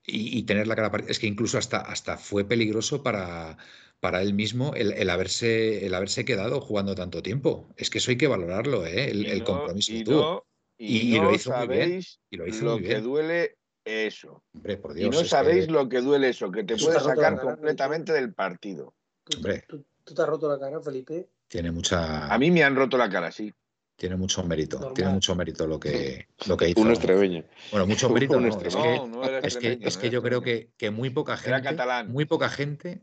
[0.06, 3.57] y, y, tener la cara es que incluso hasta, hasta fue peligroso para,
[4.02, 7.73] para él mismo el, el, haberse, el haberse quedado jugando tanto tiempo.
[7.77, 9.10] Es que eso hay que valorarlo, ¿eh?
[9.10, 10.11] el, el no, compromiso y que.
[10.11, 10.45] No,
[10.77, 12.02] y, y, no lo hizo muy bien.
[12.30, 13.03] Y lo hizo lo muy que bien.
[13.03, 14.44] duele eso.
[14.53, 17.35] Hombre, por Y no es sabéis que- lo que duele eso, que te puede sacar
[17.35, 18.94] cara, completamente del partido.
[19.23, 19.64] ¿Tú, Hombre.
[19.68, 21.30] tú- tú te has roto la cara, Felipe?
[21.48, 22.34] Tiene mucha.
[22.34, 23.53] A mí me han roto la cara, sí.
[23.95, 24.78] Tiene mucho mérito.
[24.78, 24.94] Normal.
[24.95, 26.82] Tiene mucho mérito lo que, lo que hizo.
[26.82, 27.44] Un extremeño.
[27.72, 28.40] Bueno, mucho mérito.
[28.40, 31.10] No, es que, No, no era es que, es que yo creo que, que muy
[31.11, 31.70] poca Era gente.
[31.70, 32.11] catalán.
[32.11, 33.02] Muy poca gente.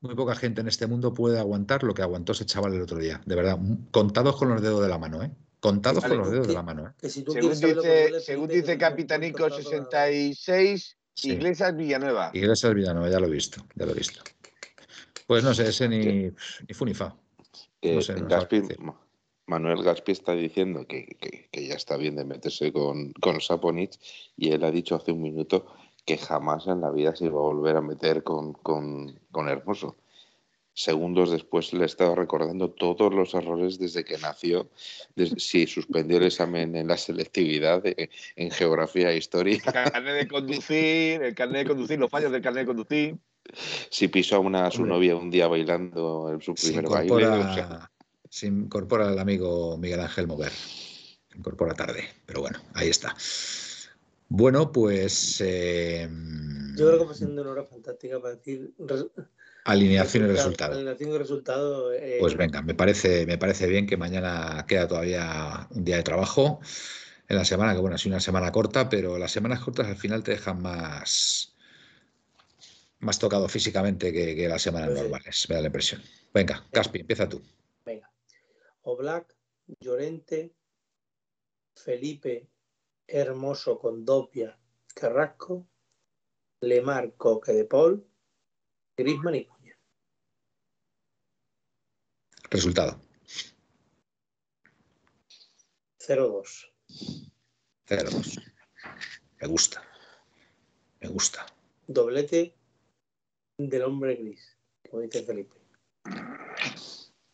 [0.00, 2.98] Muy poca gente en este mundo puede aguantar lo que aguantó ese chaval el otro
[2.98, 3.20] día.
[3.24, 3.56] De verdad,
[3.92, 5.30] contados con los dedos de la mano, ¿eh?
[5.60, 6.92] Contados Vale, con los dedos de la mano, ¿eh?
[7.00, 11.32] Que si tú Según dice, según dice Capitanico pongas todo la- 66, Sí.
[11.32, 12.30] Iglesias Villanueva.
[12.34, 14.22] Iglesias Villanueva, ya lo he visto, ya lo he visto.
[15.28, 16.04] Pues no sé, ese ni,
[16.66, 16.84] ni fu
[17.82, 18.62] No sé, no Gaspi-
[19.46, 23.98] Manuel Gaspi está diciendo que, que- que ya está bien de meterse con, con Saponich
[24.36, 25.66] y él ha dicho hace un minuto
[26.06, 29.96] que jamás en la vida se iba a volver a meter con, con, con Hermoso.
[30.74, 34.70] Segundos después le estaba recordando todos los errores desde que nació,
[35.14, 40.14] desde- si suspendió el examen en la selectividad de- en geografía e historia, El carnet
[40.16, 43.18] de conducir, el carnet de conducir, los fallos del carnet de conducir.
[43.90, 44.94] si pisó a, una, a su Hombre.
[44.96, 47.12] novia un día bailando en su Se primer baile.
[47.12, 47.90] o sea, incorpora,
[48.30, 50.52] se incorpora el amigo Miguel Ángel Mover.
[50.52, 53.14] Se incorpora tarde, pero bueno, ahí está.
[54.28, 56.08] Bueno, pues eh,
[56.76, 58.72] Yo creo que va siendo una hora fantástica para decir
[59.64, 60.72] alineación y resultado- resultado.
[60.74, 61.92] alineación y resultado.
[61.92, 66.02] eh, Pues venga, me parece, me parece bien que mañana queda todavía un día de
[66.02, 66.60] trabajo
[67.28, 70.22] en la semana, que bueno, es una semana corta, pero las semanas cortas al final
[70.22, 71.54] te dejan más,
[72.98, 75.02] más tocado físicamente que, que las semanas Pues sí.
[75.04, 76.02] normales, me da la impresión.
[76.34, 77.40] Venga, Caspi, empieza tú.
[77.84, 78.10] Venga.
[78.82, 79.34] Oblak,
[79.80, 80.54] Llorente,
[81.74, 82.48] Felipe,
[83.06, 84.58] Hermoso, Condopia,
[84.94, 85.66] Carrasco,
[86.60, 88.06] Lemar, Coque de Paul,
[88.96, 89.78] Grisman y Cuña.
[92.50, 93.00] Resultado.
[95.98, 96.72] 0-2.
[97.88, 98.52] 0-2.
[99.40, 99.82] Me gusta.
[101.00, 101.46] Me gusta.
[101.86, 102.54] Doblete
[103.58, 104.56] del hombre gris,
[104.88, 105.56] como dice Felipe.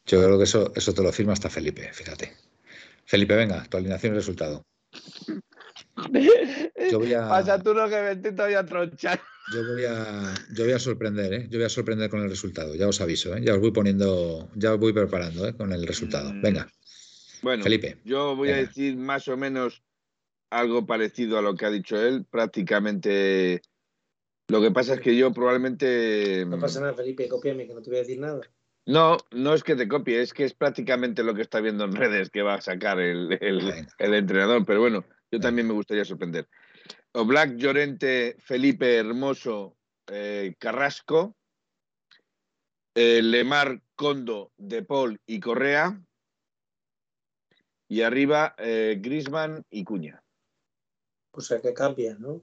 [0.07, 2.37] Yo creo que eso, eso te lo firma hasta Felipe, fíjate.
[3.05, 4.63] Felipe, venga, tu alineación y resultado.
[6.91, 9.23] Yo voy a- Pasa tú lo que estoy todavía tronchando.
[9.53, 11.47] Yo voy a, yo voy a sorprender, ¿eh?
[11.51, 12.75] Yo voy a sorprender con el resultado.
[12.75, 13.41] Ya os aviso, ¿eh?
[13.43, 15.55] Ya os voy poniendo, ya os voy preparando, ¿eh?
[15.57, 16.33] Con el resultado.
[16.35, 16.43] Mm.
[16.43, 16.69] Venga,
[17.43, 17.99] Bueno, Felipe.
[18.05, 19.83] yo voy a decir más o menos
[20.51, 22.27] algo parecido a lo que ha dicho él.
[22.31, 23.63] Prácticamente.
[24.49, 26.45] Lo que pasa es que yo probablemente.
[26.47, 28.41] No pasa nada, Felipe, cópiame, que no te voy a decir nada.
[28.87, 31.93] No, no es que te copie, es que es prácticamente lo que está viendo en
[31.93, 33.39] redes que va a sacar el,
[33.99, 34.65] el entrenador.
[34.67, 36.49] Pero bueno, yo también me gustaría sorprender.
[37.13, 39.77] Oblak, Llorente, Felipe, Hermoso,
[40.07, 41.37] eh, Carrasco,
[42.95, 46.01] eh, Lemar, Condo, De Paul y Correa.
[47.91, 50.23] Y arriba, eh, Grisman y Cuña.
[51.33, 52.43] O sea que cambia, ¿no?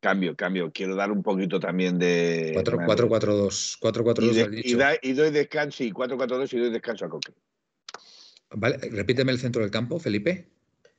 [0.00, 0.72] Cambio, cambio.
[0.72, 2.54] Quiero dar un poquito también de.
[2.56, 3.78] 4-4-2.
[3.78, 7.32] 4-4-2 y, y y doy descanso, y 4-4-2 y doy descanso a Coque.
[8.52, 10.48] Vale, repíteme el centro del campo, Felipe.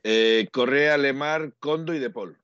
[0.03, 2.37] Eh, Correa, Lemar, Condo y De Paul.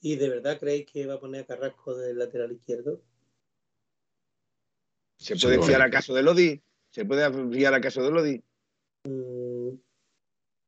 [0.00, 3.02] ¿Y de verdad creéis que va a poner a Carrasco del lateral izquierdo?
[5.18, 5.68] ¿Se Sí, puede bueno.
[5.70, 6.62] fiar acaso de Lodi?
[6.90, 8.42] ¿Se puede fiar acaso de Lodi?
[9.04, 9.76] Mm,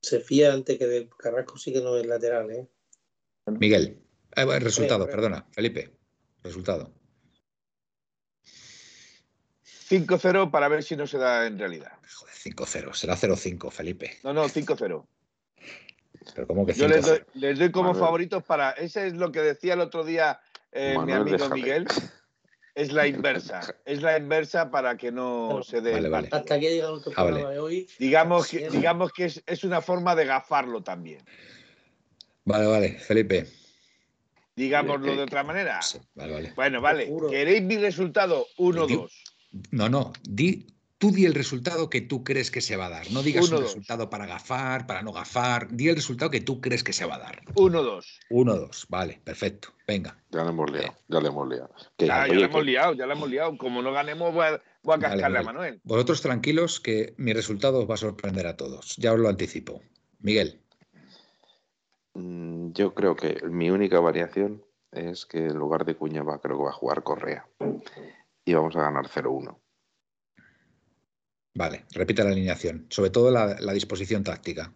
[0.00, 2.68] se fía antes que de Carrasco sí que no es lateral, ¿eh?
[3.46, 4.00] Miguel.
[4.36, 5.90] Eh, bueno, resultado, perdona, Felipe.
[6.42, 6.92] Resultado.
[9.64, 11.92] 5-0 para ver si no se da en realidad.
[12.14, 12.94] Joder, 5-0.
[12.94, 14.18] Será 0-5, Felipe.
[14.22, 15.06] No, no, 5-0.
[16.34, 17.24] Pero ¿cómo que Yo les doy, 5-0?
[17.34, 18.05] les doy como Manuel.
[18.05, 18.70] favoritos para.
[18.72, 20.40] Ese es lo que decía el otro día
[20.72, 21.48] eh, mi amigo.
[21.51, 21.86] Miguel.
[22.74, 23.60] Es la inversa.
[23.84, 25.62] Es la inversa para que no Claro.
[25.64, 25.92] se dé.
[25.92, 26.28] Vale, vale.
[26.32, 27.46] Hasta aquí ha llegado nuestro Ah, vale.
[27.46, 27.88] de hoy.
[27.98, 31.20] Digamos que, digamos que es, es una forma de gafarlo también.
[32.44, 33.46] Vale, vale, Felipe.
[34.56, 35.82] Digámoslo de otra manera.
[35.82, 36.52] Sí, vale, vale.
[36.55, 37.12] Bueno, vale.
[37.30, 38.46] ¿Queréis mi resultado?
[38.59, 39.10] 1-2.
[39.70, 40.66] No, no, di,
[41.05, 43.10] tú di el resultado que tú crees que se va a dar.
[43.10, 43.72] No digas Uno, un dos.
[43.72, 45.68] resultado para gafar, para no gafar.
[45.70, 47.43] Di el resultado que tú crees que se va a dar.
[47.55, 48.20] 1-2.
[48.31, 49.68] 1-2, vale, perfecto.
[49.86, 50.16] Venga.
[50.31, 51.70] Ya le hemos liado, ya le hemos liado.
[51.98, 53.59] Que- Ya, la hemos liado, ya la hemos liado.
[53.59, 55.39] Como no ganemos, voy a, voy a cascarle vale.
[55.39, 55.81] a Manuel.
[55.85, 58.97] Vosotros tranquilos que mi resultado os va a sorprender a todos.
[58.97, 59.82] Ya os lo anticipo.
[60.20, 60.60] Miguel,
[62.14, 66.56] Mm, Yo creo que mi única variación es que en lugar de Cuña va, creo
[66.59, 67.47] que va a jugar Correa.
[68.44, 69.59] Y vamos a ganar 0-1.
[71.55, 72.86] Vale, repite la alineación.
[72.90, 74.72] Sobre todo la, la disposición táctica.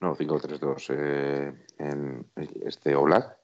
[0.00, 0.86] No, 5-3-2.
[0.96, 2.26] eh, en
[2.64, 3.36] este Oblak,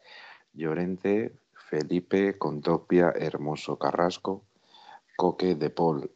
[0.54, 1.32] Llorente,
[1.68, 4.46] Felipe, Contopia, Hermoso, Carrasco,
[5.16, 6.10] Coque, De Paul.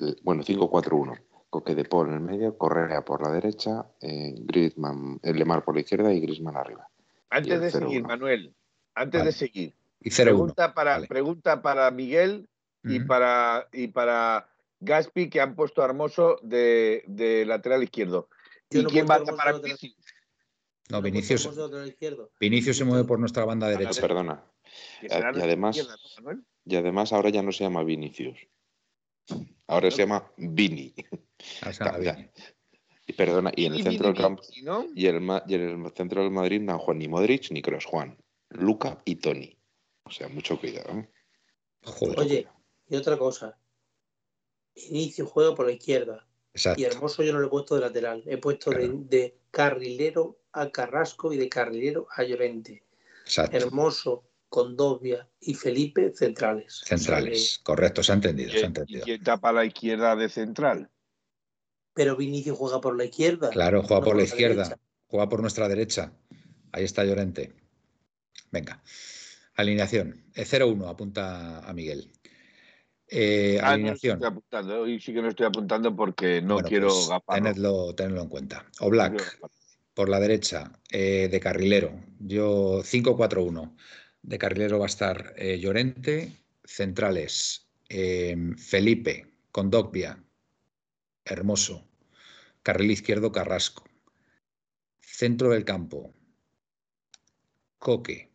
[0.00, 1.18] eh, Bueno, 5-4-1.
[1.50, 5.74] Coque de Paul en el medio, Correa por la derecha, eh, Griezmann, eh, Lemar por
[5.74, 6.88] la izquierda y Griezmann arriba.
[7.28, 7.86] Antes de 0-1.
[7.88, 8.54] seguir, Manuel,
[8.94, 9.24] antes Vale.
[9.26, 10.24] de seguir, Y 0-1.
[10.24, 11.06] pregunta para, Vale.
[11.08, 12.48] pregunta para Miguel
[12.84, 13.06] y Ujú.
[13.08, 14.48] para y para
[14.80, 18.28] Gaspi que han puesto a Hermoso de, de lateral izquierdo.
[18.70, 20.14] Yo ¿Y no quién va a puesto a tapar a Hermoso de Vinicius?
[20.90, 21.48] No, Vinicius.
[22.40, 24.00] Vinicius se mueve por nuestra banda Ah, derecha.
[24.00, 24.44] perdona.
[25.00, 25.88] Que Y además-.
[26.64, 28.38] Y además ahora ya no se llama Vinicius.
[29.68, 30.92] Ahora se llama Vini.
[31.62, 32.12] Ah, se llama Cambia.
[32.14, 32.30] Vini.
[33.06, 36.22] Y perdona, y en el Y centro del campo y, el, y en el centro
[36.22, 38.16] del Madrid no Juan ni Modric ni Kroos, Juan,
[38.50, 39.58] Luca y Tony.
[40.04, 40.90] O sea, mucho cuidado.
[40.92, 41.10] ¿eh?
[41.82, 42.48] Joder, Oye,
[42.88, 43.58] y otra cosa.
[44.74, 46.26] Inicio juego por la izquierda.
[46.54, 46.80] exacto.
[46.80, 48.22] Y Hermoso yo no lo he puesto de lateral.
[48.26, 48.98] He puesto de, Claro.
[49.08, 52.82] de carrilero a Carrasco y de carrilero a Llorente.
[53.24, 53.56] exacto.
[53.56, 56.82] Hermoso, Condovia y Felipe centrales.
[56.84, 57.60] Centrales.
[57.62, 59.04] Correcto, se ha entendido, se ha ¿Y entendido.
[59.04, 60.90] quién tapa a la izquierda de central?
[61.94, 63.50] Pero Vinicio juega por la izquierda.
[63.50, 64.80] Claro, juega no por la por la izquierda, derecha.
[65.06, 66.12] juega por nuestra derecha.
[66.72, 67.52] Ahí está Llorente.
[68.50, 68.82] Venga.
[69.54, 70.24] Alineación.
[70.34, 72.10] Eh, 0-1, apunta a Miguel.
[73.12, 74.82] Eh, Ah, no estoy apuntando.
[74.82, 78.66] Hoy sí que no estoy apuntando porque no Bueno, quiero pues, tenedlo, tenedlo en cuenta.
[78.78, 79.50] Quiero gafarlo.
[79.94, 81.92] por la derecha, eh, de carrilero.
[82.20, 83.76] Yo 5-4-1.
[84.22, 86.36] De carrilero va a estar eh, Llorente.
[86.64, 90.22] Centrales, eh, Felipe, Condogbia,
[91.24, 91.88] Hermoso.
[92.62, 93.82] Carril izquierdo, Carrasco.
[95.00, 96.14] Centro del campo,
[97.78, 98.30] Coque.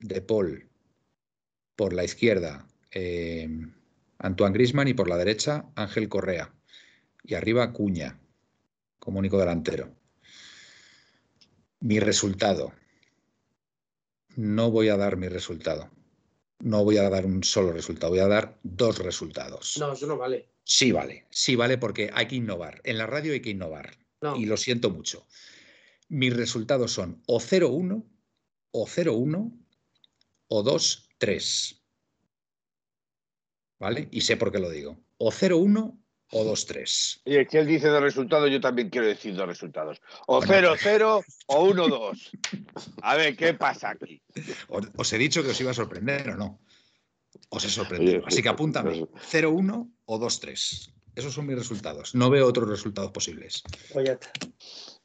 [0.00, 0.68] De Paul.
[1.76, 3.48] Por la izquierda, eh,
[4.18, 6.54] Antoine Grisman y por la derecha, Ángel Correa.
[7.24, 8.20] Y arriba, Cuña,
[8.98, 9.94] como único delantero.
[11.80, 12.72] Mi resultado.
[14.36, 15.90] No voy a dar mi resultado.
[16.60, 19.76] No voy a dar un solo resultado, voy a dar dos resultados.
[19.78, 20.50] No, eso no vale.
[20.62, 22.82] Sí vale, sí vale porque hay que innovar.
[22.84, 23.96] En la radio hay que innovar.
[24.20, 24.36] No.
[24.36, 25.26] Y lo siento mucho.
[26.08, 28.04] Mis resultados son o 0-1,
[28.72, 29.58] o 0-1,
[30.48, 31.79] o 2-3.
[33.80, 34.08] ¿Vale?
[34.12, 34.98] Y sé por qué lo digo.
[35.18, 35.98] O 0-1
[36.32, 37.22] o 2-3.
[37.24, 40.00] Y es que él dice dos resultados, yo también quiero decir dos resultados.
[40.26, 40.74] O Bueno.
[40.76, 42.30] 0-0 o 1-2.
[43.02, 44.22] A ver, ¿qué pasa aquí?
[44.68, 46.60] Os, he dicho que os iba a sorprender o no.
[47.48, 48.18] Os he sorprendido.
[48.18, 49.06] Oye, Así que apúntame.
[49.06, 50.92] pues- 0-1 o 2-3.
[51.16, 52.14] Esos son mis resultados.
[52.14, 53.64] No veo otros resultados posibles.
[53.92, 54.30] Pues está.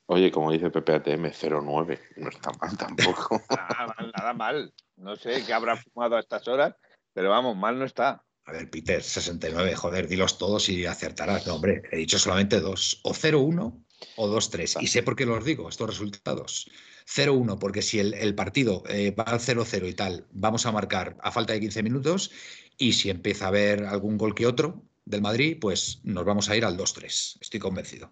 [0.07, 1.99] Oye, como dice PPATM, 09.
[2.17, 3.41] No está mal tampoco.
[3.49, 4.73] Nada mal, nada mal.
[4.97, 6.75] No sé qué habrá fumado a estas horas,
[7.13, 8.21] pero vamos, mal no está.
[8.45, 11.47] A ver, Peter, 69, joder, dilos todos y acertarás.
[11.47, 12.99] No, hombre, he dicho solamente dos.
[13.03, 13.83] O 0-1
[14.17, 14.81] o 2-3.
[14.81, 16.69] Y sé por qué los digo, estos resultados.
[17.07, 21.17] 0-1, porque si el, el partido eh, va al 0-0 y tal, vamos a marcar
[21.21, 22.31] a falta de 15 minutos.
[22.77, 26.55] Y si empieza a haber algún gol que otro del Madrid, pues nos vamos a
[26.55, 27.37] ir al 2-3.
[27.41, 28.11] Estoy convencido.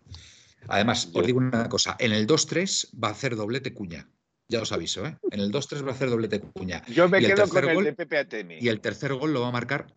[0.67, 4.09] Además, os digo una cosa: en el 2-3 va a hacer doblete cuña.
[4.47, 5.17] Ya os aviso, ¿eh?
[5.31, 6.83] En el 2-3 va a hacer doblete cuña.
[6.87, 8.51] Yo me Y el quedo con el gol- de PPATM.
[8.61, 9.93] Y el tercer gol lo va a marcar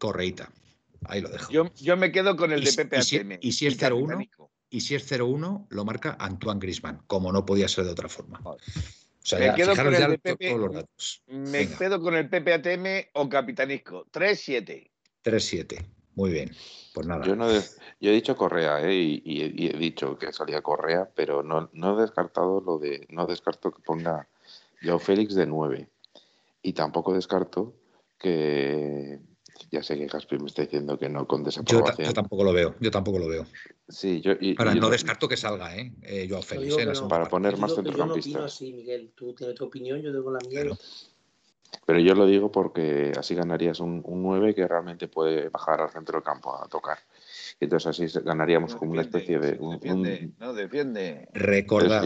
[0.00, 0.50] Correita.
[1.06, 1.52] Ahí lo dejo.
[1.52, 3.38] Yo, yo me quedo con el Y de si- y si- PPATM.
[3.40, 4.50] y si es el 0-1, capitánico.
[4.70, 8.40] Y si es 0-1, lo marca Antoine Grisman, como no podía ser de otra forma.
[8.44, 8.56] O
[9.22, 10.48] sea, Me ya, quedo con el Pepe.
[10.48, 11.22] todos los datos.
[11.26, 11.78] Me Venga.
[11.78, 14.06] quedo con el PPATM o capitanisco.
[14.10, 14.90] 3-7.
[15.22, 15.84] 3-7.
[16.14, 16.50] Muy bien.
[16.94, 17.24] Pues nada.
[17.26, 17.62] Yo, no de-
[18.00, 18.94] yo he dicho Correa, ¿eh?
[18.94, 23.06] y, y- y he dicho que salía Correa, pero no, no he descartado lo de.
[23.10, 24.28] No descarto que ponga
[24.82, 25.88] Joe Félix de 9.
[26.62, 27.74] Y tampoco descarto
[28.18, 29.18] que,
[29.70, 32.08] ya sé que Gaspi me está diciendo que no con desaprobación.
[32.08, 33.46] yo tampoco lo veo, yo tampoco lo veo.
[33.88, 35.92] Sí, yo, y- Ahora, y no descarto que salga, ¿eh?
[36.02, 36.86] eh Joao Yo Félix, ¿eh?
[36.86, 37.08] no.
[37.08, 38.44] Para poner Yo más que yo no opino centrocampistas.
[38.44, 39.12] así, Miguel.
[39.14, 40.60] Tú tienes tu opinión, yo tengo la mía.
[40.62, 40.78] Claro.
[41.86, 45.90] Pero yo lo digo porque así ganarías un, un 9 que realmente puede bajar al
[45.90, 46.98] centro del campo a tocar.
[47.60, 49.56] Y entonces así ganaríamos como una especie de...
[49.58, 51.28] un- Defiende, un- no, defiende.
[51.32, 52.04] Recordad,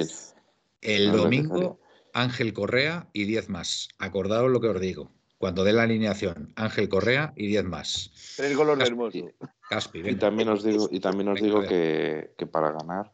[0.81, 1.81] el no domingo.
[2.13, 3.89] Ángel Correa y 10 más.
[3.99, 5.11] Acordaos lo que os digo.
[5.39, 8.11] Cuando dé la alineación, Ángel Correa y 10 más.
[8.37, 9.35] Tres goles de Caspi, hermoso.
[9.69, 13.13] Caspi, Y también os digo, y también os Venga, digo que, que para ganar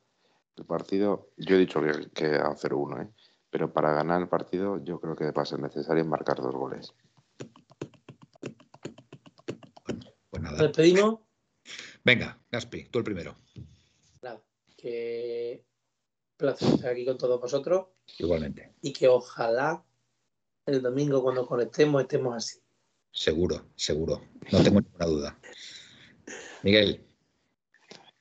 [0.57, 3.09] el partido, yo he dicho que, que a 0-1, ¿eh?
[3.51, 6.93] pero para ganar el partido yo creo que va a ser necesario marcar dos goles.
[10.31, 10.63] Pues nada.
[10.63, 11.21] Despedimos.
[12.05, 13.35] Venga, Gaspi, tú el primero.
[14.23, 14.41] Nada,
[14.77, 15.65] que
[16.37, 17.89] placer estar aquí con todos vosotros
[18.19, 18.73] Igualmente.
[18.81, 19.85] y que ojalá
[20.75, 22.59] el domingo cuando conectemos estemos así.
[23.13, 24.23] Seguro, seguro.
[24.53, 25.39] No tengo ninguna duda.
[26.63, 27.05] Miguel,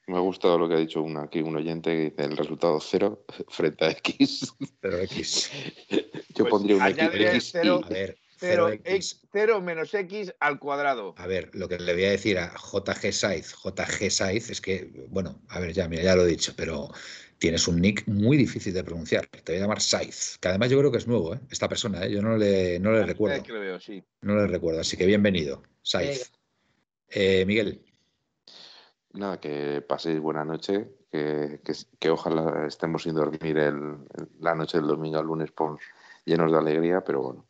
[0.07, 3.25] Me ha gustado lo que ha dicho aquí un oyente que dice el resultado 0
[3.49, 4.53] frente a X.
[4.79, 5.51] pero X.
[5.89, 7.81] Yo Pues pondría un X, cero.
[7.83, 8.81] A ver, Cero, 0X.
[8.85, 11.13] x, cero menos x al cuadrado.
[11.17, 15.07] A ver, lo que le voy a decir a JG Saiz, JG Saiz, es que,
[15.09, 16.89] bueno, a ver, ya, mira, ya lo he dicho, pero
[17.39, 19.27] tienes un nick muy difícil de pronunciar.
[19.27, 21.39] Te voy a llamar Saiz, que además yo creo que es nuevo, ¿eh?
[21.49, 22.11] esta persona, ¿eh?
[22.11, 23.37] yo no le, no le recuerdo.
[23.37, 24.03] Es que lo veo, sí.
[24.21, 26.31] No le recuerdo, así que bienvenido, Saiz.
[27.09, 27.81] Eh, Miguel,
[29.13, 33.97] Nada, que paséis buena noche, que, que, que ojalá estemos sin dormir el,
[34.39, 35.79] la noche del domingo al lunes por,
[36.25, 37.47] llenos de alegría, pero bueno,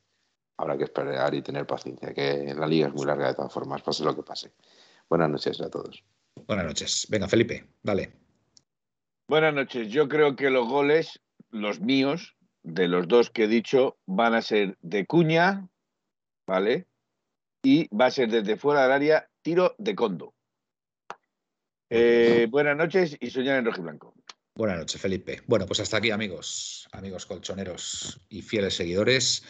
[0.58, 3.82] habrá que esperar y tener paciencia, que la liga es muy larga de todas formas,
[3.82, 4.54] pase lo que pase.
[5.10, 6.04] Buenas noches a todos.
[6.48, 7.08] buenas noches.
[7.10, 8.29] Venga, Felipe, dale.
[9.30, 9.90] Buenas noches.
[9.90, 14.42] Yo creo que los goles, los míos, de los dos que he dicho, van a
[14.42, 15.70] ser de cuña,
[16.48, 16.88] ¿vale?
[17.62, 20.34] Y va a ser desde fuera del área, tiro de condo.
[21.92, 24.16] Eh, buenas noches y soñar en rojo y blanco.
[24.56, 25.44] Buenas noches, Felipe.
[25.46, 29.46] Bueno, pues hasta aquí, amigos, amigos colchoneros y fieles seguidores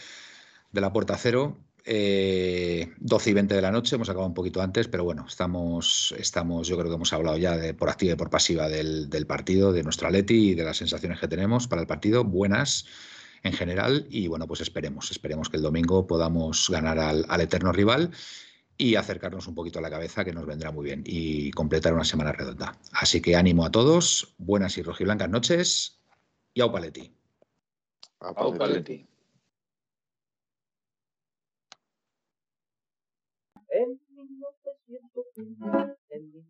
[0.73, 1.57] de la Puerta Cero.
[1.85, 6.14] Eh, 12 y 20 de la noche, hemos acabado un poquito antes, pero bueno, estamos,
[6.18, 9.72] estamos yo creo que hemos hablado ya de, por activa y por pasiva del, partido,
[9.72, 12.85] de nuestro Atleti y de las sensaciones que tenemos para el partido, buenas
[13.43, 18.11] en general, y bueno, pues esperemos, esperemos que el domingo podamos ganar al, eterno rival
[18.77, 22.03] y acercarnos un poquito a la cabeza, que nos vendrá muy bien, y completar una
[22.03, 22.77] semana redonda.
[22.91, 25.99] Así que ánimo a todos, buenas y rojiblancas noches,
[26.53, 27.14] y au paleti.
[28.19, 29.09] Au, Paletti.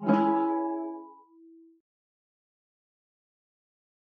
[0.00, 0.55] Thank you.